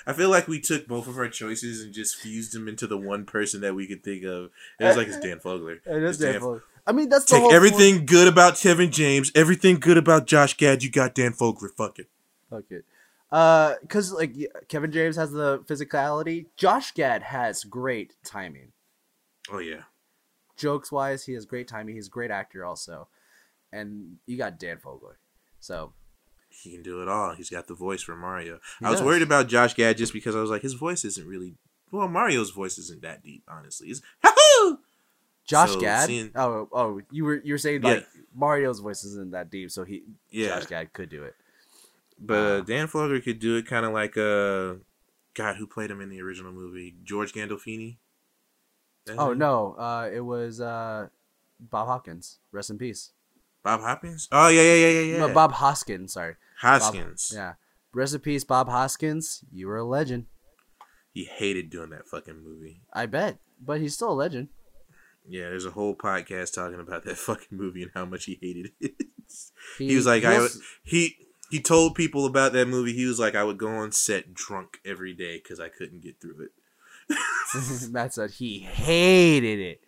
I 0.06 0.14
feel 0.14 0.30
like 0.30 0.47
we 0.47 0.60
took 0.60 0.88
both 0.88 1.08
of 1.08 1.18
our 1.18 1.30
choices 1.30 1.84
and 1.84 1.93
just 1.93 2.16
fused 2.16 2.54
them 2.54 2.68
into 2.68 2.88
the 2.88 2.97
one 2.97 3.26
person 3.26 3.62
that 3.62 3.76
we 3.76 3.88
could 3.88 4.04
think 4.04 4.24
of. 4.24 4.49
It 4.80 4.86
was 4.86 4.97
like 4.97 5.08
it's 5.08 5.20
Dan 5.20 5.39
Fogler. 5.39 5.80
It 5.86 6.04
is 6.04 6.18
Dan- 6.18 6.34
Dan 6.34 6.41
Fogler. 6.41 6.62
I 6.88 6.93
mean, 6.93 7.10
that's 7.10 7.26
the 7.26 7.38
Take 7.38 7.52
everything 7.52 8.06
good 8.06 8.28
about 8.28 8.58
Kevin 8.58 8.91
James, 8.91 9.32
everything 9.36 9.80
good 9.80 9.97
about 9.97 10.26
Josh 10.26 10.58
Gad. 10.58 10.84
You 10.84 10.89
got 10.89 11.14
Dan 11.14 11.34
Fogler. 11.34 11.70
Fuck 11.78 11.99
it. 11.99 12.08
Fuck 12.49 12.66
it. 12.72 12.86
Uh, 13.32 13.76
cause 13.88 14.12
like 14.12 14.36
Kevin 14.68 14.91
James 14.91 15.16
has 15.16 15.32
the 15.32 15.60
physicality. 15.60 16.47
Josh 16.58 16.91
Gad 16.91 17.24
has 17.24 17.64
great 17.64 18.16
timing. 18.26 18.74
Oh 19.49 19.60
yeah. 19.60 19.84
Jokes 20.58 20.91
wise, 20.91 21.26
he 21.26 21.34
has 21.34 21.45
great 21.45 21.68
timing. 21.68 21.95
He's 21.95 22.08
a 22.08 22.12
great 22.12 22.30
actor 22.30 22.66
also, 22.66 23.08
and 23.72 24.18
you 24.26 24.38
got 24.38 24.60
Dan 24.60 24.78
Fogler. 24.78 25.16
So 25.60 25.93
He 26.52 26.72
can 26.72 26.84
do 26.84 27.02
it 27.02 27.08
all. 27.08 27.34
He's 27.34 27.49
got 27.49 27.68
the 27.68 27.74
voice 27.74 28.02
for 28.04 28.16
Mario. 28.16 28.60
He 28.80 28.86
I 28.86 28.89
was 28.91 28.99
does. 28.99 29.06
worried 29.08 29.22
about 29.24 29.47
Josh 29.47 29.74
Gad 29.74 29.97
just 29.97 30.14
because 30.14 30.36
I 30.36 30.41
was 30.41 30.49
like, 30.49 30.62
his 30.62 30.74
voice 30.74 31.04
isn't 31.06 31.26
really. 31.28 31.56
Well, 31.91 32.08
Mario's 32.08 32.52
voice 32.52 32.78
isn't 32.78 33.02
that 33.02 33.24
deep, 33.24 33.43
honestly. 33.47 33.89
It's 33.89 34.02
"Hahoo!" 34.24 34.78
Josh 35.45 35.72
So, 35.74 35.80
Gad. 35.82 36.08
seeing- 36.08 36.32
Oh, 36.36 36.70
oh, 36.72 37.02
you 37.12 37.26
were 37.26 37.41
you 37.43 37.54
were 37.54 37.58
saying 37.58 37.82
Yeah. 37.84 37.89
like 37.95 38.08
Mario's 38.34 38.80
voice 38.80 39.04
isn't 39.04 39.32
that 39.32 39.49
deep, 39.49 39.72
so 39.72 39.84
he 39.84 40.04
Yeah, 40.30 40.60
Josh 40.60 40.68
Gad 40.68 40.93
could 40.93 41.10
do 41.10 41.24
it. 41.24 41.36
but 42.20 42.34
uh, 42.38 42.58
Wow. 42.60 42.62
Dan 42.62 42.88
Fogler 42.88 43.24
could 43.24 43.39
do 43.39 43.56
it 43.58 43.66
kind 43.66 43.86
of 43.86 43.91
like 43.93 44.16
uh, 44.18 44.76
God, 45.34 45.56
who 45.58 45.66
played 45.68 45.89
him 45.91 45.99
in 46.02 46.10
the 46.10 46.22
original 46.22 46.52
movie? 46.52 46.95
George 47.04 47.34
Gandolfini. 47.34 47.97
That 49.06 49.18
Oh 49.18 49.32
him? 49.32 49.39
no, 49.39 49.74
uh, 49.74 50.10
it 50.14 50.20
was 50.22 50.62
uh, 50.62 51.08
Bob 51.60 51.88
Hopkins. 51.88 52.38
Rest 52.52 52.70
in 52.70 52.78
peace. 52.78 53.12
Bob 53.64 53.82
Hoppins. 53.82 54.28
Oh 54.32 54.47
yeah, 54.49 54.62
yeah, 54.62 54.74
yeah, 54.76 54.89
yeah, 54.89 55.01
yeah. 55.14 55.18
No, 55.20 55.34
Bob 55.34 55.51
Hoskins. 55.53 56.14
Sorry. 56.14 56.36
Bob- 56.62 56.82
Hoskins. 56.82 57.32
yeah. 57.36 57.53
Rest 57.93 58.14
in 58.16 58.22
peace, 58.22 58.43
Bob 58.43 58.70
Hoskins. 58.70 59.43
You 59.51 59.68
were 59.68 59.78
a 59.78 59.84
legend. 59.84 60.26
He 61.14 61.26
hated 61.26 61.70
doing 61.70 61.89
that 61.89 62.07
fucking 62.07 62.41
movie. 62.43 62.82
I 62.93 63.05
bet, 63.05 63.38
but 63.64 63.82
he's 63.82 63.93
still 63.95 64.12
a 64.12 64.14
legend. 64.14 64.47
Yeah, 65.28 65.49
there's 65.49 65.66
a 65.66 65.72
whole 65.72 65.93
podcast 65.95 66.53
talking 66.53 66.80
about 66.80 67.03
that 67.05 67.18
fucking 67.28 67.57
movie 67.57 67.84
and 67.84 67.91
how 67.93 68.05
much 68.05 68.26
he 68.26 68.39
hated 68.41 68.72
it. 68.80 68.93
He, 69.78 69.88
He 69.89 69.95
was 69.95 70.05
like, 70.05 70.26
I 70.26 70.39
was- 70.39 70.62
he 70.84 71.16
he 71.49 71.62
told 71.62 71.95
people 71.95 72.26
about 72.26 72.51
that 72.53 72.68
movie. 72.68 72.91
He 72.93 73.05
was 73.05 73.18
like, 73.20 73.34
I 73.36 73.43
would 73.45 73.57
go 73.57 73.68
on 73.70 73.91
set 73.93 74.34
drunk 74.34 74.80
every 74.86 75.14
day 75.14 75.38
because 75.38 75.59
I 75.59 75.70
couldn't 75.70 76.01
get 76.01 76.20
through 76.20 76.47
it. 76.47 76.51
That's 77.91 78.18
what 78.18 78.32
he 78.32 78.59
hated 78.59 79.59
it. 79.59 79.82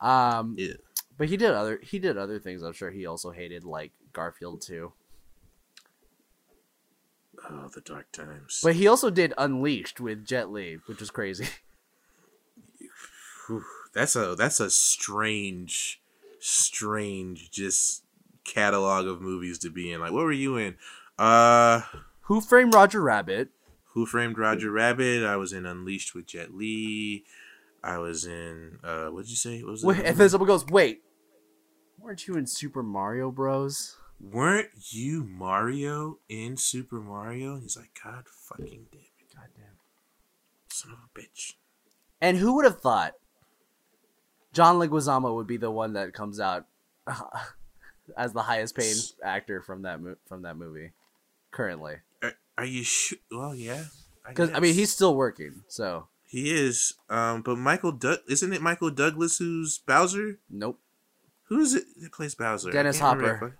Um, 0.00 0.54
Yeah. 0.58 0.74
But 1.18 1.28
he 1.28 1.36
did 1.36 1.50
other 1.50 1.78
he 1.82 1.98
did 1.98 2.16
other 2.16 2.38
things. 2.38 2.62
I'm 2.62 2.72
sure 2.72 2.90
he 2.90 3.04
also 3.04 3.30
hated 3.32 3.64
like 3.64 3.92
Garfield 4.12 4.62
too. 4.62 4.92
Oh, 7.50 7.68
the 7.72 7.80
dark 7.80 8.10
times. 8.12 8.60
But 8.62 8.74
he 8.74 8.86
also 8.88 9.10
did 9.10 9.32
Unleashed 9.38 10.00
with 10.00 10.24
Jet 10.26 10.50
Li, 10.50 10.78
which 10.86 11.00
was 11.00 11.10
crazy. 11.10 11.46
That's 13.94 14.14
a 14.16 14.34
that's 14.34 14.60
a 14.60 14.68
strange, 14.70 16.00
strange 16.38 17.50
just 17.50 18.04
catalog 18.44 19.06
of 19.06 19.22
movies 19.22 19.58
to 19.60 19.70
be 19.70 19.90
in. 19.90 20.00
Like, 20.00 20.12
what 20.12 20.24
were 20.24 20.32
you 20.32 20.56
in? 20.58 20.76
Uh, 21.18 21.80
Who 22.22 22.40
Framed 22.42 22.74
Roger 22.74 23.00
Rabbit? 23.00 23.48
Who 23.94 24.04
Framed 24.04 24.36
Roger 24.36 24.70
Rabbit? 24.70 25.24
I 25.24 25.36
was 25.36 25.54
in 25.54 25.64
Unleashed 25.64 26.14
with 26.14 26.26
Jet 26.26 26.54
Li. 26.54 27.24
I 27.82 27.96
was 27.96 28.26
in 28.26 28.78
uh, 28.84 29.06
what 29.06 29.22
did 29.22 29.30
you 29.30 29.36
say? 29.36 29.62
What 29.62 29.72
was 29.72 29.84
Wait, 29.84 29.98
it? 30.00 30.06
and 30.06 30.16
then 30.18 30.28
someone 30.28 30.46
goes, 30.46 30.66
"Wait, 30.66 31.02
weren't 32.00 32.26
you 32.26 32.36
in 32.36 32.46
Super 32.46 32.82
Mario 32.82 33.30
Bros?" 33.30 33.96
Weren't 34.20 34.70
you 34.90 35.22
Mario 35.22 36.18
in 36.28 36.56
Super 36.56 37.00
Mario? 37.00 37.60
He's 37.60 37.76
like, 37.76 37.90
God 38.02 38.24
fucking 38.28 38.86
damn 38.90 39.00
it, 39.00 39.32
Goddamn. 39.32 39.76
son 40.68 40.90
of 40.92 40.98
a 40.98 41.18
bitch. 41.20 41.52
And 42.20 42.36
who 42.36 42.56
would 42.56 42.64
have 42.64 42.80
thought 42.80 43.12
John 44.52 44.80
Leguizamo 44.80 45.36
would 45.36 45.46
be 45.46 45.56
the 45.56 45.70
one 45.70 45.92
that 45.92 46.14
comes 46.14 46.40
out 46.40 46.66
as 48.16 48.32
the 48.32 48.42
highest 48.42 48.74
paid 48.76 48.96
actor 49.22 49.62
from 49.62 49.82
that 49.82 50.00
mo- 50.00 50.16
from 50.26 50.42
that 50.42 50.56
movie 50.56 50.90
currently? 51.52 51.98
Are, 52.20 52.34
are 52.56 52.64
you 52.64 52.82
sure? 52.82 53.18
Well, 53.30 53.54
yeah. 53.54 53.84
Because 54.26 54.50
I 54.52 54.58
mean, 54.58 54.74
he's 54.74 54.92
still 54.92 55.14
working. 55.14 55.62
So 55.68 56.08
he 56.26 56.50
is. 56.50 56.94
Um, 57.08 57.42
but 57.42 57.56
Michael, 57.56 57.92
Doug 57.92 58.18
isn't 58.28 58.52
it 58.52 58.62
Michael 58.62 58.90
Douglas 58.90 59.38
who's 59.38 59.78
Bowser? 59.78 60.40
nope. 60.50 60.80
Who 61.48 61.60
is 61.60 61.74
it 61.74 61.84
that 62.00 62.12
plays 62.12 62.34
Bowser? 62.34 62.70
Dennis 62.70 63.00
remember 63.00 63.34
Hopper. 63.34 63.58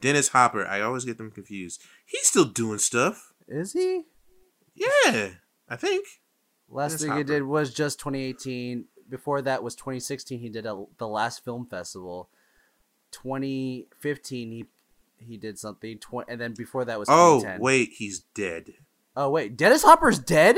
Dennis 0.00 0.28
Hopper. 0.28 0.66
I 0.66 0.80
always 0.80 1.04
get 1.04 1.18
them 1.18 1.30
confused. 1.30 1.82
He's 2.04 2.26
still 2.26 2.44
doing 2.44 2.78
stuff. 2.78 3.32
Is 3.48 3.72
he? 3.72 4.02
Yeah, 4.74 5.30
I 5.68 5.76
think. 5.76 6.06
Last 6.68 6.98
Dennis 6.98 7.02
thing 7.02 7.16
he 7.16 7.24
did 7.24 7.42
was 7.42 7.72
just 7.72 7.98
2018. 7.98 8.86
Before 9.08 9.42
that 9.42 9.62
was 9.62 9.74
2016. 9.74 10.40
He 10.40 10.48
did 10.48 10.66
a, 10.66 10.84
the 10.98 11.08
last 11.08 11.44
film 11.44 11.66
festival. 11.66 12.28
2015 13.12 14.50
he 14.50 14.64
he 15.18 15.36
did 15.36 15.58
something. 15.58 15.98
Tw- 15.98 16.28
and 16.28 16.40
then 16.40 16.54
before 16.54 16.84
that 16.84 16.98
was 16.98 17.08
Oh 17.10 17.44
wait, 17.58 17.90
he's 17.96 18.20
dead. 18.34 18.74
Oh 19.16 19.30
wait, 19.30 19.56
Dennis 19.56 19.82
Hopper's 19.82 20.18
dead. 20.18 20.56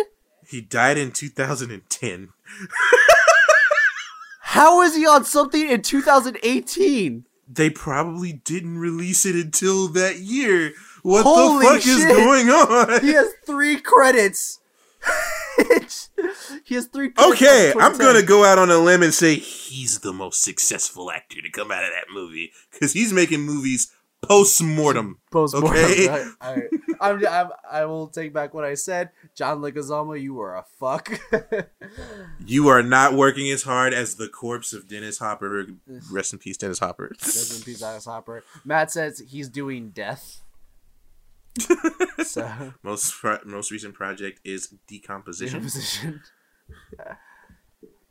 He 0.48 0.60
died 0.60 0.96
in 0.96 1.10
2010. 1.12 2.28
How 4.56 4.80
is 4.80 4.96
he 4.96 5.06
on 5.06 5.26
something 5.26 5.68
in 5.68 5.82
2018? 5.82 7.26
They 7.46 7.68
probably 7.68 8.32
didn't 8.32 8.78
release 8.78 9.26
it 9.26 9.36
until 9.36 9.88
that 9.88 10.20
year. 10.20 10.72
What 11.02 11.24
Holy 11.24 11.58
the 11.58 11.72
fuck 11.74 11.86
is 11.86 12.04
going 12.06 12.48
on? 12.48 13.02
He 13.02 13.12
has 13.12 13.34
three 13.44 13.78
credits. 13.78 14.60
he 16.64 16.74
has 16.74 16.86
three. 16.86 17.10
Credits 17.10 17.42
Okay, 17.42 17.74
I'm 17.78 17.98
gonna 17.98 18.22
go 18.22 18.44
out 18.44 18.58
on 18.58 18.70
a 18.70 18.78
limb 18.78 19.02
and 19.02 19.12
say 19.12 19.34
he's 19.34 19.98
the 19.98 20.14
most 20.14 20.42
successful 20.42 21.10
actor 21.10 21.42
to 21.42 21.50
come 21.50 21.70
out 21.70 21.84
of 21.84 21.90
that 21.90 22.06
movie 22.10 22.52
because 22.72 22.94
he's 22.94 23.12
making 23.12 23.42
movies 23.42 23.92
post 24.22 24.62
mortem. 24.62 25.18
Post-mortem. 25.30 25.76
Okay. 25.84 26.08
All 26.08 26.16
right, 26.16 26.56
right. 26.56 26.68
I'm, 27.00 27.26
I'm, 27.26 27.48
I 27.70 27.84
will 27.84 28.08
take 28.08 28.32
back 28.32 28.54
what 28.54 28.64
I 28.64 28.74
said. 28.74 29.10
John 29.34 29.60
Leguizamo, 29.60 30.20
you 30.20 30.34
were 30.34 30.54
a 30.56 30.64
fuck. 30.78 31.18
You 32.44 32.68
are 32.68 32.82
not 32.82 33.14
working 33.14 33.50
as 33.50 33.62
hard 33.64 33.92
as 33.92 34.14
the 34.16 34.28
corpse 34.28 34.72
of 34.72 34.86
Dennis 34.88 35.18
Hopper. 35.18 35.66
Rest 36.10 36.32
in 36.32 36.38
peace, 36.38 36.56
Dennis 36.56 36.78
Hopper. 36.78 37.10
Rest 37.20 37.56
in 37.58 37.62
peace, 37.64 37.80
Dennis 37.80 38.04
Hopper. 38.04 38.44
Matt 38.64 38.90
says 38.92 39.22
he's 39.28 39.48
doing 39.48 39.90
death. 39.90 40.42
so 42.24 42.72
most 42.82 43.12
pro- 43.14 43.38
most 43.44 43.70
recent 43.70 43.94
project 43.94 44.40
is 44.44 44.74
Decomposition. 44.86 45.62
position. 45.62 46.22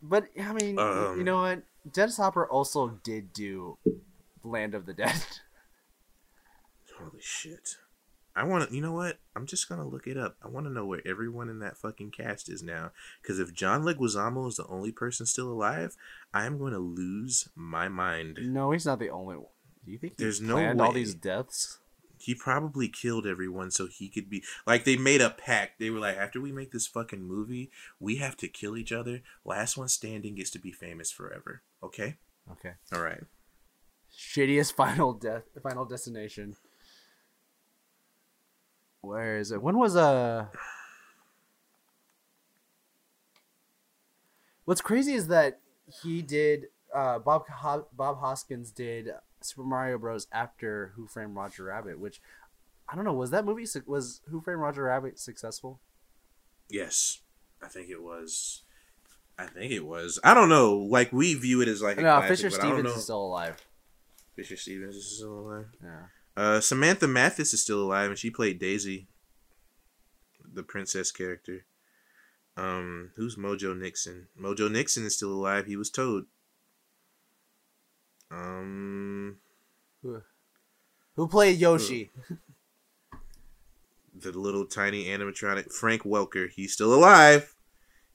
but 0.02 0.26
I 0.42 0.54
mean, 0.54 0.78
Um, 0.80 1.18
you 1.18 1.24
know 1.24 1.42
what? 1.42 1.64
Dennis 1.92 2.18
Hopper 2.18 2.46
also 2.48 3.00
did 3.04 3.32
do 3.34 3.78
Land 4.44 4.74
of 4.76 4.86
the 4.86 4.94
Dead. 4.94 5.22
Holy 7.10 7.22
shit! 7.22 7.78
I 8.36 8.44
want 8.44 8.70
to. 8.70 8.76
You 8.76 8.82
know 8.82 8.92
what? 8.92 9.20
I'm 9.36 9.46
just 9.46 9.70
gonna 9.70 9.88
look 9.88 10.08
it 10.08 10.18
up. 10.18 10.36
I 10.44 10.48
want 10.50 10.66
to 10.66 10.72
know 10.74 10.86
where 10.86 11.02
everyone 11.06 11.50
in 11.50 11.60
that 11.60 11.78
fucking 11.78 12.12
cast 12.12 12.50
is 12.50 12.62
now. 12.62 12.92
Because 13.22 13.40
if 13.40 13.54
John 13.54 13.84
Leguizamo 13.84 14.48
is 14.48 14.56
the 14.58 14.68
only 14.68 14.92
person 14.92 15.26
still 15.26 15.50
alive, 15.50 15.96
I 16.34 16.46
am 16.46 16.58
going 16.58 16.74
to 16.74 16.80
lose 16.80 17.48
my 17.56 17.88
mind. 17.88 18.40
No, 18.42 18.72
he's 18.72 18.86
not 18.86 19.00
the 19.00 19.10
only 19.10 19.38
one. 19.38 19.46
Do 19.86 19.92
you 19.92 19.98
think 19.98 20.14
he 20.18 20.24
There's 20.24 20.42
no 20.42 20.56
planned 20.56 20.82
all 20.82 20.92
these 20.92 21.14
deaths? 21.14 21.80
He 22.18 22.34
probably 22.34 22.88
killed 22.88 23.28
everyone 23.28 23.70
so 23.72 23.88
he 23.88 24.10
could 24.10 24.30
be 24.30 24.44
like 24.66 24.84
they 24.84 24.98
made 24.98 25.22
a 25.22 25.30
pact. 25.30 25.80
They 25.80 25.90
were 25.90 26.00
like, 26.00 26.18
after 26.18 26.42
we 26.42 26.52
make 26.52 26.72
this 26.72 26.88
fucking 26.88 27.22
movie, 27.22 27.70
we 28.00 28.16
have 28.18 28.36
to 28.38 28.48
kill 28.48 28.76
each 28.76 28.92
other. 28.92 29.22
Last 29.46 29.78
one 29.78 29.90
standing 29.90 30.36
gets 30.36 30.50
to 30.52 30.60
be 30.60 30.72
famous 30.72 31.12
forever. 31.12 31.62
Okay, 31.84 32.18
Okay. 32.52 32.72
all 32.94 33.02
right. 33.02 33.24
Shittiest 34.18 34.74
final 34.76 35.14
death, 35.14 35.44
final 35.62 35.86
destination. 35.86 36.56
Where 39.06 39.38
is 39.38 39.52
it? 39.52 39.62
When 39.62 39.78
was 39.78 39.96
uh 39.96 40.48
What's 44.66 44.82
crazy 44.82 45.14
is 45.14 45.28
that 45.28 45.60
he 46.02 46.22
did 46.22 46.68
uh 46.94 47.20
Bob 47.20 47.48
Ho- 47.50 47.88
Bob 47.94 48.20
Hoskins 48.20 48.72
did 48.72 49.10
Super 49.42 49.64
Mario 49.64 49.98
Bros 49.98 50.28
after 50.32 50.94
Who 50.96 51.08
Framed 51.08 51.36
Roger 51.36 51.66
Rabbit, 51.66 52.00
which 52.00 52.22
I 52.90 52.96
don't 52.96 53.06
know, 53.06 53.14
was 53.14 53.32
that 53.32 53.46
movie 53.46 53.68
was 53.86 54.22
Who 54.30 54.42
Framed 54.42 54.62
Roger 54.62 54.84
Rabbit 54.84 55.20
successful? 55.20 55.80
Yes, 56.70 57.22
I 57.62 57.68
think 57.68 57.90
it 57.90 58.02
was. 58.02 58.64
I 59.38 59.46
think 59.46 59.72
it 59.72 59.86
was. 59.86 60.20
I 60.24 60.34
don't 60.34 60.50
know. 60.50 60.78
Like 60.78 61.12
we 61.12 61.34
view 61.36 61.62
it 61.62 61.68
as 61.68 61.82
like 61.82 61.98
a 61.98 62.02
No, 62.02 62.18
classic, 62.18 62.38
Fisher 62.38 62.50
but 62.50 62.60
I 62.60 62.64
don't 62.70 62.74
Stevens 62.80 62.98
is 62.98 63.04
still 63.04 63.24
alive. 63.24 63.58
Fisher 64.36 64.58
Stevens 64.58 64.96
is 64.96 65.18
still 65.18 65.40
alive. 65.40 65.68
Yeah. 65.84 66.02
Uh, 66.38 66.60
Samantha 66.60 67.08
Mathis 67.08 67.54
is 67.54 67.62
still 67.62 67.82
alive, 67.82 68.10
and 68.10 68.20
she 68.20 68.30
played 68.30 68.60
Daisy, 68.60 69.08
the 70.44 70.64
princess 70.64 71.12
character. 71.12 71.66
Um, 72.58 73.12
who's 73.16 73.36
Mojo 73.36 73.78
Nixon? 73.78 74.28
Mojo 74.40 74.70
Nixon 74.72 75.06
is 75.06 75.16
still 75.16 75.32
alive. 75.32 75.66
He 75.66 75.76
was 75.76 75.90
Toad. 75.90 76.26
Um, 78.32 79.38
Who 81.16 81.28
played 81.28 81.60
Yoshi? 81.60 82.12
the 84.16 84.32
little 84.32 84.66
tiny 84.66 85.06
animatronic 85.06 85.72
Frank 85.72 86.04
Welker. 86.04 86.50
He's 86.50 86.74
still 86.74 86.94
alive, 86.94 87.56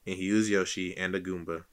and 0.07 0.17
he 0.17 0.33
was 0.33 0.51
Yoshi 0.51 0.97
and 0.97 1.15
a 1.15 1.21
Goomba. 1.21 1.65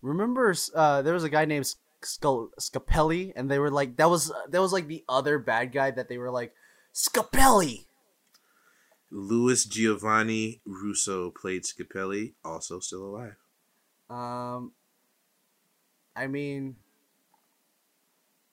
Remember, 0.00 0.54
uh, 0.74 1.02
there 1.02 1.14
was 1.14 1.24
a 1.24 1.28
guy 1.28 1.44
named 1.44 1.72
Sc- 2.04 2.54
Scapelli, 2.58 3.32
and 3.34 3.50
they 3.50 3.58
were 3.58 3.70
like, 3.70 3.96
that 3.96 4.10
was 4.10 4.32
that 4.48 4.60
was 4.60 4.72
like 4.72 4.88
the 4.88 5.04
other 5.08 5.38
bad 5.38 5.72
guy 5.72 5.90
that 5.90 6.08
they 6.08 6.18
were 6.18 6.30
like, 6.30 6.52
Scapelli. 6.94 7.86
Louis 9.10 9.64
Giovanni 9.66 10.60
Russo 10.64 11.30
played 11.30 11.64
Scapelli, 11.64 12.32
also 12.44 12.80
still 12.80 13.04
alive. 13.04 13.36
Um, 14.08 14.72
I 16.16 16.26
mean, 16.26 16.76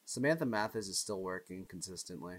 Samantha 0.06 0.46
Mathis 0.46 0.88
is 0.88 1.00
still 1.00 1.22
working 1.22 1.66
consistently. 1.70 2.38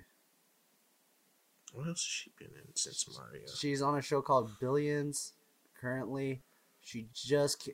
What 1.72 1.86
else 1.86 1.98
has 1.98 2.10
she 2.10 2.32
been 2.38 2.48
in 2.48 2.74
since 2.74 3.06
Mario? 3.16 3.46
She's 3.56 3.80
on 3.80 3.96
a 3.96 4.02
show 4.02 4.20
called 4.22 4.50
Billions 4.60 5.32
currently. 5.80 6.42
She 6.82 7.06
just 7.14 7.68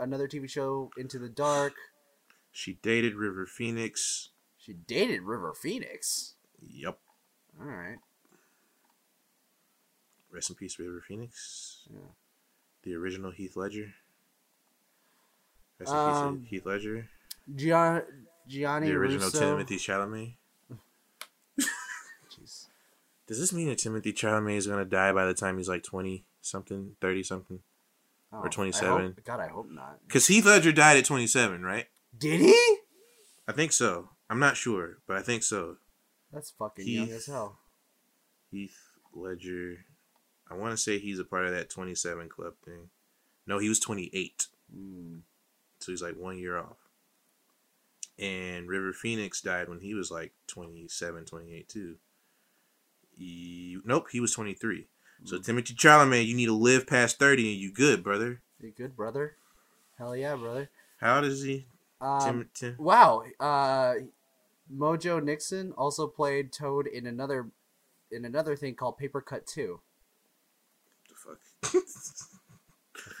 another 0.00 0.26
TV 0.26 0.48
show 0.48 0.90
Into 0.96 1.18
the 1.18 1.28
Dark. 1.28 1.74
She 2.52 2.74
dated 2.82 3.14
River 3.14 3.46
Phoenix. 3.46 4.30
She 4.58 4.72
dated 4.74 5.22
River 5.22 5.52
Phoenix. 5.54 6.34
Yep. 6.66 6.98
All 7.60 7.66
right. 7.66 7.98
Rest 10.30 10.50
in 10.50 10.56
peace, 10.56 10.78
River 10.78 11.02
Phoenix. 11.06 11.82
Yeah. 11.92 11.98
The 12.82 12.94
original 12.94 13.30
Heath 13.30 13.56
Ledger. 13.56 13.94
Rest 15.78 15.92
in 15.92 15.98
Um, 15.98 16.40
peace, 16.40 16.50
Heath 16.50 16.66
Ledger. 16.66 17.08
Gian- 17.54 18.26
Gianni 18.46 18.88
The 18.88 18.94
original 18.94 19.24
Russo. 19.26 19.38
Timothy 19.40 19.76
Chalamet. 19.76 20.34
Jeez. 21.58 22.66
Does 23.26 23.38
this 23.38 23.52
mean 23.52 23.68
that 23.68 23.78
Timothy 23.78 24.12
Chalamet 24.12 24.56
is 24.56 24.66
gonna 24.66 24.84
die 24.84 25.12
by 25.12 25.24
the 25.24 25.34
time 25.34 25.56
he's 25.58 25.68
like 25.68 25.82
twenty 25.82 26.24
something, 26.40 26.96
thirty 27.00 27.22
something? 27.22 27.60
Oh, 28.32 28.42
Or 28.42 28.48
27. 28.48 29.06
hope- 29.14 29.24
God, 29.24 29.40
I 29.40 29.48
hope 29.48 29.68
not. 29.70 29.98
Because 30.06 30.26
Heath 30.28 30.44
Ledger 30.46 30.72
died 30.72 30.96
at 30.96 31.04
twenty 31.04 31.26
seven, 31.26 31.62
right? 31.64 31.88
Did 32.16 32.40
he? 32.40 32.76
I 33.48 33.52
think 33.52 33.72
so. 33.72 34.10
I'm 34.28 34.38
not 34.38 34.56
sure, 34.56 34.98
but 35.06 35.16
I 35.16 35.22
think 35.22 35.42
so. 35.42 35.76
That's 36.32 36.50
fucking 36.50 36.86
young 36.86 37.10
as 37.10 37.26
hell. 37.26 37.58
Heath 38.50 38.76
Ledger. 39.12 39.78
I 40.50 40.54
want 40.54 40.72
to 40.72 40.76
say 40.76 40.98
he's 40.98 41.18
a 41.18 41.24
part 41.24 41.46
of 41.46 41.52
that 41.52 41.70
27 41.70 42.28
club 42.28 42.54
thing. 42.64 42.90
No, 43.46 43.58
he 43.58 43.68
was 43.68 43.80
28. 43.80 44.46
Mm. 44.76 45.20
So 45.80 45.92
he's 45.92 46.02
like 46.02 46.16
one 46.16 46.38
year 46.38 46.58
off. 46.58 46.76
And 48.18 48.68
River 48.68 48.92
Phoenix 48.92 49.40
died 49.40 49.68
when 49.68 49.80
he 49.80 49.94
was 49.94 50.10
like 50.10 50.32
27, 50.48 51.24
28 51.24 51.68
too. 51.68 51.96
He, 53.16 53.78
nope, 53.84 54.08
he 54.12 54.20
was 54.20 54.32
23. 54.32 54.86
So 55.24 55.38
Timothy 55.38 55.74
Chalamet, 55.74 56.26
you 56.26 56.34
need 56.34 56.46
to 56.46 56.54
live 56.54 56.86
past 56.86 57.18
30 57.18 57.52
and 57.52 57.60
you 57.60 57.72
good, 57.72 58.02
brother. 58.02 58.40
You 58.60 58.72
good, 58.76 58.96
brother? 58.96 59.36
Hell 59.98 60.16
yeah, 60.16 60.34
brother. 60.36 60.70
How 60.98 61.22
is 61.22 61.42
he? 61.42 61.66
Um, 62.00 62.20
Tim, 62.20 62.48
Tim? 62.54 62.76
Wow. 62.78 63.24
Uh, 63.38 63.94
Mojo 64.74 65.22
Nixon 65.22 65.72
also 65.76 66.06
played 66.06 66.50
Toad 66.52 66.86
in 66.86 67.06
another 67.06 67.50
in 68.10 68.24
another 68.24 68.56
thing 68.56 68.74
called 68.74 68.96
Paper 68.98 69.20
Cut 69.20 69.46
Two. 69.46 69.80
The 71.08 71.14
fuck? 71.16 71.38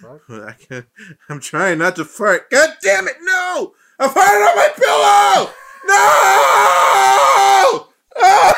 Fuck. 0.00 0.22
I 0.30 0.52
can't, 0.52 0.86
I'm 1.28 1.40
trying 1.40 1.78
not 1.78 1.96
to 1.96 2.04
fart. 2.04 2.50
God 2.50 2.76
damn 2.82 3.08
it, 3.08 3.16
no! 3.22 3.72
I 3.98 4.08
farted 4.08 4.48
on 4.48 4.56
my 4.56 4.68
pillow! 4.76 5.50
No! 5.86 7.86
Ah! 8.22 8.54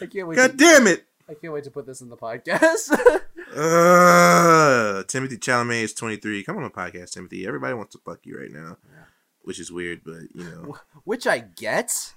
I 0.00 0.06
can't 0.06 0.26
wait. 0.28 0.36
God 0.36 0.52
To, 0.52 0.56
damn 0.56 0.86
it! 0.86 1.04
I 1.28 1.34
can't 1.34 1.52
wait 1.52 1.64
to 1.64 1.70
put 1.70 1.86
this 1.86 2.00
in 2.00 2.08
the 2.10 2.16
podcast. 2.16 2.90
Uh, 3.56 5.04
Timothy 5.04 5.36
Chalamet 5.36 5.82
is 5.84 5.94
23. 5.94 6.42
Come 6.42 6.56
on 6.56 6.64
the 6.64 6.70
podcast, 6.70 7.12
Timothy. 7.12 7.46
Everybody 7.46 7.74
wants 7.74 7.92
to 7.94 8.00
fuck 8.04 8.18
you 8.24 8.36
right 8.36 8.50
now, 8.50 8.78
Yeah. 8.84 9.04
which 9.42 9.60
is 9.60 9.70
weird, 9.70 10.00
but 10.04 10.22
you 10.34 10.42
know, 10.42 10.76
Which 11.04 11.26
I 11.28 11.38
get, 11.38 12.14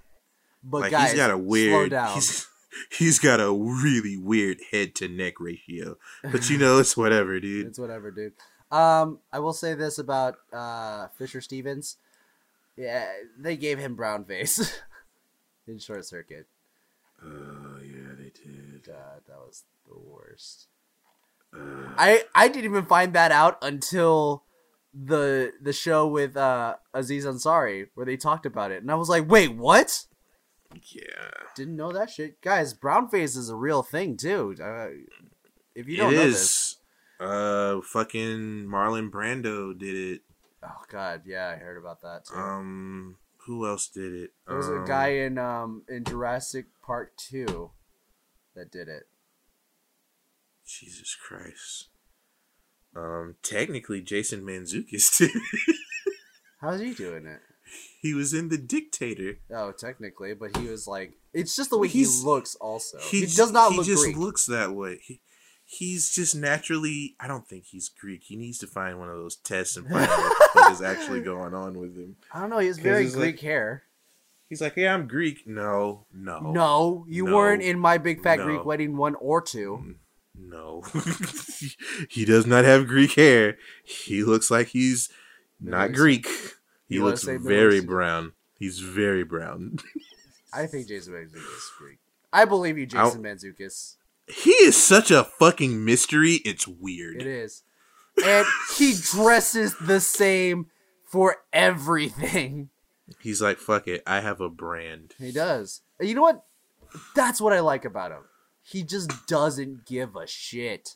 but 0.64 0.82
like 0.82 0.92
guys, 0.92 1.12
he's 1.12 1.20
got 1.20 1.30
a 1.30 1.34
slow 1.34 1.38
weird. 1.44 1.92
down. 1.92 2.16
He's, 2.16 2.48
he's 2.92 3.20
got 3.20 3.40
a 3.40 3.54
really 3.54 4.18
weird 4.18 4.58
head 4.72 4.96
to 4.96 5.08
neck 5.08 5.40
ratio, 5.40 5.98
but 6.24 6.50
you 6.50 6.58
know, 6.58 6.80
it's 6.80 6.98
whatever, 6.98 7.40
dude. 7.40 7.68
It's 7.68 7.78
whatever, 7.78 8.10
dude. 8.10 8.34
Um, 8.72 9.20
I 9.32 9.38
will 9.38 9.54
say 9.54 9.76
this 9.76 10.00
about 10.00 10.38
uh 10.52 11.08
Fisher 11.20 11.42
Stevens. 11.42 11.98
Yeah, 12.76 13.06
they 13.38 13.58
gave 13.58 13.78
him 13.78 13.96
brown 13.96 14.26
face 14.26 14.82
in 15.68 15.78
Short 15.78 16.04
Circuit. 16.06 16.48
Did. 17.22 17.30
God, 18.88 19.22
that 19.28 19.38
was 19.38 19.64
the 19.86 20.00
worst. 20.00 20.68
I 21.54 22.24
I 22.36 22.48
didn't 22.48 22.66
even 22.66 22.86
find 22.86 23.14
that 23.14 23.32
out 23.32 23.58
until 23.62 24.44
the 24.94 25.54
the 25.62 25.74
show 25.74 26.08
with 26.08 26.36
uh 26.38 26.76
Aziz 26.94 27.26
Ansari 27.26 27.88
where 27.94 28.06
they 28.06 28.18
talked 28.18 28.46
about 28.46 28.72
it, 28.72 28.82
and 28.82 28.92
I 28.92 28.96
was 28.96 29.10
like, 29.10 29.30
wait, 29.30 29.56
what? 29.56 30.06
yeah. 30.92 31.30
Didn't 31.56 31.76
know 31.76 31.92
that 31.92 32.10
shit, 32.10 32.42
guys. 32.42 32.74
Brown 32.74 33.08
face 33.08 33.36
is 33.36 33.50
a 33.50 33.56
real 33.56 33.84
thing 33.84 34.18
too. 34.18 34.56
Uh, 34.62 34.88
if 35.76 35.88
you 35.88 35.98
don't 35.98 36.14
know 36.14 36.24
this. 36.24 36.78
Uh, 37.20 37.82
fucking 37.82 38.68
Marlon 38.70 39.10
Brando 39.10 39.78
did 39.78 39.96
it. 39.96 40.22
oh 40.64 40.84
god, 40.90 41.24
yeah, 41.26 41.50
I 41.50 41.56
heard 41.56 41.78
about 41.78 42.02
that 42.02 42.26
too. 42.26 42.36
Um, 42.36 43.16
who 43.46 43.66
else 43.66 43.88
did 43.88 44.14
it? 44.14 44.32
There 44.46 44.58
was 44.58 44.68
um, 44.68 44.84
a 44.84 44.88
guy 44.88 45.08
in 45.08 45.38
um 45.40 45.84
in 45.90 46.04
Jurassic 46.04 46.68
Park 46.86 47.14
two 47.18 47.72
that 48.58 48.72
did 48.72 48.88
it. 48.90 49.04
Jesus 50.66 51.16
Christ. 51.16 51.88
Um, 52.96 53.36
technically, 53.44 54.02
Jason 54.02 54.42
Mantzoukas 54.42 55.18
did. 55.18 55.32
How's 56.62 56.80
he 56.82 56.94
doing 56.94 57.26
it? 57.26 57.40
he 58.02 58.14
was 58.14 58.34
in 58.34 58.48
The 58.50 58.58
Dictator. 58.58 59.40
Oh, 59.54 59.72
technically, 59.72 60.34
but 60.34 60.56
he 60.58 60.68
was 60.68 60.88
like, 60.88 61.14
it's 61.34 61.56
just 61.56 61.70
the 61.70 61.78
way 61.78 61.88
he 61.90 62.06
looks. 62.24 62.56
Also, 62.56 62.98
he, 63.00 63.22
He, 63.22 63.26
does 63.36 63.52
not 63.52 63.72
he 63.72 63.78
look 63.78 63.86
just 63.86 64.04
Greek. 64.06 64.18
looks 64.18 64.46
that 64.46 64.72
way. 64.74 65.00
He, 65.04 65.20
he's 65.66 66.10
just 66.16 66.34
naturally. 66.36 67.16
I 67.20 67.28
don't 67.28 67.48
think 67.48 67.66
he's 67.66 67.90
Greek. 67.90 68.24
He 68.24 68.36
needs 68.38 68.58
to 68.60 68.68
find 68.68 68.98
one 69.00 69.10
of 69.10 69.16
those 69.18 69.36
tests 69.36 69.76
and 69.78 69.88
find 69.88 70.10
out 70.10 70.34
what 70.54 70.72
is 70.72 70.82
actually 70.82 71.22
going 71.24 71.54
on 71.54 71.78
with 71.78 71.96
him. 71.98 72.16
I 72.34 72.40
don't 72.40 72.50
know. 72.50 72.60
He 72.60 72.68
has 72.68 72.80
very 72.80 73.10
Greek 73.10 73.36
like- 73.36 73.40
hair. 73.42 73.84
He's 74.50 74.62
like, 74.62 74.76
"Hey, 74.76 74.88
I'm 74.88 75.08
Greek." 75.08 75.46
No, 75.46 76.06
no, 76.14 76.40
No, 76.40 77.06
you 77.10 77.26
No. 77.26 77.36
weren't 77.36 77.62
in 77.62 77.80
my 77.80 77.98
big 77.98 78.22
fat 78.24 78.40
No. 78.40 78.46
Greek 78.46 78.66
wedding 78.66 78.96
one 78.98 79.16
or 79.16 79.42
two. 79.42 79.80
Mm, 79.84 79.96
no. 80.50 80.84
he 82.10 82.24
does 82.26 82.46
not 82.46 82.64
have 82.66 82.88
Greek 82.88 83.14
hair. 83.14 83.58
He 83.84 84.24
looks 84.24 84.50
like 84.50 84.68
he's 84.68 85.10
Middle 85.60 85.80
not 85.80 85.90
Eastern. 85.90 86.02
Greek. 86.02 86.28
He 86.88 86.96
You 86.96 87.04
looks 87.04 87.24
very 87.24 87.82
brown. 87.82 88.32
He's 88.58 88.80
very 88.80 89.24
brown. 89.24 89.80
I 90.54 90.66
think 90.66 90.88
Jason 90.88 91.14
Mantzoukas 91.14 91.36
is 91.58 91.72
Greek. 91.78 91.98
I 92.32 92.46
believe 92.46 92.78
you, 92.78 92.86
Jason 92.86 93.22
Mantzoukas. 93.22 93.96
he 94.28 94.52
is 94.52 94.76
such 94.82 95.12
a 95.12 95.24
fucking 95.26 95.84
mystery. 95.84 96.36
It's 96.46 96.68
weird. 96.68 97.22
It 97.22 97.28
is, 97.28 97.64
and 98.24 98.46
he 98.78 98.96
dresses 98.96 99.76
the 99.82 100.00
same 100.00 100.68
for 101.06 101.38
everything. 101.52 102.70
He's 103.20 103.42
like, 103.42 103.58
fuck 103.58 103.88
it. 103.88 104.04
I 104.06 104.20
have 104.20 104.42
a 104.42 104.50
brand. 104.50 105.16
He 105.18 105.32
does. 105.32 105.82
You 106.00 106.14
know 106.16 106.22
what? 106.22 106.44
That's 107.16 107.40
what 107.42 107.54
I 107.54 107.60
like 107.62 107.86
about 107.86 108.12
him. 108.12 108.24
He 108.64 108.84
just 108.84 109.28
doesn't 109.28 109.86
give 109.86 110.16
a 110.16 110.28
shit. 110.28 110.96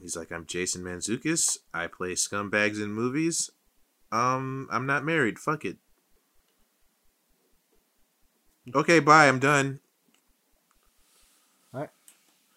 He's 0.00 0.16
like, 0.16 0.30
I'm 0.30 0.46
Jason 0.46 0.84
Mantzoukas. 0.84 1.58
I 1.74 1.88
play 1.88 2.12
scumbags 2.12 2.82
in 2.82 2.92
movies. 2.92 3.50
Um, 4.12 4.68
I'm 4.70 4.86
not 4.86 5.04
married. 5.04 5.38
Fuck 5.38 5.64
it. 5.64 5.76
Okay, 8.74 9.00
bye. 9.00 9.26
I'm 9.26 9.38
done. 9.38 9.80
Alright. 11.74 11.90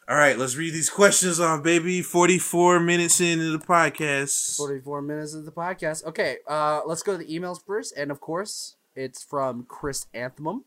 All 0.07 0.17
right, 0.17 0.37
let's 0.37 0.55
read 0.55 0.73
these 0.73 0.89
questions 0.89 1.39
off, 1.39 1.63
baby. 1.63 2.01
44 2.01 2.79
minutes 2.79 3.19
into 3.19 3.57
the 3.57 3.63
podcast. 3.63 4.57
44 4.57 5.01
minutes 5.01 5.33
of 5.33 5.45
the 5.45 5.51
podcast. 5.51 6.05
Okay, 6.05 6.37
uh, 6.47 6.81
let's 6.85 7.01
go 7.01 7.13
to 7.13 7.17
the 7.17 7.33
emails 7.33 7.65
first. 7.65 7.95
And 7.97 8.11
of 8.11 8.19
course, 8.19 8.75
it's 8.95 9.23
from 9.23 9.63
Chris 9.63 10.07
Anthem. 10.13 10.65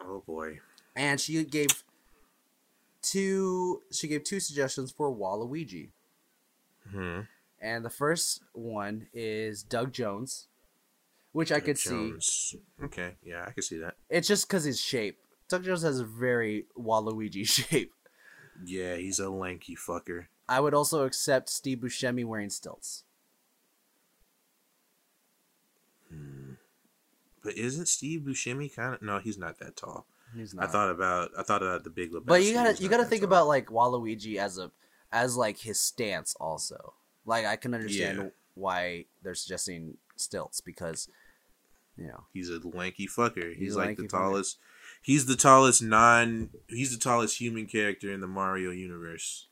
Oh 0.00 0.22
boy. 0.26 0.60
And 0.94 1.20
she 1.20 1.42
gave 1.44 1.68
two 3.02 3.82
she 3.90 4.08
gave 4.08 4.24
two 4.24 4.40
suggestions 4.40 4.90
for 4.90 5.14
Waluigi. 5.14 5.90
Hmm. 6.90 7.20
And 7.60 7.84
the 7.84 7.90
first 7.90 8.42
one 8.52 9.06
is 9.12 9.62
Doug 9.62 9.92
Jones, 9.92 10.48
which 11.32 11.52
I 11.52 11.60
could 11.60 11.78
see. 11.78 11.90
Jones. 11.90 12.56
Okay, 12.82 13.14
yeah, 13.22 13.44
I 13.46 13.52
could 13.52 13.64
see 13.64 13.78
that. 13.78 13.94
It's 14.10 14.26
just 14.26 14.48
because 14.48 14.64
his 14.64 14.80
shape. 14.80 15.18
Doug 15.48 15.64
Jones 15.64 15.82
has 15.82 16.00
a 16.00 16.04
very 16.04 16.66
Waluigi 16.76 17.46
shape. 17.46 17.92
Yeah, 18.64 18.96
he's 18.96 19.20
a 19.20 19.30
lanky 19.30 19.76
fucker. 19.76 20.26
I 20.48 20.60
would 20.60 20.74
also 20.74 21.04
accept 21.04 21.48
Steve 21.48 21.78
Buscemi 21.78 22.24
wearing 22.24 22.50
stilts. 22.50 23.04
But 27.42 27.54
isn't 27.56 27.86
Steve 27.88 28.20
Buscemi 28.22 28.74
kind 28.74 28.94
of? 28.94 29.02
No, 29.02 29.18
he's 29.18 29.38
not 29.38 29.58
that 29.58 29.76
tall. 29.76 30.06
He's 30.34 30.54
not. 30.54 30.64
I 30.64 30.66
thought 30.68 30.90
about 30.90 31.30
I 31.38 31.42
thought 31.42 31.62
about 31.62 31.84
the 31.84 31.90
Big 31.90 32.12
Lebowski. 32.12 32.26
but 32.26 32.42
you 32.44 32.52
gotta 32.54 32.82
you 32.82 32.88
gotta 32.88 33.04
think 33.04 33.20
tall. 33.22 33.28
about 33.28 33.46
like 33.48 33.66
Waluigi 33.66 34.36
as 34.36 34.58
a 34.58 34.70
as 35.12 35.36
like 35.36 35.58
his 35.58 35.78
stance 35.80 36.34
also. 36.40 36.94
Like 37.26 37.44
I 37.44 37.56
can 37.56 37.74
understand 37.74 38.18
Yeah. 38.18 38.28
why 38.54 39.04
they're 39.22 39.34
suggesting 39.34 39.98
stilts 40.16 40.60
because 40.60 41.08
you 41.98 42.06
know 42.06 42.24
He's 42.32 42.48
a 42.48 42.60
lanky 42.66 43.06
fucker. 43.06 43.50
He's, 43.50 43.58
He's 43.58 43.76
like 43.76 43.96
the 43.96 44.04
fucker. 44.04 44.08
tallest. 44.10 44.58
He's 45.02 45.26
the 45.26 45.36
tallest 45.36 45.82
non. 45.82 46.50
He's 46.68 46.92
the 46.96 47.02
tallest 47.02 47.38
human 47.40 47.66
character 47.66 48.10
in 48.12 48.20
the 48.20 48.28
Mario 48.28 48.70
universe. 48.70 49.48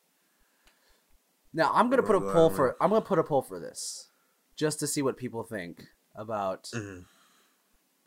Now 1.52 1.72
I'm 1.74 1.90
gonna 1.90 2.02
put 2.04 2.16
a 2.16 2.20
poll 2.20 2.50
for 2.50 2.76
I'm 2.80 2.90
gonna 2.90 3.00
put 3.02 3.18
a 3.18 3.24
poll 3.24 3.42
for 3.42 3.58
this, 3.58 4.08
just 4.56 4.78
to 4.80 4.86
see 4.86 5.02
what 5.02 5.16
people 5.16 5.42
think 5.42 5.84
about 6.14 6.64
Mhm. 6.74 7.04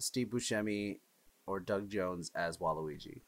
Steve 0.04 0.28
Buscemi 0.28 0.99
or 1.45 1.60
Doug 1.60 1.89
Jones 1.89 2.32
as 2.36 2.58
Waluigi. 2.58 3.22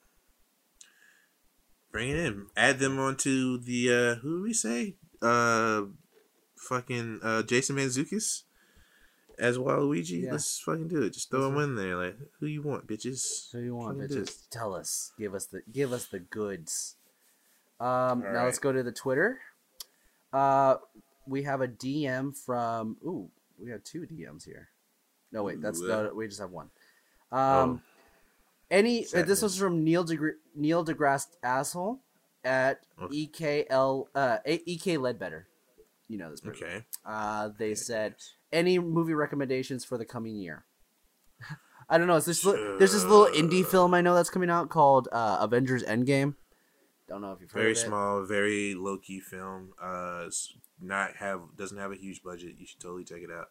Bring 1.92 2.10
it 2.10 2.18
in. 2.18 2.48
Add 2.58 2.80
them 2.80 3.00
onto 3.00 3.58
the. 3.58 3.90
uh 3.92 4.16
Who 4.16 4.40
do 4.40 4.44
we 4.44 4.54
say? 4.54 4.96
Uh, 5.22 5.84
fucking 6.58 7.20
uh 7.24 7.44
Jason 7.44 7.78
Mantzoukas 7.78 8.44
as 9.40 9.58
Waluigi. 9.58 10.24
Yeah. 10.24 10.34
Let's 10.34 10.60
fucking 10.60 10.90
do 10.90 11.04
it. 11.04 11.14
Just 11.14 11.32
throw 11.32 11.48
him 11.50 11.58
in 11.60 11.76
there. 11.76 11.96
Like 11.96 12.18
who 12.40 12.48
you 12.48 12.62
want, 12.62 12.88
bitches? 12.88 13.52
Who 13.52 13.60
you 13.60 13.76
want, 13.76 14.02
Fucking 14.02 14.18
bitches? 14.18 14.50
Tell 14.50 14.76
us. 14.76 15.14
Give 15.18 15.34
us 15.34 15.46
the 15.46 15.62
give 15.72 15.94
us 15.94 16.06
the 16.08 16.20
goods. 16.20 16.96
Um, 17.80 18.22
now 18.22 18.28
Alright. 18.28 18.46
let's 18.46 18.60
go 18.60 18.72
to 18.72 18.84
the 18.84 18.92
Twitter. 18.92 19.40
Uh, 20.34 20.76
we 21.28 21.44
have 21.44 21.62
a 21.62 21.68
DM 21.68 22.36
from. 22.36 22.98
Ooh, 23.06 23.30
we 23.58 23.72
have 23.72 23.84
two 23.84 24.02
DMs 24.02 24.44
here. 24.46 24.70
No 25.36 25.44
wait, 25.44 25.62
that's 25.62 25.80
no. 25.82 26.12
We 26.16 26.28
just 26.28 26.40
have 26.40 26.50
one. 26.52 26.70
Um, 27.32 27.82
any 28.72 29.06
uh, 29.14 29.22
this 29.24 29.42
was 29.42 29.58
from 29.58 29.84
Neil 29.84 30.04
DeGr- 30.06 30.40
Neil 30.56 30.84
deGrasse 30.84 31.28
asshole 31.44 32.00
at 32.44 32.80
Okay. 33.02 33.28
EKL 33.28 34.06
uh 34.16 34.38
EK 34.46 34.98
Ledbetter. 34.98 35.48
You 36.08 36.18
know 36.18 36.32
this 36.32 36.42
Oh, 36.46 36.50
person. 36.50 36.66
okay. 36.68 36.86
Uh, 37.06 37.50
they 37.58 37.76
said 37.76 38.16
any 38.54 38.80
movie 38.80 39.14
recommendations 39.14 39.84
for 39.84 39.98
the 39.98 40.06
coming 40.06 40.36
year. 40.38 40.66
I 41.90 41.98
don't 41.98 42.08
know. 42.08 42.16
It's 42.16 42.26
this 42.28 42.46
li- 42.46 42.76
there's 42.80 42.94
this 42.94 43.04
little 43.04 43.28
indie 43.28 43.66
film 43.66 43.94
I 43.94 44.02
know 44.02 44.16
that's 44.16 44.30
coming 44.30 44.50
out 44.50 44.70
called 44.70 45.08
uh, 45.12 45.38
Avengers 45.42 45.84
Endgame. 45.84 46.36
Don't 47.08 47.22
know 47.22 47.34
if 47.34 47.42
you've 47.42 47.52
heard 47.52 47.60
Very 47.60 47.72
of 47.74 47.78
it. 47.78 47.82
small, 47.82 48.24
very 48.26 48.74
low 48.74 48.98
key 48.98 49.20
film. 49.20 49.74
Uh, 49.82 50.28
not 50.82 51.16
have 51.18 51.42
doesn't 51.58 51.78
have 51.78 51.92
a 51.92 51.96
huge 51.96 52.24
budget. 52.24 52.56
You 52.58 52.66
should 52.66 52.80
totally 52.80 53.04
check 53.04 53.22
it 53.22 53.30
out. 53.32 53.48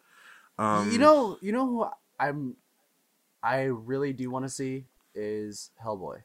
Um, 0.57 0.91
you 0.91 0.97
know, 0.97 1.37
you 1.41 1.51
know 1.51 1.65
who 1.67 1.87
I'm. 2.19 2.55
I 3.43 3.63
really 3.63 4.13
do 4.13 4.29
want 4.31 4.45
to 4.45 4.49
see 4.49 4.85
is 5.13 5.71
Hellboy. 5.83 6.23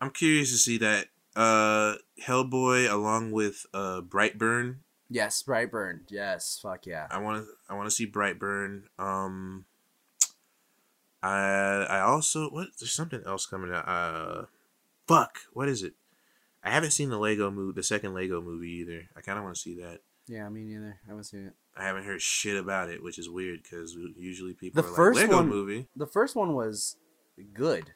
I'm 0.00 0.10
curious 0.10 0.50
to 0.52 0.58
see 0.58 0.78
that 0.78 1.08
uh 1.36 1.94
Hellboy 2.22 2.90
along 2.90 3.32
with 3.32 3.66
uh 3.74 4.00
Brightburn. 4.00 4.76
Yes, 5.08 5.42
Brightburn. 5.42 6.00
Yes, 6.08 6.58
fuck 6.62 6.86
yeah. 6.86 7.06
I 7.10 7.18
want 7.18 7.44
to 7.44 7.50
I 7.68 7.74
want 7.74 7.86
to 7.88 7.94
see 7.94 8.06
Brightburn. 8.06 8.84
Um 8.98 9.64
I 11.22 11.86
I 11.88 12.00
also 12.00 12.50
what 12.50 12.68
there's 12.78 12.92
something 12.92 13.22
else 13.26 13.46
coming 13.46 13.72
out. 13.72 13.88
Uh 13.88 14.44
fuck, 15.06 15.40
what 15.52 15.68
is 15.68 15.82
it? 15.82 15.94
I 16.62 16.70
haven't 16.70 16.92
seen 16.92 17.10
the 17.10 17.18
Lego 17.18 17.50
movie, 17.50 17.74
the 17.74 17.82
second 17.82 18.14
Lego 18.14 18.40
movie 18.40 18.70
either. 18.70 19.08
I 19.16 19.20
kind 19.20 19.38
of 19.38 19.44
want 19.44 19.56
to 19.56 19.60
see 19.60 19.74
that. 19.76 20.00
Yeah, 20.26 20.48
me 20.48 20.62
neither. 20.62 20.98
I 21.04 21.08
haven't 21.10 21.24
seen 21.24 21.46
it. 21.46 21.52
I 21.76 21.84
haven't 21.84 22.04
heard 22.04 22.22
shit 22.22 22.56
about 22.56 22.88
it, 22.90 23.02
which 23.02 23.18
is 23.18 23.28
weird 23.28 23.62
because 23.62 23.96
usually 24.16 24.54
people 24.54 24.82
The 24.82 24.88
are 24.88 24.94
first 24.94 25.18
like 25.18 25.26
Lego 25.28 25.38
one- 25.40 25.48
movie. 25.48 25.88
The 25.96 26.06
first 26.06 26.36
one 26.36 26.54
was 26.54 26.96
good, 27.52 27.92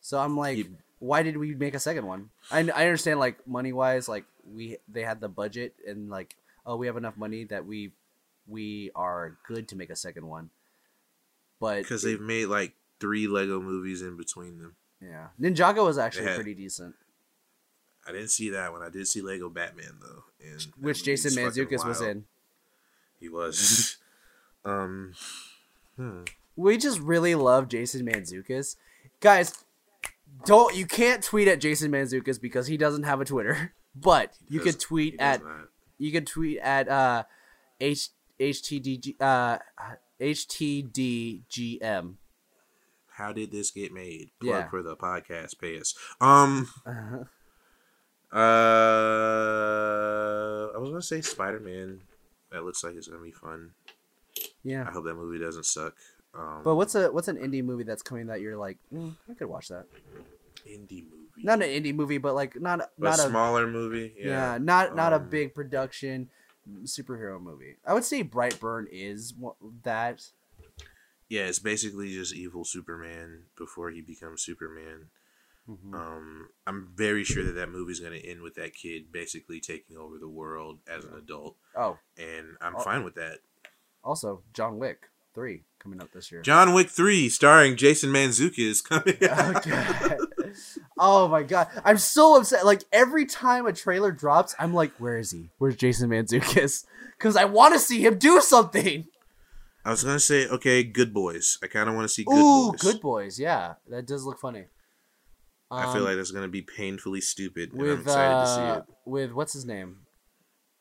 so 0.00 0.18
I'm 0.18 0.36
like, 0.36 0.58
You- 0.58 0.76
why 0.98 1.22
did 1.22 1.36
we 1.36 1.54
make 1.54 1.74
a 1.74 1.78
second 1.80 2.06
one? 2.06 2.30
I, 2.50 2.60
I 2.74 2.84
understand 2.86 3.20
like 3.20 3.46
money 3.46 3.72
wise, 3.72 4.08
like 4.08 4.24
we 4.44 4.78
they 4.88 5.02
had 5.02 5.20
the 5.20 5.28
budget 5.28 5.74
and 5.86 6.10
like 6.10 6.34
oh 6.66 6.76
we 6.76 6.86
have 6.86 6.96
enough 6.96 7.16
money 7.16 7.44
that 7.44 7.66
we 7.66 7.92
we 8.46 8.90
are 8.94 9.36
good 9.46 9.68
to 9.68 9.76
make 9.76 9.90
a 9.90 9.96
second 9.96 10.26
one, 10.26 10.50
but 11.60 11.78
because 11.82 12.02
they've 12.02 12.20
made 12.20 12.46
like 12.46 12.72
three 13.00 13.26
Lego 13.28 13.60
movies 13.60 14.02
in 14.02 14.16
between 14.16 14.58
them. 14.58 14.74
yeah 15.00 15.28
Ninjago 15.40 15.84
was 15.84 15.98
actually 15.98 16.26
had- 16.26 16.34
pretty 16.36 16.54
decent, 16.54 16.94
I 18.06 18.12
didn't 18.12 18.30
see 18.30 18.50
that 18.50 18.72
one. 18.72 18.82
I 18.82 18.88
did 18.90 19.06
see 19.06 19.20
Lego 19.22 19.48
Batman 19.48 19.98
though, 20.00 20.24
and 20.44 20.60
which 20.80 21.04
Jason 21.04 21.32
Mantzoukas 21.32 21.86
was 21.86 22.00
in. 22.00 22.24
He 23.24 23.30
was. 23.30 23.96
um, 24.66 25.14
hmm. 25.96 26.24
We 26.56 26.76
just 26.76 27.00
really 27.00 27.34
love 27.34 27.68
Jason 27.68 28.04
Mantzoukas, 28.06 28.76
guys. 29.20 29.64
Don't 30.44 30.76
you 30.76 30.84
can't 30.84 31.22
tweet 31.24 31.48
at 31.48 31.58
Jason 31.58 31.90
Mantzoukas 31.90 32.38
because 32.38 32.66
he 32.66 32.76
doesn't 32.76 33.04
have 33.04 33.22
a 33.22 33.24
Twitter, 33.24 33.72
but 33.96 34.34
you 34.46 34.60
could 34.60 34.78
tweet 34.78 35.16
at 35.18 35.42
not. 35.42 35.68
you 35.96 36.12
could 36.12 36.26
tweet 36.26 36.58
at 36.58 36.86
uh 36.88 37.22
h 37.80 38.10
htdg 38.38 39.14
uh 39.20 39.58
htdgm 40.20 42.16
How 43.12 43.32
did 43.32 43.50
this 43.52 43.70
get 43.70 43.90
made? 43.90 44.32
Plug 44.38 44.54
Yeah. 44.54 44.68
for 44.68 44.82
the 44.82 44.96
podcast. 44.96 45.58
Pay 45.58 45.78
us. 45.80 45.94
Um. 46.20 46.68
Uh, 48.32 48.36
I 50.74 50.78
was 50.78 50.90
gonna 50.90 51.00
say 51.00 51.20
Spider 51.22 51.60
Man. 51.60 52.02
That 52.54 52.64
looks 52.64 52.84
like 52.84 52.94
it's 52.94 53.08
gonna 53.08 53.20
be 53.22 53.32
fun. 53.32 53.72
Yeah. 54.62 54.86
I 54.88 54.92
hope 54.92 55.04
that 55.06 55.14
movie 55.14 55.38
doesn't 55.42 55.66
suck. 55.66 55.94
Um, 56.34 56.62
but 56.62 56.76
what's 56.76 56.94
a 56.94 57.10
what's 57.12 57.26
an 57.28 57.36
indie 57.36 57.64
movie 57.64 57.82
that's 57.84 58.02
coming 58.02 58.26
that 58.28 58.40
you're 58.40 58.56
like 58.56 58.78
mm, 58.92 59.14
i 59.30 59.34
could 59.34 59.46
watch 59.48 59.68
that 59.68 59.86
indie 60.66 61.04
movie? 61.04 61.44
not 61.44 61.62
an 61.62 61.68
indie 61.68 61.94
movie 61.94 62.18
but 62.18 62.34
like 62.34 62.60
not 62.60 62.80
a 62.80 62.88
not 62.98 63.18
a 63.20 63.28
smaller 63.28 63.68
movie. 63.68 64.12
yeah, 64.18 64.54
Yeah. 64.54 64.58
not 64.60 64.96
not 64.96 65.12
a 65.12 65.16
um, 65.16 65.28
big 65.28 65.54
production 65.54 66.28
superhero 66.84 67.40
movie 67.40 67.76
i 67.86 67.94
would 67.94 68.02
say 68.02 68.24
brightburn 68.24 68.86
is 68.90 69.34
that 69.84 70.24
Yeah, 71.28 71.42
it's 71.42 71.60
basically 71.60 72.12
just 72.12 72.34
evil 72.34 72.64
Superman 72.64 73.44
before 73.56 73.90
he 73.90 74.00
becomes 74.00 74.42
Superman. 74.42 75.06
Mhm. 75.68 75.94
Um, 75.94 76.48
I'm 76.66 76.90
very 76.94 77.24
sure 77.24 77.42
that 77.44 77.52
that 77.52 77.70
movie's 77.70 78.00
going 78.00 78.12
to 78.12 78.26
end 78.28 78.42
with 78.42 78.54
that 78.56 78.74
kid 78.74 79.10
basically 79.10 79.60
taking 79.60 79.96
over 79.96 80.18
the 80.18 80.28
world 80.28 80.80
as 80.86 81.04
an 81.04 81.14
adult, 81.16 81.56
oh 81.76 81.98
and 82.18 82.56
I'm 82.60 82.76
Oh. 82.76 82.80
fine 82.80 83.02
with 83.04 83.14
that. 83.14 83.38
also 84.02 84.42
john 84.52 84.78
wick 84.78 85.08
3 85.34 85.64
coming 85.78 86.00
up 86.02 86.12
this 86.12 86.30
year 86.30 86.42
John 86.42 86.74
Wick 86.74 86.90
Three, 86.90 87.28
starring 87.30 87.76
Jason 87.76 88.10
Mantzoukas, 88.10 88.84
coming 88.84 89.16
Oh, 89.22 89.26
out. 89.30 89.64
God. 89.66 90.18
oh 90.98 91.28
my 91.28 91.42
god 91.42 91.66
i'm 91.84 91.98
so 91.98 92.36
upset 92.36 92.64
like 92.66 92.84
every 92.92 93.24
time 93.26 93.66
a 93.66 93.72
trailer 93.72 94.12
drops 94.12 94.54
i'm 94.58 94.72
like 94.74 94.92
where 94.98 95.16
is 95.18 95.30
he 95.32 95.50
where's 95.58 95.74
jason 95.76 96.08
mantzoukas 96.10 96.84
because 97.18 97.34
i 97.36 97.44
want 97.44 97.72
to 97.74 97.80
see 97.80 98.00
him 98.04 98.18
do 98.18 98.40
something 98.40 99.06
I 99.86 99.90
was 99.90 100.02
gonna 100.02 100.18
say, 100.18 100.48
okay, 100.48 100.82
Good 100.82 101.12
Boys. 101.12 101.58
I 101.62 101.66
kind 101.66 101.90
of 101.90 101.94
want 101.94 102.06
to 102.08 102.14
see 102.14 102.24
Good 102.24 102.38
ooh 102.38 102.70
Boys. 102.70 102.80
good 102.80 103.00
boys 103.02 103.38
yeah 103.40 103.74
that 103.90 104.06
does 104.06 104.24
look 104.24 104.38
funny 104.38 104.64
I 105.76 105.92
feel 105.92 106.02
Um, 106.02 106.04
like 106.04 106.16
that's 106.16 106.30
gonna 106.30 106.48
be 106.48 106.62
painfully 106.62 107.20
stupid, 107.20 107.72
and 107.72 107.80
I'm 107.82 107.88
with 107.88 108.00
excited 108.00 108.38
to 108.38 108.46
see 108.46 108.62
uh, 108.70 108.76
it. 108.78 108.84
with 109.04 109.32
what's 109.32 109.52
his 109.52 109.64
name 109.64 109.98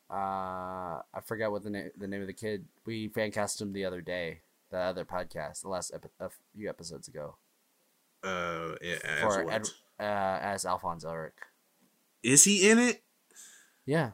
uh 0.10 1.00
i 1.14 1.22
forgot 1.26 1.52
what 1.52 1.64
the 1.64 1.70
name 1.70 1.90
the 1.98 2.08
name 2.08 2.22
of 2.22 2.28
the 2.28 2.34
kid 2.34 2.66
we 2.86 3.08
fan 3.08 3.32
cast 3.32 3.60
him 3.60 3.74
the 3.74 3.86
other 3.86 4.02
day 4.02 4.42
the 4.70 4.78
other 4.78 5.06
podcast 5.06 5.62
the 5.62 5.70
last 5.70 5.92
epi- 5.94 6.10
a 6.20 6.30
few 6.56 6.70
episodes 6.70 7.08
ago 7.08 7.36
Uh, 8.24 8.76
yeah, 8.82 9.00
as 9.08 9.22
for 9.22 9.44
what? 9.46 9.54
Ed, 9.54 9.64
uh 10.00 10.40
as 10.42 10.66
alphonse 10.66 11.04
eric 11.06 11.34
Is 12.22 12.44
he 12.44 12.70
in 12.70 12.78
it? 12.80 13.02
yeah 13.86 14.12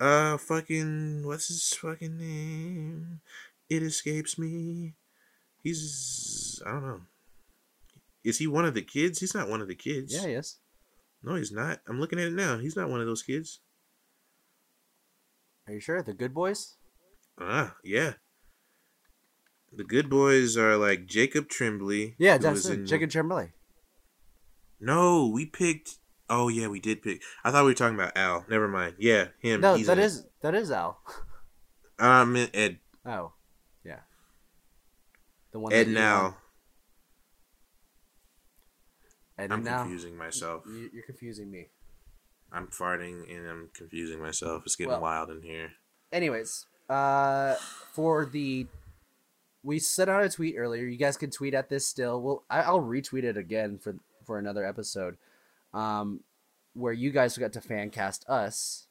Uh, 0.00 0.38
fucking, 0.38 1.26
what's 1.26 1.48
his 1.48 1.74
fucking 1.74 2.16
name? 2.16 3.20
It 3.68 3.82
escapes 3.82 4.38
me. 4.38 4.94
He's, 5.62 6.62
I 6.64 6.70
don't 6.70 6.86
know. 6.86 7.00
Is 8.24 8.38
he 8.38 8.46
one 8.46 8.64
of 8.64 8.74
the 8.74 8.82
kids? 8.82 9.20
He's 9.20 9.34
not 9.34 9.48
one 9.48 9.60
of 9.60 9.68
the 9.68 9.74
kids. 9.74 10.12
yeah 10.14 10.26
yes 10.26 10.58
No, 11.22 11.34
he's 11.36 11.52
not. 11.52 11.80
I'm 11.88 12.00
looking 12.00 12.18
at 12.18 12.26
it 12.28 12.32
now. 12.34 12.58
He's 12.58 12.76
not 12.76 12.90
one 12.90 13.00
of 13.00 13.06
those 13.06 13.22
kids. 13.22 13.60
are 15.66 15.74
you 15.74 15.80
sure 15.80 16.02
the 16.02 16.14
good 16.14 16.34
boys 16.34 16.76
Ah, 17.40 17.76
yeah. 17.84 18.14
The 19.72 19.84
good 19.84 20.10
boys 20.10 20.56
are 20.56 20.76
like 20.76 21.06
Jacob 21.06 21.48
Tremblay. 21.48 22.16
Yeah, 22.18 22.38
that's 22.38 22.66
it. 22.66 22.80
in- 22.80 22.86
Jacob 22.86 23.10
Tremblay. 23.10 23.52
No, 24.80 25.28
we 25.28 25.46
picked. 25.46 25.98
Oh 26.30 26.48
yeah, 26.48 26.68
we 26.68 26.80
did 26.80 27.02
pick. 27.02 27.22
I 27.44 27.50
thought 27.50 27.64
we 27.64 27.70
were 27.70 27.74
talking 27.74 27.94
about 27.94 28.16
Al. 28.16 28.44
Never 28.48 28.66
mind. 28.68 28.96
Yeah, 28.98 29.28
him. 29.40 29.60
No, 29.60 29.76
that 29.76 29.98
it. 29.98 30.04
is 30.04 30.26
that 30.42 30.54
is 30.54 30.70
Al. 30.70 31.00
I 31.98 32.24
meant 32.24 32.50
Ed. 32.54 32.78
Oh, 33.06 33.32
yeah. 33.84 34.00
The 35.52 35.58
one 35.60 35.72
Ed 35.72 35.88
now. 35.88 36.36
Want. 39.38 39.50
Ed 39.50 39.54
I'm 39.54 39.64
now. 39.64 39.82
confusing 39.82 40.16
myself. 40.16 40.64
You- 40.66 40.90
You're 40.92 41.02
confusing 41.04 41.50
me. 41.50 41.68
I'm 42.50 42.66
farting 42.68 43.30
and 43.34 43.46
I'm 43.46 43.68
confusing 43.74 44.20
myself. 44.20 44.62
It's 44.66 44.76
getting 44.76 44.90
Well- 44.92 45.00
wild 45.02 45.30
in 45.30 45.42
here. 45.42 45.72
Anyways, 46.12 46.66
uh, 46.88 47.54
for 47.92 48.24
the 48.24 48.66
we 49.64 49.78
sent 49.80 50.08
out 50.08 50.22
a 50.24 50.28
tweet 50.30 50.54
earlier. 50.56 50.84
You 50.86 50.96
guys 50.96 51.16
can 51.18 51.30
tweet 51.30 51.52
at 51.52 51.68
this 51.68 51.84
still. 51.86 52.22
Well, 52.22 52.44
I, 52.48 52.60
I'll 52.62 52.80
retweet 52.80 53.24
it 53.24 53.36
again 53.36 53.76
for 53.78 53.96
for 54.24 54.38
another 54.38 54.64
episode, 54.64 55.18
um, 55.74 56.20
where 56.74 56.92
you 56.92 57.10
guys 57.10 57.36
got 57.36 57.52
to 57.54 57.60
fan 57.60 57.90
cast 57.90 58.26
us. 58.28 58.86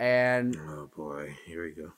And 0.00 0.56
Oh 0.56 0.90
boy, 0.96 1.36
here 1.46 1.62
we 1.64 1.70
go. 1.72 1.92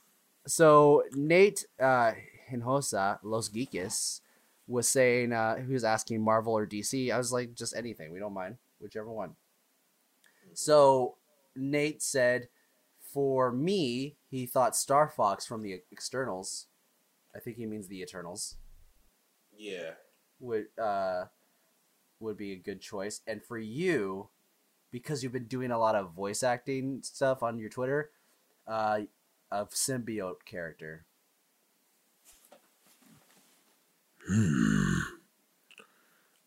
so 0.46 1.04
Nate 1.14 1.64
uh, 1.80 2.12
Hinojosa 2.50 3.18
Los 3.22 3.48
Geekes 3.48 4.20
was 4.66 4.88
saying 4.88 5.32
uh, 5.32 5.56
he 5.56 5.72
was 5.72 5.84
asking 5.84 6.22
Marvel 6.22 6.54
or 6.56 6.66
DC. 6.66 7.10
I 7.12 7.18
was 7.18 7.32
like, 7.32 7.54
just 7.54 7.76
anything. 7.76 8.12
We 8.12 8.18
don't 8.18 8.32
mind, 8.34 8.56
whichever 8.80 9.10
one. 9.10 9.36
So 10.54 11.16
Nate 11.56 12.02
said, 12.02 12.48
for 13.12 13.52
me, 13.52 14.16
he 14.30 14.46
thought 14.46 14.76
Star 14.76 15.08
Fox 15.08 15.46
from 15.46 15.62
the 15.62 15.80
Externals. 15.92 16.66
I 17.34 17.40
think 17.40 17.56
he 17.56 17.66
means 17.66 17.88
the 17.88 18.00
Eternals 18.00 18.56
Yeah. 19.56 19.94
would 20.40 20.66
uh 20.78 21.26
would 22.20 22.36
be 22.36 22.52
a 22.52 22.56
good 22.56 22.80
choice. 22.80 23.20
And 23.26 23.42
for 23.42 23.58
you, 23.58 24.30
because 24.90 25.22
you've 25.22 25.32
been 25.32 25.46
doing 25.46 25.70
a 25.70 25.78
lot 25.78 25.94
of 25.96 26.12
voice 26.14 26.42
acting 26.42 27.02
stuff 27.02 27.42
on 27.42 27.58
your 27.58 27.68
Twitter, 27.68 28.10
uh, 28.66 29.00
of 29.50 29.70
symbiote 29.70 30.44
character. 30.44 31.06
Hmm. 34.28 35.00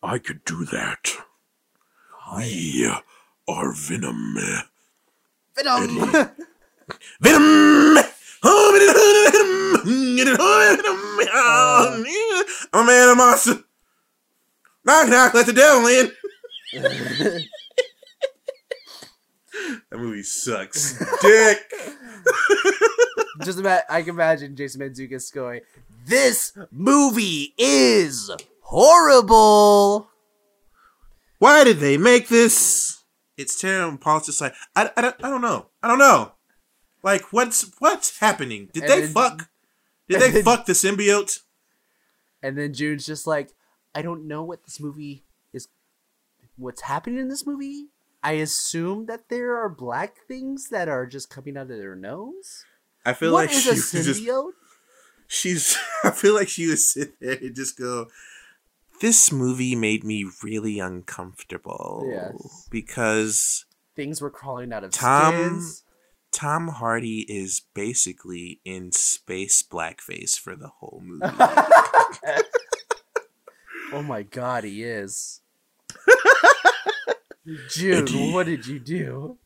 I 0.01 0.19
could 0.19 0.43
do 0.45 0.65
that. 0.65 1.11
We 2.35 2.91
are 3.47 3.73
Venom. 3.73 4.37
Venom. 5.55 6.11
Venom! 7.21 8.03
Oh, 8.43 8.71
Venom! 8.73 10.37
Oh, 11.29 12.03
I'm 12.73 12.83
a 12.83 12.87
man, 12.87 13.09
a 13.09 13.15
monster. 13.15 13.63
Knock, 14.85 15.09
knock, 15.09 15.33
let 15.33 15.45
the 15.45 15.53
devil 15.53 15.87
in. 15.87 16.11
That 19.89 19.99
movie 19.99 20.23
sucks. 20.23 20.99
Dick. 21.21 21.59
Just 23.43 23.59
about, 23.59 23.83
I 23.89 24.01
can 24.01 24.11
imagine 24.11 24.55
Jason 24.55 24.81
Mantzoukas 24.81 25.33
going, 25.33 25.61
"This 26.05 26.55
movie 26.71 27.53
is 27.57 28.31
horrible." 28.61 30.09
Why 31.39 31.63
did 31.63 31.77
they 31.77 31.97
make 31.97 32.27
this? 32.29 33.03
It's 33.37 33.59
terrible. 33.59 33.89
And 33.91 34.01
Paul's 34.01 34.25
just 34.25 34.41
like, 34.41 34.53
I, 34.75 34.89
I, 34.97 35.01
don't, 35.01 35.15
I 35.23 35.29
don't 35.29 35.41
know. 35.41 35.67
I 35.83 35.87
don't 35.87 35.99
know. 35.99 36.31
Like, 37.03 37.31
what's 37.31 37.71
what's 37.79 38.19
happening? 38.19 38.69
Did 38.73 38.83
And 38.83 38.91
they 38.91 39.01
then- 39.01 39.13
fuck? 39.13 39.49
Did 40.09 40.21
they 40.21 40.31
then- 40.31 40.43
fuck 40.43 40.65
the 40.65 40.73
symbiote? 40.73 41.39
And 42.41 42.57
then 42.57 42.73
June's 42.73 43.05
just 43.05 43.27
like, 43.27 43.51
"I 43.93 44.01
don't 44.01 44.27
know 44.27 44.43
what 44.43 44.63
this 44.63 44.79
movie 44.79 45.23
is. 45.53 45.67
What's 46.55 46.81
happening 46.81 47.19
in 47.19 47.29
this 47.29 47.45
movie? 47.45 47.87
I 48.23 48.33
assume 48.33 49.05
that 49.05 49.29
there 49.29 49.55
are 49.57 49.69
black 49.69 50.15
things 50.27 50.69
that 50.69 50.87
are 50.87 51.05
just 51.05 51.29
coming 51.29 51.55
out 51.57 51.63
of 51.71 51.77
their 51.77 51.95
nose. 51.95 52.65
I 53.07 53.13
feel 53.13 53.31
What 53.33 53.45
like 53.47 53.51
she 53.51 53.69
a 53.69 53.73
was 53.73 53.91
just 53.91 54.23
she's 55.27 55.77
I 56.03 56.11
feel 56.11 56.33
like 56.35 56.49
she 56.49 56.67
would 56.67 56.79
sit 56.79 57.19
there 57.19 57.37
and 57.41 57.55
just 57.55 57.77
go 57.77 58.07
this 59.01 59.31
movie 59.31 59.75
made 59.75 60.03
me 60.03 60.25
really 60.43 60.79
uncomfortable 60.79 62.03
Yes. 62.09 62.67
because 62.69 63.65
Things 63.95 64.21
were 64.21 64.29
crawling 64.29 64.73
out 64.73 64.83
of 64.83 64.91
Tom- 64.91 65.33
skins. 65.33 65.83
Tom 66.31 66.67
Hardy 66.67 67.25
is 67.29 67.61
basically 67.73 68.59
in 68.65 68.91
space 68.91 69.63
blackface 69.63 70.37
for 70.37 70.55
the 70.55 70.67
whole 70.67 71.01
movie. 71.03 71.25
Oh 73.93 74.01
my 74.01 74.21
god, 74.23 74.65
he 74.65 74.83
is. 74.83 75.39
June, 77.69 78.03
Eddie. 78.03 78.33
what 78.33 78.45
did 78.45 78.67
you 78.67 78.79
do? 78.79 79.37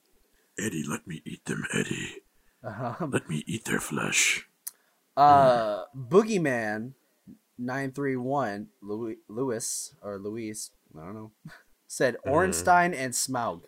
Eddie, 0.59 0.83
let 0.89 1.05
me 1.05 1.21
eat 1.25 1.45
them, 1.45 1.63
Eddie. 1.73 2.23
Um, 2.63 3.09
Let 3.11 3.27
me 3.29 3.43
eat 3.47 3.65
their 3.65 3.79
flesh. 3.79 4.47
uh, 5.17 5.83
Boogeyman 5.97 6.93
nine 7.57 7.91
three 7.91 8.15
one 8.15 8.67
Louis 8.81 9.93
or 10.01 10.17
Luis, 10.19 10.71
I 10.95 10.99
don't 11.05 11.15
know, 11.15 11.31
said 11.87 12.17
Ornstein 12.25 12.93
and 12.93 13.13
Smough. 13.13 13.61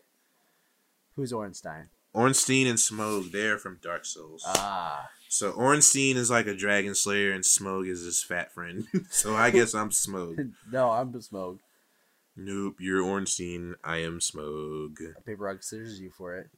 Who's 1.15 1.33
Ornstein? 1.33 1.89
Ornstein 2.13 2.67
and 2.67 2.79
Smoke, 2.79 3.31
they're 3.31 3.57
from 3.57 3.79
Dark 3.81 4.05
Souls. 4.05 4.43
Ah, 4.47 5.09
so 5.27 5.51
Ornstein 5.51 6.15
is 6.15 6.29
like 6.29 6.45
a 6.47 6.55
dragon 6.55 6.93
slayer 6.95 7.31
and 7.31 7.43
Smoke 7.45 7.87
is 7.87 8.03
his 8.05 8.21
fat 8.23 8.51
friend. 8.51 8.85
so 9.09 9.35
I 9.35 9.49
guess 9.49 9.73
I'm 9.73 9.91
Smoke. 9.91 10.37
no, 10.71 10.91
I'm 10.91 11.11
Smough. 11.13 11.57
nope, 12.35 12.75
you're 12.79 13.01
Ornstein, 13.03 13.75
I 13.83 13.97
am 13.97 14.21
Smoke. 14.21 14.99
Paper 15.25 15.43
rock 15.43 15.63
scissors 15.63 15.99
you 15.99 16.11
for 16.11 16.35
it. 16.37 16.49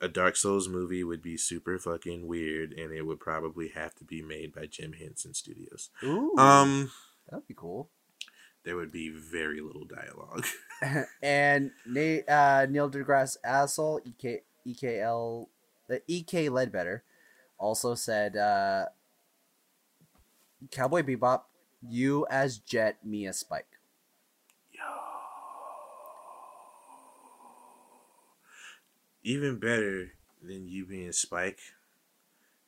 A 0.00 0.08
Dark 0.08 0.36
Souls 0.36 0.68
movie 0.68 1.02
would 1.04 1.22
be 1.22 1.36
super 1.36 1.78
fucking 1.78 2.26
weird, 2.26 2.72
and 2.72 2.92
it 2.92 3.02
would 3.02 3.20
probably 3.20 3.68
have 3.68 3.94
to 3.96 4.04
be 4.04 4.22
made 4.22 4.54
by 4.54 4.66
Jim 4.66 4.92
Henson 4.92 5.34
Studios. 5.34 5.90
Ooh, 6.04 6.34
Um, 6.38 6.90
that'd 7.28 7.46
be 7.46 7.54
cool. 7.54 7.90
there 8.64 8.76
would 8.76 8.92
be 8.92 9.08
very 9.08 9.60
little 9.60 9.84
dialogue. 9.84 10.44
and 11.22 11.70
Nate, 11.86 12.28
uh, 12.28 12.66
Neil 12.68 12.90
deGrasse 12.90 13.36
Assel, 13.44 14.00
EK, 14.06 14.42
EKL, 14.66 15.46
the 15.88 16.02
EK 16.06 16.48
Ledbetter, 16.50 17.02
also 17.58 17.94
said, 17.94 18.36
uh, 18.36 18.86
"Cowboy 20.70 21.02
Bebop, 21.02 21.42
you 21.82 22.26
as 22.30 22.58
Jet, 22.58 23.04
me 23.04 23.26
as 23.26 23.38
Spike." 23.38 23.67
Even 29.28 29.58
better 29.58 30.12
than 30.42 30.68
you 30.68 30.86
being 30.86 31.12
Spike, 31.12 31.60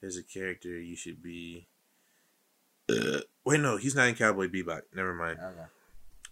as 0.02 0.18
a 0.18 0.22
character, 0.22 0.78
you 0.78 0.94
should 0.94 1.22
be. 1.22 1.68
Uh, 2.86 3.20
wait, 3.46 3.60
no, 3.60 3.78
he's 3.78 3.94
not 3.94 4.08
in 4.08 4.14
Cowboy 4.14 4.48
Bebop. 4.48 4.82
Never 4.94 5.14
mind. 5.14 5.38
Okay. 5.42 5.68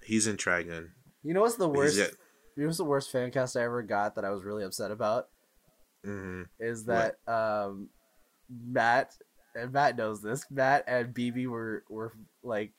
He's 0.04 0.26
in 0.26 0.36
Trigun. 0.36 0.90
You 1.22 1.32
know 1.32 1.40
what's 1.40 1.56
the 1.56 1.66
worst? 1.66 1.98
at- 1.98 2.10
You 2.56 2.64
know 2.64 2.66
what's 2.66 2.76
the 2.76 2.84
worst 2.84 3.10
fan 3.10 3.30
cast 3.30 3.56
I 3.56 3.62
ever 3.62 3.82
got 3.82 4.16
that 4.16 4.26
I 4.26 4.30
was 4.30 4.44
really 4.44 4.64
upset 4.64 4.90
about 4.90 5.28
mhm. 6.04 6.46
is 6.60 6.84
that 6.84 7.16
um, 7.26 7.88
Matt 8.50 9.14
and 9.54 9.72
Matt 9.72 9.96
knows 9.96 10.20
this. 10.20 10.44
Matt 10.50 10.84
and 10.86 11.14
BB 11.14 11.46
were 11.46 11.84
were 11.88 12.12
like 12.42 12.72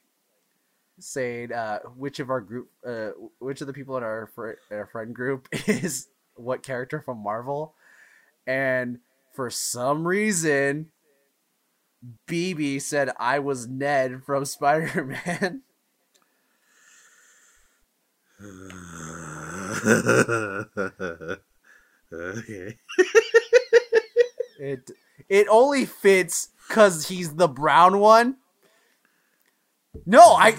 saying 1.00 1.52
uh, 1.52 1.80
which 1.97 2.20
of 2.20 2.30
our 2.30 2.41
group, 2.41 2.70
uh, 2.86 3.10
which 3.39 3.62
of 3.62 3.66
the 3.68 3.74
people 3.74 3.97
in 3.97 4.04
our 4.04 4.30
fr- 4.36 4.60
our 4.70 4.86
friend 4.86 5.16
group 5.16 5.47
is 5.68 6.10
what 6.40 6.64
character 6.64 7.02
from 7.02 7.22
Marvel, 7.24 7.76
and 8.48 9.00
for 9.34 9.50
some 9.50 10.08
reason, 10.08 10.92
BB 12.28 12.82
said 12.82 13.12
I 13.20 13.40
was 13.40 13.68
Ned 13.68 14.24
from 14.24 14.46
Spider 14.46 15.04
Man. 15.06 15.62
okay. 22.12 22.78
It 24.60 24.92
it 25.30 25.48
only 25.50 25.86
fits 25.86 26.50
because 26.68 27.08
he's 27.08 27.36
the 27.36 27.48
brown 27.48 28.00
one. 28.00 28.36
No, 30.06 30.34
I 30.34 30.56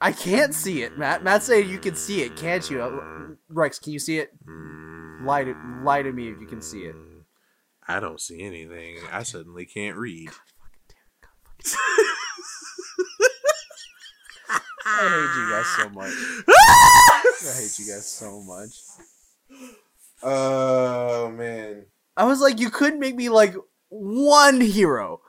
I 0.00 0.12
can't 0.12 0.54
see 0.54 0.82
it, 0.82 0.98
Matt. 0.98 1.24
Matt 1.24 1.42
saying 1.42 1.70
you 1.70 1.78
can 1.78 1.94
see 1.94 2.22
it, 2.22 2.36
can't 2.36 2.68
you? 2.70 2.82
Uh, 2.82 3.34
Rex, 3.48 3.78
can 3.78 3.92
you 3.92 3.98
see 3.98 4.18
it? 4.18 4.30
Lie 5.22 5.44
to 5.44 5.54
lie 5.82 6.02
to 6.02 6.12
me 6.12 6.28
if 6.28 6.38
you 6.40 6.46
can 6.46 6.60
see 6.60 6.80
it. 6.80 6.94
I 7.88 8.00
don't 8.00 8.20
see 8.20 8.42
anything. 8.42 8.98
I 9.10 9.22
suddenly 9.22 9.64
can't 9.64 9.96
read. 9.96 10.30
I 14.88 15.08
hate 15.08 15.40
you 15.40 15.50
guys 15.50 15.66
so 15.76 15.88
much. 15.90 16.12
I 16.48 17.60
hate 17.60 17.78
you 17.78 17.92
guys 17.92 18.06
so 18.06 18.42
much. 18.42 18.70
Oh 20.22 21.30
man. 21.30 21.84
I 22.16 22.24
was 22.24 22.40
like, 22.40 22.58
you 22.58 22.70
couldn't 22.70 22.98
make 22.98 23.14
me 23.14 23.28
like 23.28 23.54
one 23.90 24.62
hero. 24.62 25.20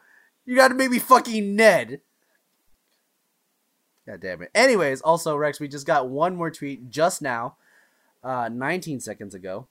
You 0.46 0.56
got 0.56 0.70
to 0.70 0.76
make 0.76 0.90
me 0.90 0.98
fucking 0.98 1.58
Ned. 1.58 2.00
God 4.08 4.22
damn 4.22 4.42
it. 4.42 4.52
Anyways, 4.56 5.02
also 5.02 5.36
Rex, 5.36 5.60
we 5.60 5.68
just 5.68 5.86
got 5.86 6.08
one 6.08 6.36
more 6.36 6.50
tweet 6.50 6.90
just 6.90 7.22
now, 7.22 7.58
uh, 8.24 8.50
19 8.50 9.02
seconds 9.02 9.36
ago, 9.36 9.68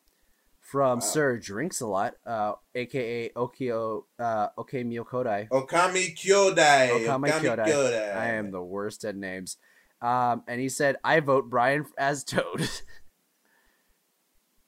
from 0.60 1.00
Sir 1.00 1.38
Drinks 1.38 1.80
a 1.80 1.86
Lot, 1.86 2.16
uh, 2.26 2.52
aka 2.74 3.30
Okio, 3.30 4.04
uh, 4.18 4.48
Okay 4.58 4.84
Miyokodai. 4.84 5.48
Okami 5.48 6.14
Kyodai. 6.14 6.90
Okami 6.90 7.30
Kyodai. 7.30 8.16
I 8.16 8.34
am 8.34 8.50
the 8.50 8.62
worst 8.62 9.04
at 9.06 9.16
names. 9.16 9.56
Um, 10.02 10.42
and 10.46 10.60
he 10.60 10.68
said, 10.68 10.96
"I 11.02 11.20
vote 11.20 11.48
Brian 11.48 11.86
as 11.96 12.22
Toad." 12.22 12.68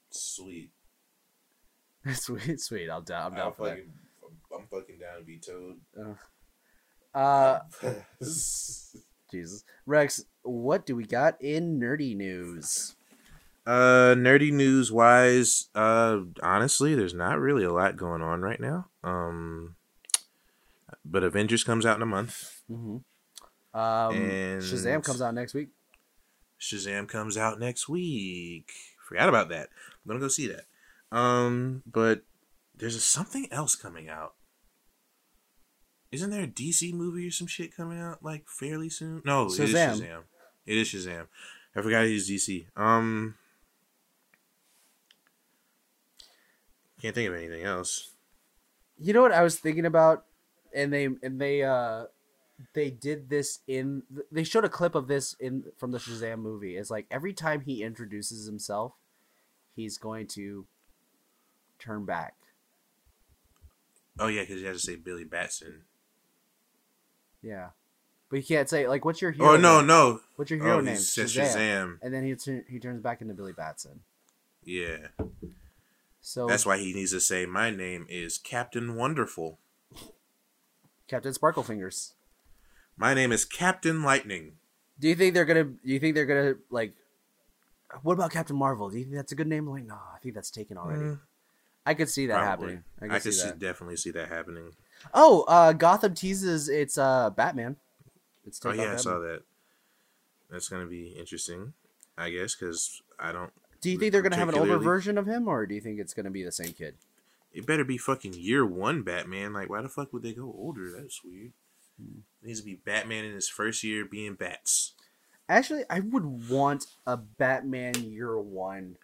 sweet. 0.09 0.71
sweet, 2.13 2.59
sweet. 2.59 2.89
I'll 2.89 3.01
down. 3.01 3.27
I'm 3.27 3.31
I'm, 3.33 3.37
down 3.37 3.53
for 3.53 3.65
that. 3.65 3.77
fucking, 3.77 3.93
I'm 4.55 4.67
fucking 4.67 4.97
down 4.97 5.19
to 5.19 5.25
be 5.25 5.37
Toad. 5.37 5.77
Uh, 7.13 7.59
Jesus, 9.31 9.63
Rex, 9.85 10.23
what 10.43 10.85
do 10.85 10.95
we 10.95 11.05
got 11.05 11.41
in 11.41 11.79
nerdy 11.79 12.15
news? 12.15 12.95
Uh, 13.65 14.15
nerdy 14.15 14.51
news 14.51 14.91
wise, 14.91 15.69
uh, 15.75 16.19
honestly, 16.41 16.95
there's 16.95 17.13
not 17.13 17.39
really 17.39 17.63
a 17.63 17.71
lot 17.71 17.97
going 17.97 18.21
on 18.21 18.41
right 18.41 18.59
now. 18.59 18.87
Um, 19.03 19.75
but 21.05 21.23
Avengers 21.23 21.63
comes 21.63 21.85
out 21.85 21.95
in 21.95 22.01
a 22.01 22.07
month. 22.07 22.61
Mm-hmm. 22.71 22.97
Um, 23.79 24.15
And- 24.15 24.61
Shazam 24.61 25.03
comes 25.03 25.21
out 25.21 25.33
next 25.33 25.53
week. 25.53 25.69
Shazam 26.59 27.07
comes 27.07 27.37
out 27.37 27.59
next 27.59 27.87
week. 27.87 28.71
Forgot 29.07 29.29
about 29.29 29.49
that. 29.49 29.69
I'm 29.69 30.07
gonna 30.07 30.19
go 30.19 30.27
see 30.27 30.47
that. 30.47 30.65
Um, 31.15 31.83
but 31.85 32.23
there's 32.75 32.95
a, 32.95 32.99
something 32.99 33.47
else 33.51 33.75
coming 33.75 34.09
out. 34.09 34.33
Isn't 36.11 36.31
there 36.31 36.43
a 36.43 36.47
DC 36.47 36.93
movie 36.93 37.27
or 37.27 37.31
some 37.31 37.47
shit 37.47 37.75
coming 37.75 37.99
out 37.99 38.23
like 38.23 38.47
fairly 38.47 38.89
soon? 38.89 39.21
No, 39.25 39.45
it 39.45 39.59
is 39.59 39.73
Shazam. 39.73 40.01
Shazam. 40.01 40.21
It 40.65 40.77
is 40.77 40.89
Shazam. 40.89 41.27
I 41.75 41.81
forgot 41.81 42.05
he's 42.05 42.29
DC. 42.29 42.65
Um, 42.75 43.35
can't 47.01 47.13
think 47.13 47.29
of 47.29 47.35
anything 47.35 47.63
else. 47.63 48.11
You 48.97 49.13
know 49.13 49.21
what 49.21 49.31
I 49.31 49.43
was 49.43 49.57
thinking 49.59 49.85
about, 49.85 50.25
and 50.73 50.91
they 50.91 51.07
and 51.21 51.39
they 51.39 51.63
uh 51.63 52.05
they 52.73 52.89
did 52.89 53.29
this 53.29 53.59
in 53.67 54.03
they 54.31 54.43
showed 54.43 54.65
a 54.65 54.69
clip 54.69 54.95
of 54.95 55.07
this 55.07 55.35
in 55.39 55.63
from 55.77 55.91
the 55.91 55.99
Shazam 55.99 56.39
movie. 56.39 56.75
It's 56.75 56.91
like 56.91 57.05
every 57.11 57.33
time 57.33 57.61
he 57.61 57.83
introduces 57.83 58.45
himself, 58.45 58.93
he's 59.75 59.97
going 59.97 60.27
to 60.27 60.65
turn 61.77 62.05
back. 62.05 62.35
Oh 64.19 64.27
yeah, 64.27 64.41
because 64.41 64.59
you 64.59 64.67
have 64.67 64.75
to 64.75 64.81
say 64.81 64.95
Billy 64.95 65.23
Batson. 65.23 65.83
Yeah, 67.41 67.69
but 68.29 68.37
you 68.37 68.43
can't 68.43 68.69
say 68.69 68.87
like 68.87 69.05
what's 69.05 69.21
your 69.21 69.31
hero? 69.31 69.53
Oh 69.53 69.57
no, 69.57 69.77
name? 69.79 69.87
no. 69.87 70.19
What's 70.35 70.51
your 70.51 70.59
hero 70.59 70.77
Oh, 70.77 70.81
name? 70.81 70.97
says 70.97 71.33
Shazam. 71.35 71.97
And 72.01 72.13
then 72.13 72.23
he 72.25 72.35
turn, 72.35 72.63
he 72.67 72.79
turns 72.79 73.01
back 73.01 73.21
into 73.21 73.33
Billy 73.33 73.53
Batson. 73.53 74.01
Yeah, 74.63 75.07
So 76.21 76.45
that's 76.47 76.65
why 76.65 76.77
he 76.77 76.93
needs 76.93 77.11
to 77.11 77.19
say 77.21 77.45
my 77.45 77.69
name 77.69 78.05
is 78.09 78.37
Captain 78.37 78.95
Wonderful. 78.95 79.57
Captain 81.07 81.33
Sparklefingers. 81.33 82.13
My 82.97 83.13
name 83.13 83.31
is 83.31 83.45
Captain 83.45 84.03
Lightning. 84.03 84.53
Do 84.99 85.07
you 85.07 85.15
think 85.15 85.33
they're 85.33 85.45
gonna? 85.45 85.63
Do 85.63 85.77
you 85.83 85.99
think 85.99 86.13
they're 86.15 86.25
gonna 86.25 86.55
like? 86.69 86.93
What 88.03 88.13
about 88.13 88.31
Captain 88.31 88.55
Marvel? 88.57 88.89
Do 88.89 88.97
you 88.97 89.05
think 89.05 89.15
that's 89.15 89.31
a 89.31 89.35
good 89.35 89.47
name? 89.47 89.65
Like, 89.67 89.85
no, 89.85 89.95
I 89.95 90.19
think 90.21 90.35
that's 90.35 90.51
taken 90.51 90.77
already. 90.77 91.01
Mm, 91.01 91.19
I 91.85 91.93
could 91.93 92.09
see 92.09 92.27
that 92.27 92.33
probably. 92.43 92.73
happening. 92.75 92.83
I 93.01 93.05
I, 93.05 93.07
could 93.17 93.23
could 93.23 93.33
see 93.33 93.47
see, 93.49 93.57
definitely 93.57 93.95
see 93.95 94.11
that 94.11 94.27
happening. 94.29 94.71
Oh, 95.13 95.43
uh, 95.47 95.73
Gotham 95.73 96.13
teases 96.13 96.69
it's 96.69 96.97
uh 96.97 97.29
Batman. 97.31 97.77
It's 98.45 98.59
Oh 98.65 98.71
yeah, 98.71 98.83
out 98.83 98.93
I 98.93 98.95
saw 98.97 99.19
that. 99.19 99.43
That's 100.49 100.69
gonna 100.69 100.87
be 100.87 101.09
interesting, 101.09 101.73
I 102.17 102.29
guess, 102.31 102.55
because 102.55 103.01
I 103.19 103.31
don't. 103.31 103.51
Do 103.81 103.89
you 103.89 103.97
think 103.97 104.11
they're 104.11 104.21
gonna 104.21 104.35
have 104.35 104.49
an 104.49 104.57
older 104.57 104.77
version 104.77 105.17
of 105.17 105.25
him, 105.25 105.47
or 105.47 105.65
do 105.65 105.75
you 105.75 105.81
think 105.81 105.99
it's 105.99 106.13
gonna 106.13 106.31
be 106.31 106.43
the 106.43 106.51
same 106.51 106.73
kid? 106.73 106.95
It 107.53 107.65
better 107.65 107.83
be 107.83 107.97
fucking 107.97 108.33
year 108.33 108.65
one 108.65 109.03
Batman. 109.03 109.53
Like, 109.53 109.69
why 109.69 109.81
the 109.81 109.89
fuck 109.89 110.13
would 110.13 110.23
they 110.23 110.33
go 110.33 110.53
older? 110.57 110.91
That's 110.91 111.23
weird. 111.23 111.51
Hmm. 111.99 112.19
It 112.41 112.47
needs 112.47 112.59
to 112.59 112.65
be 112.65 112.75
Batman 112.75 113.25
in 113.25 113.33
his 113.33 113.49
first 113.49 113.83
year 113.83 114.05
being 114.05 114.35
bats. 114.35 114.93
Actually, 115.47 115.83
I 115.89 115.99
would 115.99 116.49
want 116.49 116.85
a 117.07 117.17
Batman 117.17 117.95
Year 118.03 118.39
One 118.39 118.97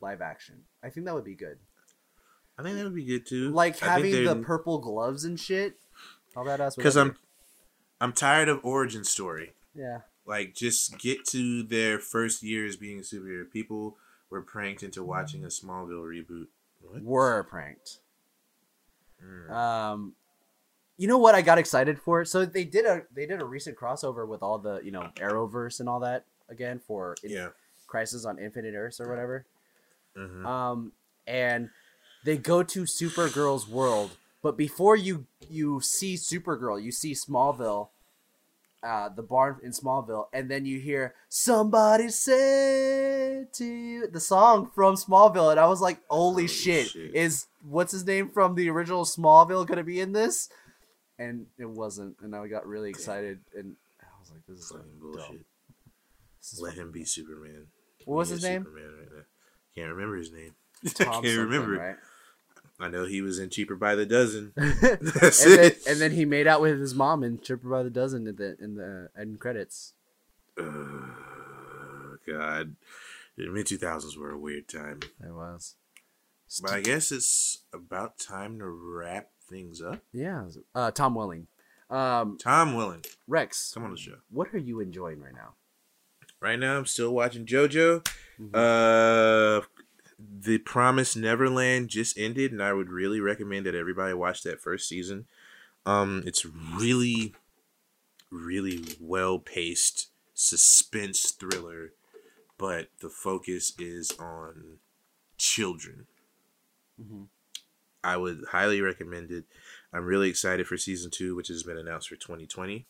live 0.00 0.20
action. 0.20 0.62
I 0.82 0.90
think 0.90 1.06
that 1.06 1.14
would 1.14 1.24
be 1.24 1.36
good. 1.36 1.58
I 2.62 2.64
think 2.64 2.76
that 2.78 2.84
would 2.84 2.94
be 2.94 3.04
good 3.04 3.26
too. 3.26 3.50
Like 3.50 3.82
I 3.82 3.94
having 3.94 4.24
the 4.24 4.36
purple 4.36 4.78
gloves 4.78 5.24
and 5.24 5.38
shit. 5.38 5.74
How 6.34 6.44
badass 6.44 6.76
would 6.76 6.76
because 6.76 6.96
I'm? 6.96 7.16
I'm 8.00 8.12
tired 8.12 8.48
of 8.48 8.60
origin 8.64 9.04
story. 9.04 9.52
yeah. 9.74 9.98
Like 10.24 10.54
just 10.54 10.98
get 10.98 11.24
to 11.30 11.64
their 11.64 11.98
first 11.98 12.42
year 12.44 12.64
as 12.64 12.76
being 12.76 12.98
a 13.00 13.02
superhero. 13.02 13.50
People 13.50 13.96
were 14.30 14.40
pranked 14.42 14.82
into 14.84 15.02
watching 15.02 15.44
a 15.44 15.48
Smallville 15.48 16.04
reboot. 16.06 16.46
What? 16.80 17.02
were 17.02 17.42
pranked. 17.44 17.98
Mm. 19.24 19.50
Um, 19.50 20.14
you 20.96 21.08
know 21.08 21.18
what 21.18 21.34
I 21.34 21.42
got 21.42 21.58
excited 21.58 21.98
for? 22.00 22.24
So 22.24 22.44
they 22.44 22.64
did 22.64 22.84
a 22.86 23.02
they 23.14 23.26
did 23.26 23.40
a 23.40 23.44
recent 23.44 23.76
crossover 23.76 24.26
with 24.26 24.42
all 24.42 24.58
the 24.58 24.80
you 24.84 24.92
know 24.92 25.10
Arrowverse 25.16 25.80
and 25.80 25.88
all 25.88 26.00
that 26.00 26.24
again 26.48 26.80
for 26.86 27.16
Yeah. 27.22 27.48
Crisis 27.88 28.24
on 28.24 28.38
Infinite 28.38 28.74
Earths 28.74 29.00
or 29.00 29.08
whatever. 29.08 29.46
hmm 30.16 30.46
Um, 30.46 30.92
and 31.26 31.68
they 32.24 32.36
go 32.36 32.62
to 32.62 32.82
Supergirl's 32.82 33.68
world, 33.68 34.12
but 34.42 34.56
before 34.56 34.96
you 34.96 35.26
you 35.48 35.80
see 35.80 36.14
Supergirl, 36.14 36.82
you 36.82 36.92
see 36.92 37.12
Smallville. 37.12 37.88
Uh, 38.84 39.08
the 39.08 39.22
barn 39.22 39.58
in 39.62 39.70
Smallville, 39.70 40.26
and 40.32 40.50
then 40.50 40.66
you 40.66 40.80
hear 40.80 41.14
somebody 41.28 42.08
say 42.08 43.46
to 43.52 43.64
you 43.64 44.08
the 44.08 44.18
song 44.18 44.68
from 44.74 44.96
Smallville, 44.96 45.52
and 45.52 45.60
I 45.60 45.66
was 45.66 45.80
like, 45.80 45.98
"Holy 46.10 46.32
Holy 46.32 46.46
shit. 46.48 46.88
shit. 46.88 47.14
Is 47.14 47.46
what's 47.62 47.92
his 47.92 48.04
name 48.04 48.30
from 48.30 48.56
the 48.56 48.68
original 48.70 49.04
Smallville 49.04 49.68
gonna 49.68 49.84
be 49.84 50.00
in 50.00 50.10
this?" 50.12 50.48
And 51.16 51.46
it 51.58 51.68
wasn't, 51.70 52.16
and 52.22 52.34
I 52.34 52.48
got 52.48 52.66
really 52.66 52.90
excited, 52.90 53.38
and 53.56 53.76
I 54.00 54.06
was 54.18 54.32
like, 54.32 54.40
"This 54.48 54.58
is 54.58 54.72
Fucking 54.72 54.84
like 55.00 55.00
bullshit. 55.00 55.46
This 56.40 56.54
is 56.54 56.60
Let 56.60 56.74
him 56.74 56.90
be 56.90 57.04
Superman. 57.04 57.68
What 58.04 58.16
was 58.16 58.30
his 58.30 58.42
name? 58.42 58.64
Superman 58.64 58.96
right 58.98 59.08
now. 59.14 59.22
Can't 59.76 59.92
remember 59.94 60.16
his 60.16 60.32
name. 60.32 60.56
Tom 60.94 61.22
Can't 61.22 61.38
remember. 61.38 61.78
right? 61.78 61.96
I 62.82 62.88
know 62.88 63.04
he 63.04 63.20
was 63.22 63.38
in 63.38 63.48
Cheaper 63.48 63.76
by 63.76 63.94
the 63.94 64.04
Dozen. 64.04 64.52
and 64.56 64.74
That's 64.80 65.44
then, 65.56 65.72
and 65.88 66.00
then 66.00 66.10
he 66.10 66.24
made 66.24 66.46
out 66.48 66.60
with 66.60 66.80
his 66.80 66.94
mom 66.94 67.22
in 67.22 67.38
Cheaper 67.40 67.68
by 67.68 67.82
the 67.84 67.90
Dozen 67.90 68.26
in 68.26 68.34
the 68.36 68.56
in 68.60 68.74
the 68.74 69.08
end 69.16 69.38
credits. 69.38 69.92
Uh, 70.58 70.64
God, 72.26 72.74
the 73.36 73.48
mid 73.48 73.66
two 73.66 73.78
thousands 73.78 74.16
were 74.16 74.30
a 74.32 74.38
weird 74.38 74.68
time. 74.68 75.00
It 75.24 75.32
was. 75.32 75.76
But 76.60 76.72
I 76.72 76.80
guess 76.80 77.12
it's 77.12 77.62
about 77.72 78.18
time 78.18 78.58
to 78.58 78.66
wrap 78.66 79.30
things 79.48 79.80
up. 79.80 80.00
Yeah. 80.12 80.48
Uh, 80.74 80.90
Tom 80.90 81.14
Welling. 81.14 81.46
Um, 81.88 82.36
Tom 82.38 82.74
Willing, 82.74 83.04
Rex, 83.28 83.72
come 83.74 83.84
on 83.84 83.90
the 83.90 83.96
show. 83.98 84.16
what 84.30 84.52
are 84.54 84.58
you 84.58 84.80
enjoying 84.80 85.20
right 85.20 85.34
now? 85.34 85.54
Right 86.40 86.58
now, 86.58 86.78
I'm 86.78 86.86
still 86.86 87.12
watching 87.14 87.44
JoJo. 87.46 88.04
Mhm. 88.40 88.50
Uh, 88.54 89.64
the 90.40 90.58
Promise 90.58 91.16
Neverland 91.16 91.88
just 91.88 92.18
ended, 92.18 92.52
and 92.52 92.62
I 92.62 92.72
would 92.72 92.90
really 92.90 93.20
recommend 93.20 93.66
that 93.66 93.74
everybody 93.74 94.14
watch 94.14 94.42
that 94.42 94.60
first 94.60 94.88
season. 94.88 95.26
Um, 95.84 96.22
it's 96.26 96.44
really, 96.44 97.34
really 98.30 98.96
well 99.00 99.38
paced 99.38 100.08
suspense 100.34 101.30
thriller, 101.30 101.92
but 102.58 102.88
the 103.00 103.08
focus 103.08 103.72
is 103.78 104.12
on 104.18 104.78
children. 105.36 106.06
Mhm. 107.00 107.28
I 108.04 108.16
would 108.16 108.44
highly 108.50 108.80
recommend 108.80 109.30
it. 109.30 109.44
I'm 109.92 110.04
really 110.04 110.28
excited 110.28 110.66
for 110.66 110.76
season 110.76 111.10
two, 111.10 111.34
which 111.34 111.48
has 111.48 111.62
been 111.62 111.76
announced 111.78 112.08
for 112.08 112.16
2020. 112.16 112.86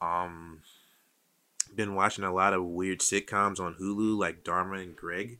Um, 0.00 0.62
been 1.74 1.94
watching 1.94 2.24
a 2.24 2.32
lot 2.32 2.54
of 2.54 2.64
weird 2.64 3.00
sitcoms 3.00 3.60
on 3.60 3.74
Hulu, 3.74 4.16
like 4.16 4.44
Dharma 4.44 4.78
and 4.78 4.96
Greg. 4.96 5.38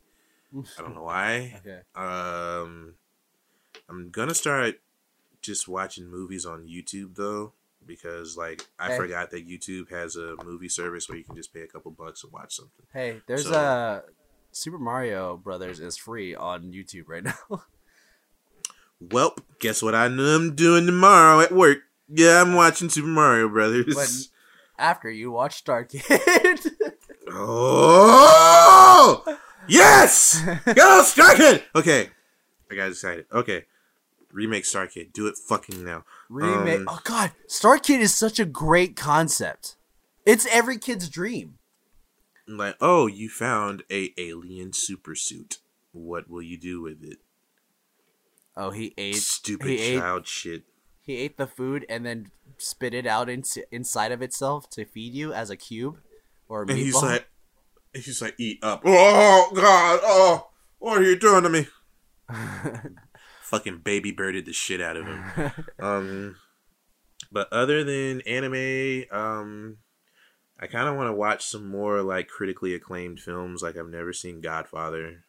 I 0.55 0.83
don't 0.83 0.95
know 0.95 1.03
why. 1.05 1.61
Okay. 1.61 1.81
Um, 1.95 2.95
I'm 3.89 4.11
gonna 4.11 4.35
start 4.35 4.77
just 5.43 5.69
watching 5.69 6.07
movies 6.09 6.45
on 6.45 6.67
YouTube 6.67 7.15
though, 7.17 7.53
because 7.87 8.37
like 8.37 8.67
I 8.79 8.89
Hey. 8.93 8.97
forgot 8.97 9.31
that 9.31 9.49
YouTube 9.49 9.91
has 9.91 10.17
a 10.17 10.35
movie 10.45 10.69
service 10.69 11.09
where 11.09 11.19
you 11.19 11.25
can 11.25 11.37
just 11.37 11.53
pay 11.55 11.63
a 11.63 11.67
couple 11.67 11.91
bucks 11.93 12.23
and 12.25 12.33
watch 12.33 12.55
something. 12.57 12.87
Hey, 12.93 13.21
there's 13.27 13.45
So- 13.45 13.53
uh 13.53 14.01
Super 14.53 14.79
Mario 14.79 15.37
Brothers 15.37 15.79
is 15.79 15.97
free 15.97 16.35
on 16.35 16.73
YouTube 16.73 17.05
right 17.07 17.23
now. 17.51 17.63
Well, 19.01 19.35
guess 19.61 19.81
what 19.83 19.95
I'm 19.95 20.55
doing 20.57 20.87
tomorrow 20.87 21.41
at 21.41 21.53
work? 21.53 21.79
Yeah, 22.09 22.43
I'm 22.43 22.55
watching 22.55 22.89
Super 22.89 23.07
Mario 23.07 23.49
Brothers. 23.49 23.95
But- 23.95 24.11
After 24.85 25.09
you 25.11 25.31
watch 25.31 25.55
Star 25.57 25.85
Kid. 25.85 26.03
Oh 27.33 29.23
yes, 29.71 30.43
go 30.65 31.03
Starkid. 31.05 31.63
Okay, 31.75 32.09
I 32.71 32.75
got 32.75 32.89
excited. 32.89 33.27
Okay, 33.33 33.65
remake 34.33 34.65
Starkid. 34.65 35.13
Do 35.13 35.27
it 35.27 35.37
fucking 35.37 35.85
now. 35.85 36.05
Remake. 36.29 36.81
Um, 36.81 36.89
oh 36.89 37.01
God, 37.05 37.33
Star 37.47 37.79
Kid 37.79 38.01
is 38.01 38.15
such 38.15 38.39
a 38.39 38.45
great 38.45 38.97
concept. 38.97 39.77
It's 40.27 40.47
every 40.51 40.79
kid's 40.79 41.09
dream. 41.09 41.59
Like, 42.47 42.77
oh, 42.81 43.07
you 43.07 43.29
found 43.29 43.85
a 43.91 44.13
alien 44.19 44.73
supersuit. 44.73 45.59
What 45.93 46.29
will 46.29 46.43
you 46.43 46.59
do 46.59 46.83
with 46.83 47.03
it? 47.03 47.19
Oh, 48.57 48.71
he 48.71 48.93
ate. 48.99 49.17
Stupid 49.17 49.69
he 49.69 49.79
ate 49.81 49.99
child 50.01 50.27
shit. 50.27 50.65
he 51.01 51.17
ate 51.17 51.37
the 51.37 51.47
food 51.47 51.87
and 51.89 52.05
then 52.05 52.31
spit 52.59 52.93
it 52.95 53.07
out 53.07 53.29
in, 53.31 53.43
inside 53.71 54.13
of 54.13 54.21
itself 54.23 54.69
to 54.71 54.85
feed 54.85 55.15
you 55.15 55.33
as 55.33 55.51
a 55.51 55.57
cube 55.57 55.99
or 56.49 56.63
a 56.63 56.67
And 56.67 56.79
he's 56.79 56.95
meatball. 56.97 57.25
Like, 57.95 58.05
he's 58.05 58.23
like, 58.23 58.35
eat 58.39 58.59
up. 58.63 58.83
Oh 58.85 59.51
God! 59.55 60.01
Oh, 60.03 60.51
what 60.79 60.99
are 60.99 61.05
you 61.05 61.19
doing 61.19 61.43
to 61.43 61.49
me? 61.49 61.67
fucking 63.51 63.79
baby 63.79 64.13
birded 64.13 64.47
the 64.47 64.53
shit 64.53 64.81
out 64.81 64.97
of 64.97 65.07
him. 65.07 65.53
um, 65.81 66.37
but 67.33 67.53
other 67.53 67.83
than 67.83 68.21
anime, 68.23 69.05
um, 69.11 69.79
I 70.59 70.67
kind 70.67 70.89
of 70.89 70.97
want 70.97 71.09
to 71.09 71.15
watch 71.15 71.45
some 71.45 71.69
more 71.69 72.03
like 72.03 72.29
critically 72.29 72.75
acclaimed 72.75 73.21
films. 73.21 73.63
Like 73.63 73.77
I've 73.77 73.89
never 73.89 74.13
seen 74.13 74.41
Godfather. 74.41 75.25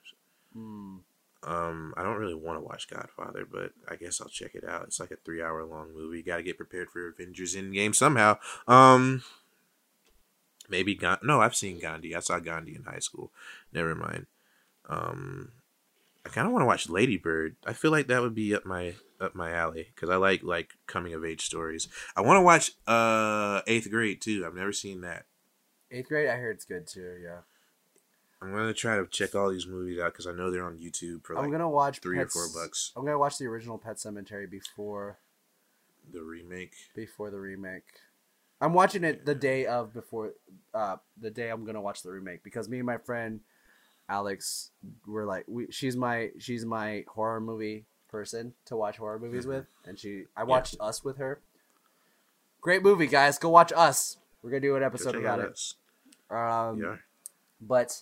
Hmm. 0.54 0.98
Um, 1.44 1.96
I 1.98 2.04
don't 2.04 2.18
really 2.18 2.36
want 2.36 2.60
to 2.60 2.64
watch 2.64 2.88
Godfather, 2.88 3.48
but 3.52 3.72
I 3.90 3.96
guess 3.96 4.22
I'll 4.22 4.30
check 4.30 4.54
it 4.54 4.64
out. 4.64 4.84
It's 4.84 5.00
like 5.00 5.10
a 5.10 5.16
three 5.16 5.42
hour 5.42 5.66
long 5.66 5.92
movie. 5.92 6.22
Got 6.22 6.38
to 6.38 6.44
get 6.44 6.58
prepared 6.58 6.92
for 6.92 7.08
Avengers 7.08 7.56
Endgame 7.56 7.96
somehow. 7.96 8.38
Um, 8.68 9.24
maybe 10.72 10.96
Ga- 10.96 11.20
no, 11.22 11.42
I've 11.42 11.56
seen 11.56 11.80
Gandhi. 11.80 12.16
I 12.16 12.20
saw 12.22 12.40
Gandhi 12.40 12.76
in 12.76 12.84
high 12.84 13.00
school. 13.00 13.32
Never 13.72 13.94
mind. 13.94 14.26
Um, 14.90 15.52
I 16.26 16.30
kind 16.30 16.48
of 16.48 16.54
want 16.54 16.64
to 16.64 16.68
watch 16.68 16.90
Lady 16.90 17.18
Bird. 17.18 17.56
I 17.66 17.74
feel 17.74 17.92
like 17.92 18.08
that 18.08 18.22
would 18.22 18.34
be 18.36 18.56
up 18.56 18.66
my 18.66 18.96
up 19.20 19.36
my 19.36 19.52
alley 19.52 19.90
because 19.94 20.10
I 20.10 20.16
like 20.16 20.42
like 20.44 20.72
coming 20.88 21.14
of 21.14 21.24
age 21.24 21.46
stories. 21.46 21.88
I 22.16 22.22
want 22.22 22.38
to 22.38 22.42
watch 22.42 22.72
uh 22.88 23.62
Eighth 23.68 23.90
Grade 23.92 24.22
too. 24.22 24.44
I've 24.46 24.56
never 24.56 24.74
seen 24.74 25.02
that. 25.02 25.26
Eighth 25.92 26.08
grade, 26.08 26.30
I 26.30 26.38
heard 26.38 26.56
it's 26.56 26.66
good 26.66 26.88
too. 26.88 27.18
Yeah, 27.22 27.40
I'm 28.42 28.52
gonna 28.52 28.74
try 28.74 28.96
to 28.98 29.06
check 29.08 29.36
all 29.36 29.50
these 29.52 29.68
movies 29.68 30.00
out 30.00 30.14
because 30.14 30.26
I 30.26 30.32
know 30.32 30.50
they're 30.50 30.64
on 30.66 30.78
YouTube 30.80 31.24
for 31.26 31.36
like 31.36 31.44
I'm 31.44 31.52
gonna 31.52 31.70
watch 31.70 32.00
three 32.00 32.18
Pets- 32.18 32.36
or 32.36 32.48
four 32.48 32.64
bucks. 32.64 32.92
I'm 32.96 33.04
gonna 33.06 33.20
watch 33.20 33.38
the 33.38 33.46
original 33.46 33.78
Pet 33.78 33.98
Sematary 33.98 34.50
before 34.50 35.18
The 36.14 36.22
remake. 36.24 36.74
before 36.96 37.30
the 37.30 37.40
remake. 37.40 37.84
I'm 38.62 38.74
watching 38.74 39.04
it 39.04 39.26
the 39.26 39.36
day 39.36 39.66
of 39.66 39.94
before 39.94 40.34
uh 40.74 40.98
the 41.20 41.32
day 41.32 41.50
I'm 41.50 41.66
gonna 41.66 41.82
watch 41.82 42.04
the 42.04 42.12
remake 42.12 42.44
because 42.44 42.70
me 42.70 42.78
and 42.78 42.86
my 42.86 42.98
friend 42.98 43.40
Alex 44.08 44.72
were 45.08 45.26
like 45.26 45.46
we 45.48 45.68
she's 45.72 45.96
my 45.96 46.30
she's 46.38 46.66
my 46.66 47.04
horror 47.08 47.40
movie 47.42 47.86
person 48.10 48.54
to 48.66 48.76
watch 48.76 48.98
horror 48.98 49.20
movies 49.20 49.46
Mhm. 49.46 49.50
with 49.50 49.66
and 49.86 49.98
she 50.00 50.26
I 50.36 50.44
watched 50.44 50.76
Us 50.80 51.04
with 51.04 51.18
her. 51.18 51.40
Great 52.62 52.84
movie, 52.84 53.08
guys. 53.08 53.40
Go 53.40 53.50
watch 53.50 53.72
Us. 53.76 54.18
We're 54.44 54.52
gonna 54.52 54.62
do 54.62 54.76
an 54.76 54.84
episode 54.84 55.16
about 55.16 55.40
it. 55.40 55.52
us. 55.52 55.76
Um, 56.30 56.80
yeah. 56.82 56.96
but 57.60 58.02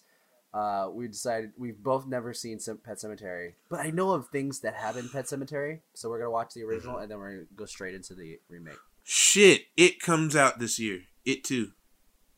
uh, 0.53 0.89
we 0.91 1.07
decided 1.07 1.51
we've 1.57 1.81
both 1.81 2.07
never 2.07 2.33
seen 2.33 2.57
Pet 2.83 2.97
Sematary, 2.97 3.53
but 3.69 3.79
I 3.79 3.91
know 3.91 4.11
of 4.11 4.27
things 4.29 4.59
that 4.61 4.73
have 4.75 4.97
in 4.97 5.07
Pet 5.09 5.25
Sematary, 5.25 5.79
so 5.93 6.09
we're 6.09 6.17
gonna 6.19 6.31
watch 6.31 6.53
the 6.53 6.63
original 6.63 6.95
Mm-hmm. 6.95 7.03
and 7.03 7.11
then 7.11 7.19
we're 7.19 7.31
gonna 7.31 7.45
go 7.55 7.65
straight 7.65 7.93
into 7.95 8.13
the 8.15 8.39
remake. 8.49 8.77
Shit! 9.11 9.63
It 9.75 9.99
comes 9.99 10.35
out 10.35 10.59
this 10.59 10.77
year. 10.77 11.01
It 11.25 11.43
too. 11.43 11.71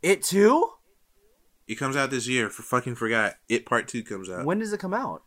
It 0.02 0.24
too? 0.24 0.70
It 1.68 1.76
comes 1.76 1.98
out 1.98 2.12
this 2.12 2.30
year. 2.30 2.50
For 2.50 2.64
fucking 2.64 2.96
forgot. 2.96 3.34
It 3.50 3.66
part 3.66 3.90
two 3.90 4.04
comes 4.04 4.30
out. 4.30 4.46
When 4.46 4.60
does 4.60 4.72
it 4.72 4.80
come 4.80 4.94
out? 4.94 5.24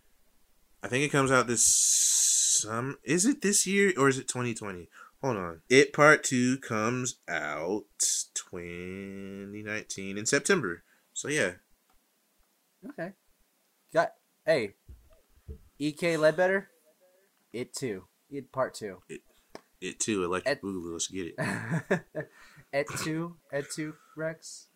I 0.82 0.88
think 0.88 1.04
it 1.04 1.12
comes 1.12 1.30
out 1.30 1.46
this 1.46 1.62
some. 1.66 2.96
Is 3.04 3.26
it 3.26 3.42
this 3.42 3.66
year 3.66 3.92
or 3.98 4.08
is 4.08 4.16
it 4.16 4.26
2020? 4.26 4.88
Hold 5.20 5.36
on. 5.36 5.60
It 5.68 5.92
part 5.92 6.24
two 6.24 6.56
comes 6.56 7.16
out 7.28 7.84
2019 8.32 10.16
in 10.16 10.24
September. 10.24 10.82
So 11.12 11.28
yeah, 11.28 11.52
Okay. 12.88 13.12
Got 13.92 14.12
hey, 14.46 14.76
E.K. 15.78 16.16
Ledbetter. 16.16 16.70
It 17.52 17.74
too. 17.74 18.04
It 18.30 18.50
part 18.50 18.72
two. 18.72 19.02
it 19.10 19.20
too. 19.98 20.24
Electric 20.24 20.58
Et- 20.58 20.62
Boogaloo. 20.62 20.92
Let's 20.92 21.08
get 21.08 21.34
it. 21.36 22.00
Et 22.72 22.86
two. 23.02 23.36
Et 23.52 23.64
two. 23.70 23.94
Rex. 24.16 24.66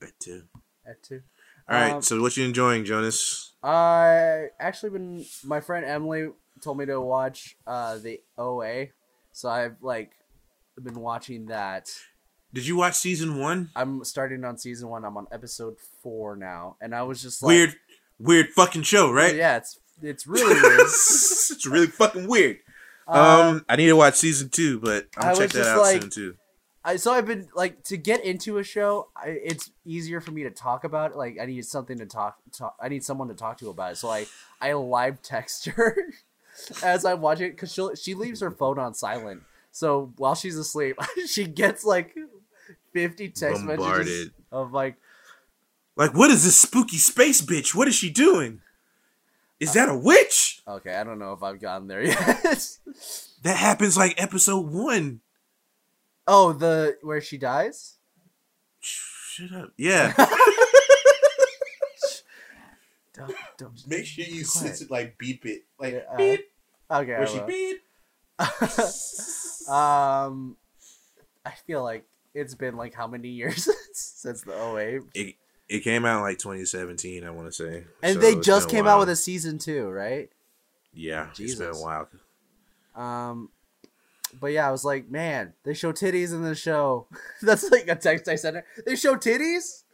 It 0.00 0.12
too. 0.18 0.42
Et 0.86 1.00
two. 1.02 1.22
All 1.68 1.80
right. 1.80 1.92
Um, 1.94 2.02
so 2.02 2.20
what 2.20 2.36
you 2.36 2.44
enjoying, 2.44 2.84
Jonas? 2.84 3.52
I 3.62 4.46
actually 4.58 4.90
been 4.90 5.24
my 5.44 5.60
friend 5.60 5.86
Emily 5.86 6.30
told 6.60 6.78
me 6.78 6.86
to 6.86 7.00
watch 7.00 7.56
uh 7.66 7.98
the 7.98 8.20
OA, 8.36 8.86
so 9.32 9.48
I've 9.48 9.76
like 9.80 10.12
been 10.82 11.00
watching 11.00 11.46
that. 11.46 11.88
Did 12.52 12.66
you 12.66 12.76
watch 12.76 12.94
season 12.94 13.38
one? 13.38 13.70
I'm 13.76 14.04
starting 14.04 14.44
on 14.44 14.58
season 14.58 14.88
one. 14.88 15.04
I'm 15.04 15.16
on 15.16 15.26
episode 15.32 15.76
four 16.02 16.36
now, 16.36 16.76
and 16.80 16.94
I 16.94 17.02
was 17.02 17.22
just 17.22 17.42
like, 17.42 17.48
weird, 17.48 17.74
weird 18.18 18.48
fucking 18.48 18.82
show, 18.82 19.10
right? 19.10 19.34
Yeah, 19.34 19.58
it's 19.58 19.78
it's 20.02 20.26
really 20.26 20.60
weird. 20.60 20.80
it's 20.80 21.66
really 21.66 21.86
fucking 21.86 22.26
weird. 22.26 22.58
Um, 23.08 23.18
Um, 23.18 23.64
I 23.68 23.76
need 23.76 23.86
to 23.86 23.96
watch 23.96 24.14
season 24.14 24.48
two, 24.48 24.78
but 24.80 25.08
I 25.16 25.20
I'm 25.20 25.22
gonna 25.22 25.30
was 25.30 25.38
check 25.38 25.50
that 25.50 25.58
just 25.58 25.70
out 25.70 25.80
like- 25.80 26.00
soon 26.02 26.10
too. 26.10 26.34
I 26.84 26.96
so 26.96 27.12
I've 27.12 27.26
been 27.26 27.48
like 27.54 27.84
to 27.84 27.96
get 27.96 28.24
into 28.24 28.58
a 28.58 28.64
show. 28.64 29.08
I, 29.16 29.28
it's 29.28 29.70
easier 29.84 30.20
for 30.20 30.32
me 30.32 30.42
to 30.42 30.50
talk 30.50 30.82
about. 30.82 31.12
it. 31.12 31.16
Like 31.16 31.38
I 31.40 31.46
need 31.46 31.64
something 31.64 31.96
to 31.98 32.06
talk. 32.06 32.38
talk 32.50 32.74
I 32.82 32.88
need 32.88 33.04
someone 33.04 33.28
to 33.28 33.34
talk 33.34 33.58
to 33.58 33.70
about 33.70 33.92
it. 33.92 33.96
So 33.98 34.08
I 34.10 34.26
I 34.60 34.72
live 34.72 35.22
text 35.22 35.66
her 35.76 35.96
as 36.82 37.04
I'm 37.04 37.20
watching 37.20 37.46
it 37.46 37.50
because 37.50 37.72
she 37.72 37.86
she 37.94 38.14
leaves 38.14 38.40
her 38.40 38.50
phone 38.50 38.80
on 38.80 38.94
silent. 38.94 39.42
So 39.70 40.12
while 40.16 40.34
she's 40.34 40.56
asleep, 40.56 40.96
she 41.28 41.44
gets 41.44 41.84
like 41.84 42.16
fifty 42.92 43.28
text 43.28 43.62
messages 43.62 43.78
Bombarded. 43.86 44.30
of 44.50 44.72
like, 44.72 44.96
Like, 45.94 46.14
what 46.14 46.32
is 46.32 46.42
this 46.42 46.56
spooky 46.56 46.98
space 46.98 47.40
bitch? 47.42 47.76
What 47.76 47.86
is 47.86 47.94
she 47.94 48.10
doing? 48.10 48.60
Is 49.62 49.74
that 49.74 49.88
a 49.88 49.96
witch? 49.96 50.60
okay, 50.66 50.94
I 50.94 51.04
don't 51.04 51.18
know 51.20 51.32
if 51.34 51.42
I've 51.42 51.60
gotten 51.60 51.86
there 51.86 52.02
yet. 52.02 52.78
That 53.42 53.56
happens 53.56 53.96
like 53.96 54.22
episode 54.22 54.70
one. 54.70 55.20
oh, 56.28 56.52
the 56.52 56.96
where 57.02 57.20
she 57.20 57.38
dies. 57.38 57.96
Shut 58.80 59.52
up. 59.52 59.72
Yeah. 59.76 60.14
Don't, 63.14 63.34
don't, 63.58 63.86
Make 63.88 64.06
sure 64.06 64.24
you 64.24 64.42
sense 64.44 64.80
it 64.80 64.90
like 64.90 65.18
beep 65.18 65.44
it. 65.44 65.64
Like 65.78 65.92
Yeah, 65.94 66.00
uh, 66.12 66.16
beep. 66.16 66.40
okay. 66.90 67.12
Where 67.18 67.26
she 67.26 67.38
will. 67.38 67.46
beep. 67.46 67.82
Um, 69.68 70.56
I 71.44 71.52
feel 71.66 71.82
like 71.84 72.04
it's 72.34 72.54
been 72.54 72.76
like 72.76 72.94
how 72.94 73.06
many 73.06 73.28
years 73.28 73.68
since 73.92 74.42
the 74.42 74.54
OA, 74.54 75.00
It, 75.14 75.36
it 75.72 75.80
came 75.80 76.04
out 76.04 76.22
like 76.22 76.38
2017, 76.38 77.24
I 77.24 77.30
want 77.30 77.46
to 77.46 77.52
say. 77.52 77.84
and 78.02 78.14
So 78.14 78.20
they 78.20 78.38
just 78.40 78.68
came 78.68 78.86
out 78.86 79.00
with 79.00 79.08
a 79.08 79.16
season 79.16 79.58
two, 79.58 79.88
right? 79.88 80.30
Yeah, 80.92 81.28
it's 81.30 81.38
been 81.38 81.46
Jesus. 81.48 81.80
a 81.80 81.82
while. 81.82 82.08
Um, 82.94 83.48
but 84.38 84.48
yeah, 84.48 84.68
I 84.68 84.70
was 84.70 84.84
like, 84.84 85.10
man, 85.10 85.54
they 85.64 85.74
show 85.74 85.92
titties 85.92 86.32
in 86.32 86.42
the 86.42 86.54
show. 86.54 87.06
That's 87.42 87.70
like 87.70 87.88
a 87.88 87.96
text 87.96 88.28
I 88.28 88.34
sent 88.34 88.56
her. 88.56 88.64
They 88.84 88.96
show 88.96 89.16
titties. 89.16 89.84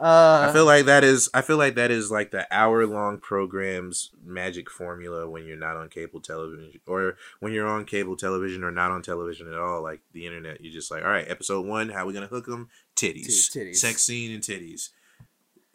Uh, 0.00 0.46
I 0.48 0.52
feel 0.54 0.64
like 0.64 0.86
that 0.86 1.04
is 1.04 1.28
I 1.34 1.42
feel 1.42 1.58
like 1.58 1.74
that 1.74 1.90
is 1.90 2.10
like 2.10 2.30
the 2.30 2.46
hour 2.50 2.86
long 2.86 3.18
program's 3.18 4.10
magic 4.24 4.70
formula 4.70 5.28
when 5.28 5.44
you're 5.44 5.58
not 5.58 5.76
on 5.76 5.90
cable 5.90 6.20
television 6.20 6.80
or 6.86 7.16
when 7.40 7.52
you're 7.52 7.66
on 7.66 7.84
cable 7.84 8.16
television 8.16 8.64
or 8.64 8.70
not 8.70 8.90
on 8.90 9.02
television 9.02 9.46
at 9.52 9.60
all 9.60 9.82
like 9.82 10.00
the 10.14 10.24
internet 10.24 10.62
you're 10.62 10.72
just 10.72 10.90
like 10.90 11.02
all 11.02 11.10
right 11.10 11.28
episode 11.28 11.66
1 11.66 11.90
how 11.90 12.06
we 12.06 12.14
going 12.14 12.26
to 12.26 12.34
hook 12.34 12.46
them 12.46 12.70
titties. 12.96 13.54
Titties. 13.54 13.76
sex 13.76 14.02
scene 14.02 14.32
and 14.32 14.42
titties 14.42 14.88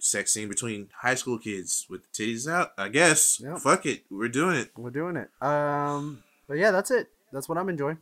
sex 0.06 0.32
scene 0.34 0.48
between 0.48 0.90
high 1.02 1.16
school 1.16 1.40
kids 1.40 1.88
with 1.90 2.02
the 2.04 2.24
titties 2.24 2.48
out 2.52 2.72
I 2.78 2.90
guess 2.90 3.40
Yep. 3.44 3.58
fuck 3.60 3.86
it 3.86 4.04
we're 4.10 4.28
doing 4.30 4.56
it 4.56 4.72
we're 4.78 4.90
doing 4.92 5.16
it. 5.16 5.30
Um, 5.42 6.24
but 6.48 6.58
yeah, 6.58 6.72
that's 6.72 6.92
it. 6.92 7.08
That's 7.34 7.50
what 7.50 7.58
I'm 7.58 7.70
enjoying. 7.70 7.98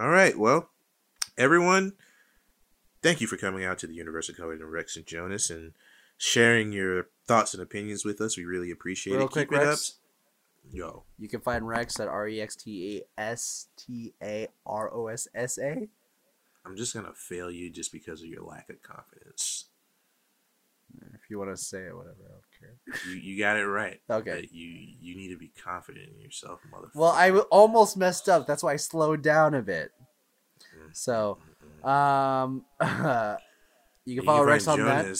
all 0.00 0.08
right 0.08 0.38
well 0.38 0.70
everyone 1.36 1.94
thank 3.02 3.20
you 3.20 3.26
for 3.26 3.36
coming 3.36 3.64
out 3.64 3.78
to 3.78 3.86
the 3.86 3.94
Universe 3.94 4.28
According 4.28 4.60
to 4.60 4.66
Rex 4.66 4.96
and 4.96 5.06
Jonas 5.06 5.50
and 5.50 5.72
sharing 6.16 6.70
your 6.72 7.08
thoughts 7.26 7.54
and 7.54 7.62
opinions 7.62 8.04
with 8.04 8.20
us 8.20 8.36
we 8.36 8.44
really 8.44 8.70
appreciate 8.70 9.16
Real 9.16 9.26
it 9.26 9.30
quick, 9.32 9.50
keep 9.50 9.58
it 9.58 9.66
up 9.66 9.78
yo 10.70 11.04
You 11.18 11.28
can 11.28 11.40
find 11.40 11.66
Rex 11.66 11.98
at 11.98 12.06
R 12.08 12.28
E 12.28 12.40
X 12.40 12.54
T 12.56 13.02
A 13.18 13.20
S 13.20 13.66
T 13.76 14.12
A 14.22 14.46
R 14.66 14.92
O 14.94 15.06
S 15.08 15.26
S 15.34 15.58
A. 15.58 15.88
I'm 16.64 16.76
just 16.76 16.94
gonna 16.94 17.14
fail 17.14 17.50
you 17.50 17.70
just 17.70 17.90
because 17.90 18.20
of 18.22 18.28
your 18.28 18.42
lack 18.44 18.68
of 18.68 18.82
confidence. 18.82 19.64
You 21.30 21.38
want 21.38 21.50
to 21.50 21.56
say 21.56 21.78
it, 21.78 21.96
whatever, 21.96 22.16
I 22.24 22.32
don't 22.32 22.42
care. 22.58 23.02
You 23.08 23.20
you 23.20 23.38
got 23.38 23.56
it 23.56 23.66
right. 23.66 24.00
Okay. 24.10 24.40
But 24.40 24.52
you 24.52 24.66
you 25.00 25.16
need 25.16 25.28
to 25.28 25.38
be 25.38 25.52
confident 25.62 26.08
in 26.14 26.20
yourself, 26.20 26.60
motherfucker. 26.72 26.94
Well, 26.94 27.12
I 27.12 27.28
w- 27.28 27.46
almost 27.50 27.96
messed 27.96 28.28
up. 28.28 28.46
That's 28.46 28.62
why 28.62 28.72
I 28.72 28.76
slowed 28.76 29.22
down 29.22 29.54
a 29.54 29.62
bit. 29.62 29.92
So, 30.92 31.38
um, 31.84 32.64
you 34.04 34.16
can 34.16 34.24
follow 34.24 34.44
Rex 34.44 34.66
on 34.66 34.80
that. 34.84 35.16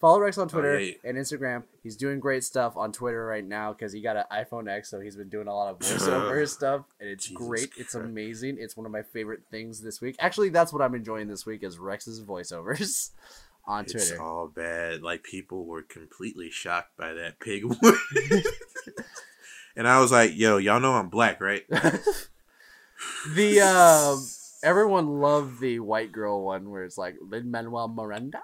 Follow 0.00 0.18
Rex 0.20 0.38
on 0.38 0.48
Twitter 0.48 0.80
yeah. 0.80 0.94
and 1.04 1.18
Instagram. 1.18 1.64
He's 1.82 1.94
doing 1.94 2.20
great 2.20 2.42
stuff 2.42 2.74
on 2.78 2.90
Twitter 2.90 3.22
right 3.26 3.46
now 3.46 3.74
because 3.74 3.92
he 3.92 4.00
got 4.00 4.16
an 4.16 4.24
iPhone 4.32 4.66
X, 4.66 4.88
so 4.88 4.98
he's 4.98 5.14
been 5.14 5.28
doing 5.28 5.46
a 5.46 5.54
lot 5.54 5.70
of 5.70 5.78
voiceover 5.80 6.48
stuff, 6.48 6.86
and 6.98 7.10
it's 7.10 7.26
Jesus 7.26 7.46
great. 7.46 7.68
It's 7.76 7.94
amazing. 7.94 8.56
It's 8.58 8.78
one 8.78 8.86
of 8.86 8.92
my 8.92 9.02
favorite 9.02 9.42
things 9.50 9.82
this 9.82 10.00
week. 10.00 10.16
Actually, 10.18 10.48
that's 10.48 10.72
what 10.72 10.80
I'm 10.80 10.94
enjoying 10.94 11.28
this 11.28 11.44
week 11.44 11.62
is 11.62 11.78
Rex's 11.78 12.22
voiceovers 12.22 13.10
on 13.66 13.84
It's 13.84 13.92
Twitter. 14.10 14.22
all 14.22 14.48
bad. 14.48 15.02
Like 15.02 15.22
people 15.22 15.64
were 15.66 15.82
completely 15.82 16.50
shocked 16.50 16.96
by 16.96 17.12
that 17.14 17.38
pig 17.40 17.64
one. 17.64 17.78
and 19.76 19.86
I 19.88 20.00
was 20.00 20.10
like, 20.12 20.36
yo, 20.36 20.56
y'all 20.58 20.80
know 20.80 20.94
I'm 20.94 21.08
black, 21.08 21.40
right? 21.40 21.64
the 23.34 23.60
um, 23.60 24.26
everyone 24.62 25.20
loved 25.20 25.60
the 25.60 25.80
white 25.80 26.12
girl 26.12 26.44
one 26.44 26.70
where 26.70 26.84
it's 26.84 26.98
like 26.98 27.16
Lin 27.20 27.50
Manuel 27.50 27.88
Miranda. 27.88 28.42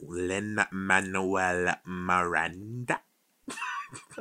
Lin 0.00 0.58
Manuel 0.72 1.74
Miranda. 1.84 3.00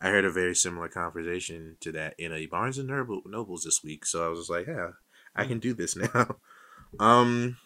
I 0.00 0.08
heard 0.10 0.24
a 0.24 0.30
very 0.30 0.54
similar 0.54 0.88
conversation 0.88 1.76
to 1.80 1.90
that 1.92 2.14
in 2.18 2.32
a 2.32 2.46
Barnes 2.46 2.78
and 2.78 2.88
Noble, 2.88 3.22
Nobles 3.24 3.64
this 3.64 3.82
week. 3.82 4.04
So 4.04 4.24
I 4.26 4.28
was 4.28 4.50
like, 4.50 4.66
yeah, 4.66 4.90
I 5.34 5.46
can 5.46 5.58
do 5.60 5.72
this 5.72 5.96
now. 5.96 6.36
um, 7.00 7.56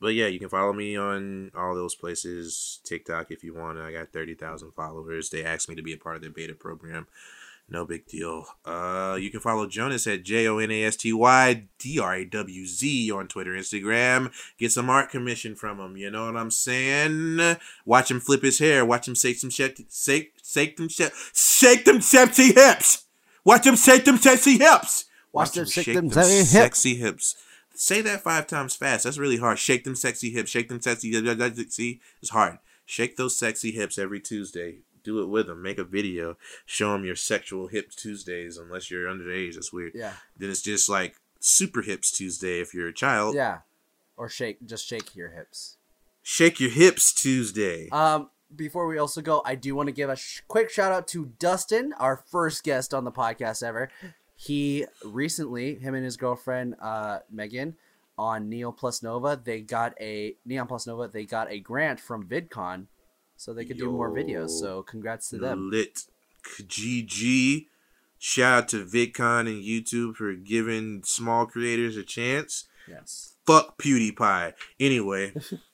but 0.00 0.14
yeah, 0.14 0.26
you 0.26 0.38
can 0.38 0.48
follow 0.48 0.72
me 0.72 0.96
on 0.96 1.50
all 1.54 1.74
those 1.74 1.94
places. 1.94 2.80
TikTok 2.84 3.30
if 3.30 3.44
you 3.44 3.54
want. 3.54 3.78
I 3.78 3.92
got 3.92 4.12
thirty 4.12 4.34
thousand 4.34 4.72
followers. 4.72 5.30
They 5.30 5.44
asked 5.44 5.68
me 5.68 5.74
to 5.74 5.82
be 5.82 5.92
a 5.92 5.98
part 5.98 6.16
of 6.16 6.22
their 6.22 6.30
beta 6.30 6.54
program. 6.54 7.06
No 7.72 7.86
big 7.86 8.06
deal. 8.06 8.46
Uh, 8.64 9.16
you 9.20 9.30
can 9.30 9.38
follow 9.38 9.68
Jonas 9.68 10.04
at 10.08 10.24
J 10.24 10.48
O 10.48 10.58
N 10.58 10.72
A 10.72 10.84
S 10.84 10.96
T 10.96 11.12
Y 11.12 11.68
D 11.78 12.00
R 12.00 12.14
A 12.16 12.24
W 12.24 12.66
Z 12.66 13.12
on 13.12 13.28
Twitter, 13.28 13.52
Instagram. 13.52 14.32
Get 14.58 14.72
some 14.72 14.90
art 14.90 15.08
commission 15.10 15.54
from 15.54 15.78
him. 15.78 15.96
You 15.96 16.10
know 16.10 16.26
what 16.26 16.36
I'm 16.36 16.50
saying? 16.50 17.56
Watch 17.84 18.10
him 18.10 18.18
flip 18.18 18.42
his 18.42 18.58
hair. 18.58 18.84
Watch 18.84 19.06
him 19.06 19.14
shake 19.14 19.36
some 19.36 19.50
shake, 19.50 19.86
shake, 19.88 20.32
shake 20.42 20.76
them, 20.78 20.88
shake, 20.88 21.12
shake 21.32 21.84
them 21.84 22.00
sexy 22.00 22.52
hips. 22.52 23.04
Watch 23.44 23.66
him 23.66 23.76
shake 23.76 24.04
them 24.04 24.16
sexy 24.16 24.58
hips. 24.58 25.04
Watch 25.32 25.52
them 25.52 25.62
him 25.62 25.70
shake 25.70 25.94
them 25.94 26.10
sexy 26.10 26.38
hips. 26.38 26.50
sexy 26.50 26.96
hips. 26.96 27.36
Say 27.74 28.00
that 28.02 28.22
five 28.22 28.46
times 28.46 28.76
fast. 28.76 29.04
That's 29.04 29.18
really 29.18 29.38
hard. 29.38 29.58
Shake 29.58 29.84
them 29.84 29.96
sexy 29.96 30.30
hips. 30.30 30.50
Shake 30.50 30.68
them 30.68 30.80
sexy. 30.80 31.12
See, 31.70 32.00
it's 32.20 32.30
hard. 32.30 32.58
Shake 32.84 33.16
those 33.16 33.36
sexy 33.36 33.70
hips 33.70 33.98
every 33.98 34.20
Tuesday 34.20 34.78
do 35.02 35.20
it 35.20 35.26
with 35.26 35.46
them. 35.46 35.62
Make 35.62 35.78
a 35.78 35.84
video, 35.84 36.36
show 36.66 36.92
them 36.92 37.04
your 37.04 37.16
sexual 37.16 37.68
hips 37.68 37.94
Tuesdays. 37.94 38.56
Unless 38.56 38.90
you're 38.90 39.08
underage, 39.08 39.54
that's 39.54 39.72
weird. 39.72 39.92
Yeah. 39.94 40.12
Then 40.36 40.50
it's 40.50 40.62
just 40.62 40.88
like 40.88 41.16
super 41.40 41.82
hips 41.82 42.10
Tuesday 42.10 42.60
if 42.60 42.74
you're 42.74 42.88
a 42.88 42.94
child. 42.94 43.34
Yeah. 43.34 43.58
Or 44.16 44.28
shake, 44.28 44.64
just 44.66 44.86
shake 44.86 45.16
your 45.16 45.30
hips. 45.30 45.76
Shake 46.22 46.60
your 46.60 46.70
hips 46.70 47.12
Tuesday. 47.12 47.88
Um, 47.90 48.30
before 48.54 48.86
we 48.86 48.98
also 48.98 49.22
go, 49.22 49.42
I 49.44 49.54
do 49.54 49.74
want 49.74 49.86
to 49.86 49.92
give 49.92 50.10
a 50.10 50.16
sh- 50.16 50.42
quick 50.48 50.70
shout 50.70 50.92
out 50.92 51.08
to 51.08 51.32
Dustin, 51.38 51.94
our 51.94 52.16
first 52.16 52.62
guest 52.62 52.92
on 52.92 53.04
the 53.04 53.12
podcast 53.12 53.62
ever. 53.62 53.90
He 54.42 54.86
recently, 55.04 55.74
him 55.74 55.94
and 55.94 56.02
his 56.02 56.16
girlfriend 56.16 56.76
uh, 56.80 57.18
Megan, 57.30 57.76
on 58.16 58.48
Neo 58.48 58.72
Plus 58.72 59.02
Nova, 59.02 59.38
they 59.42 59.60
got 59.60 59.94
a 60.00 60.34
Neon 60.46 60.66
Plus 60.66 60.86
Nova. 60.86 61.08
They 61.08 61.26
got 61.26 61.50
a 61.50 61.60
grant 61.60 62.00
from 62.00 62.26
VidCon, 62.26 62.86
so 63.36 63.52
they 63.52 63.66
could 63.66 63.76
do 63.76 63.90
more 63.90 64.10
videos. 64.10 64.50
So 64.50 64.82
congrats 64.82 65.28
to 65.30 65.38
them. 65.38 65.70
Lit 65.70 66.04
GG. 66.46 67.66
Shout 68.18 68.62
out 68.62 68.68
to 68.68 68.84
VidCon 68.84 69.40
and 69.40 69.62
YouTube 69.62 70.16
for 70.16 70.32
giving 70.34 71.02
small 71.04 71.44
creators 71.44 71.96
a 71.96 72.02
chance. 72.02 72.64
Yes. 72.88 73.36
Fuck 73.46 73.76
PewDiePie. 73.78 74.54
Anyway. 74.78 75.34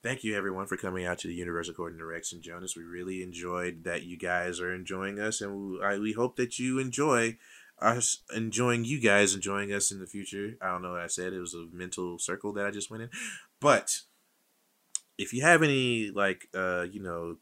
Thank 0.00 0.22
you 0.22 0.36
everyone 0.36 0.66
for 0.68 0.76
coming 0.76 1.06
out 1.06 1.18
to 1.18 1.28
the 1.28 1.34
universe 1.34 1.68
according 1.68 1.98
to 1.98 2.04
Rex 2.04 2.32
and 2.32 2.40
Jonas. 2.40 2.76
We 2.76 2.84
really 2.84 3.20
enjoyed 3.20 3.82
that 3.82 4.04
you 4.04 4.16
guys 4.16 4.60
are 4.60 4.72
enjoying 4.72 5.18
us, 5.18 5.40
and 5.40 5.80
we, 5.80 5.98
we 5.98 6.12
hope 6.12 6.36
that 6.36 6.56
you 6.56 6.78
enjoy 6.78 7.36
us 7.80 8.18
enjoying 8.34 8.84
you 8.84 9.00
guys 9.00 9.34
enjoying 9.34 9.72
us 9.72 9.90
in 9.90 9.98
the 9.98 10.06
future. 10.06 10.56
I 10.62 10.68
don't 10.68 10.82
know 10.82 10.92
what 10.92 11.00
I 11.00 11.08
said; 11.08 11.32
it 11.32 11.40
was 11.40 11.54
a 11.54 11.66
mental 11.72 12.16
circle 12.20 12.52
that 12.52 12.64
I 12.64 12.70
just 12.70 12.92
went 12.92 13.02
in. 13.02 13.10
But 13.60 14.02
if 15.18 15.32
you 15.32 15.42
have 15.42 15.64
any 15.64 16.12
like 16.12 16.48
uh, 16.54 16.82
you 16.82 17.02
know 17.02 17.38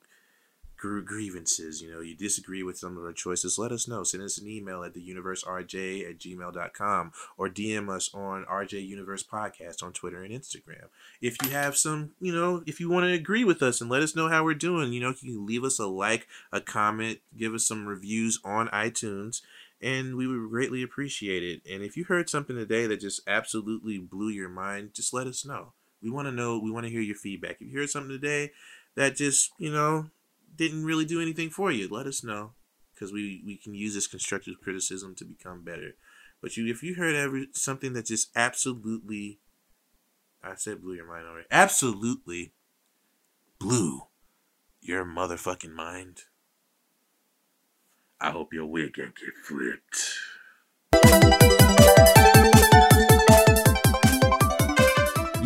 grievances, 0.77 1.83
you 1.83 1.91
know, 1.91 2.01
you 2.01 2.15
disagree 2.15 2.63
with 2.63 2.79
some 2.79 2.97
of 2.97 3.05
our 3.05 3.13
choices, 3.13 3.59
let 3.59 3.73
us 3.73 3.89
know. 3.89 4.05
Send 4.05 4.23
us 4.23 4.39
an 4.39 4.49
email 4.49 4.85
at 4.85 4.95
theuniverserj 4.95 6.09
at 6.09 6.19
gmail.com 6.19 7.13
or 7.37 7.49
DM 7.49 7.89
us 7.89 8.11
on 8.15 8.45
RJ 8.45 8.87
Universe 8.87 9.23
Podcast 9.23 9.83
on 9.83 9.93
Twitter 9.93 10.23
and 10.23 10.33
Instagram. 10.33 10.87
If 11.21 11.37
you 11.43 11.51
have 11.51 11.77
some, 11.77 12.13
you 12.21 12.35
know, 12.35 12.63
if 12.67 12.81
you 12.81 12.89
want 12.89 13.07
to 13.07 13.13
agree 13.13 13.45
with 13.45 13.63
us 13.63 13.81
and 13.81 13.91
let 13.91 14.03
us 14.03 14.15
know 14.15 14.29
how 14.29 14.45
we're 14.45 14.55
doing, 14.55 14.93
you 14.93 15.01
know, 15.01 15.09
you 15.09 15.15
can 15.15 15.47
leave 15.47 15.65
us 15.65 15.79
a 15.79 15.87
like, 15.87 16.27
a 16.53 16.61
comment, 16.61 17.21
give 17.37 17.55
us 17.55 17.67
some 17.67 17.87
reviews 17.87 18.39
on 18.45 18.69
iTunes. 18.69 19.43
And 19.83 20.17
we 20.17 20.27
would 20.27 20.49
greatly 20.51 20.83
appreciate 20.83 21.43
it. 21.43 21.61
And 21.71 21.83
if 21.83 21.97
you 21.97 22.05
heard 22.05 22.31
something 22.31 22.57
today 22.57 22.87
that 22.87 23.01
just 23.01 23.21
absolutely 23.27 23.99
blew 23.99 24.31
your 24.31 24.49
mind, 24.49 24.95
just 24.95 25.13
let 25.13 25.27
us 25.27 25.45
know. 25.45 25.73
We 26.03 26.11
want 26.11 26.29
to 26.29 26.33
know, 26.33 26.59
we 26.59 26.71
want 26.71 26.87
to 26.87 26.93
hear 26.93 27.01
your 27.01 27.17
feedback. 27.17 27.61
If 27.61 27.73
you 27.73 27.79
heard 27.79 27.91
something 27.91 28.11
today 28.11 28.53
that 28.95 29.17
just, 29.17 29.53
you 29.59 29.71
know, 29.71 30.07
didn't 30.57 30.85
really 30.85 31.05
do 31.05 31.21
anything 31.21 31.51
for 31.51 31.71
you, 31.71 31.89
let 31.89 32.07
us 32.07 32.25
know 32.25 32.53
because 32.95 33.13
we 33.13 33.43
we 33.45 33.57
can 33.57 33.75
use 33.75 33.95
this 33.95 34.07
constructive 34.07 34.55
criticism 34.63 35.15
to 35.17 35.25
become 35.25 35.63
better. 35.63 35.97
But 36.41 36.57
you, 36.57 36.71
if 36.71 36.83
you 36.83 36.95
heard 36.95 37.15
every 37.15 37.49
something 37.53 37.93
that 37.95 38.07
just 38.07 38.31
absolutely, 38.37 39.41
I 40.43 40.55
said 40.57 40.83
blew 40.83 40.95
your 40.95 41.07
mind 41.07 41.27
already, 41.27 41.47
absolutely 41.51 42.53
blew 43.59 44.03
your 44.81 45.05
motherfucking 45.05 45.73
mind. 45.73 46.23
I 48.21 48.31
hope 48.31 48.53
your 48.53 48.67
wig 48.67 48.95
can 48.95 49.13
get 49.15 49.35
flipped. 49.45 50.15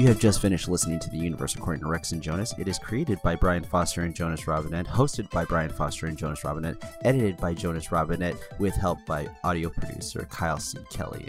You 0.01 0.07
have 0.07 0.19
just 0.19 0.41
finished 0.41 0.67
listening 0.67 0.99
to 1.01 1.11
The 1.11 1.19
Universe 1.19 1.57
According 1.57 1.83
to 1.83 1.91
Rex 1.91 2.13
and 2.13 2.23
Jonas. 2.23 2.55
It 2.57 2.69
is 2.69 2.79
created 2.79 3.21
by 3.23 3.37
Brian 3.37 3.63
Foster 3.63 4.01
and 4.01 4.15
Jonas 4.15 4.47
Robinette, 4.47 4.87
hosted 4.87 5.29
by 5.29 5.45
Brian 5.45 5.69
Foster 5.69 6.07
and 6.07 6.17
Jonas 6.17 6.43
Robinette, 6.43 6.83
edited 7.05 7.37
by 7.37 7.53
Jonas 7.53 7.93
Robinette, 7.93 8.37
with 8.59 8.75
help 8.75 9.05
by 9.05 9.29
audio 9.45 9.69
producer 9.69 10.27
Kyle 10.31 10.59
C. 10.59 10.79
Kelly. 10.89 11.29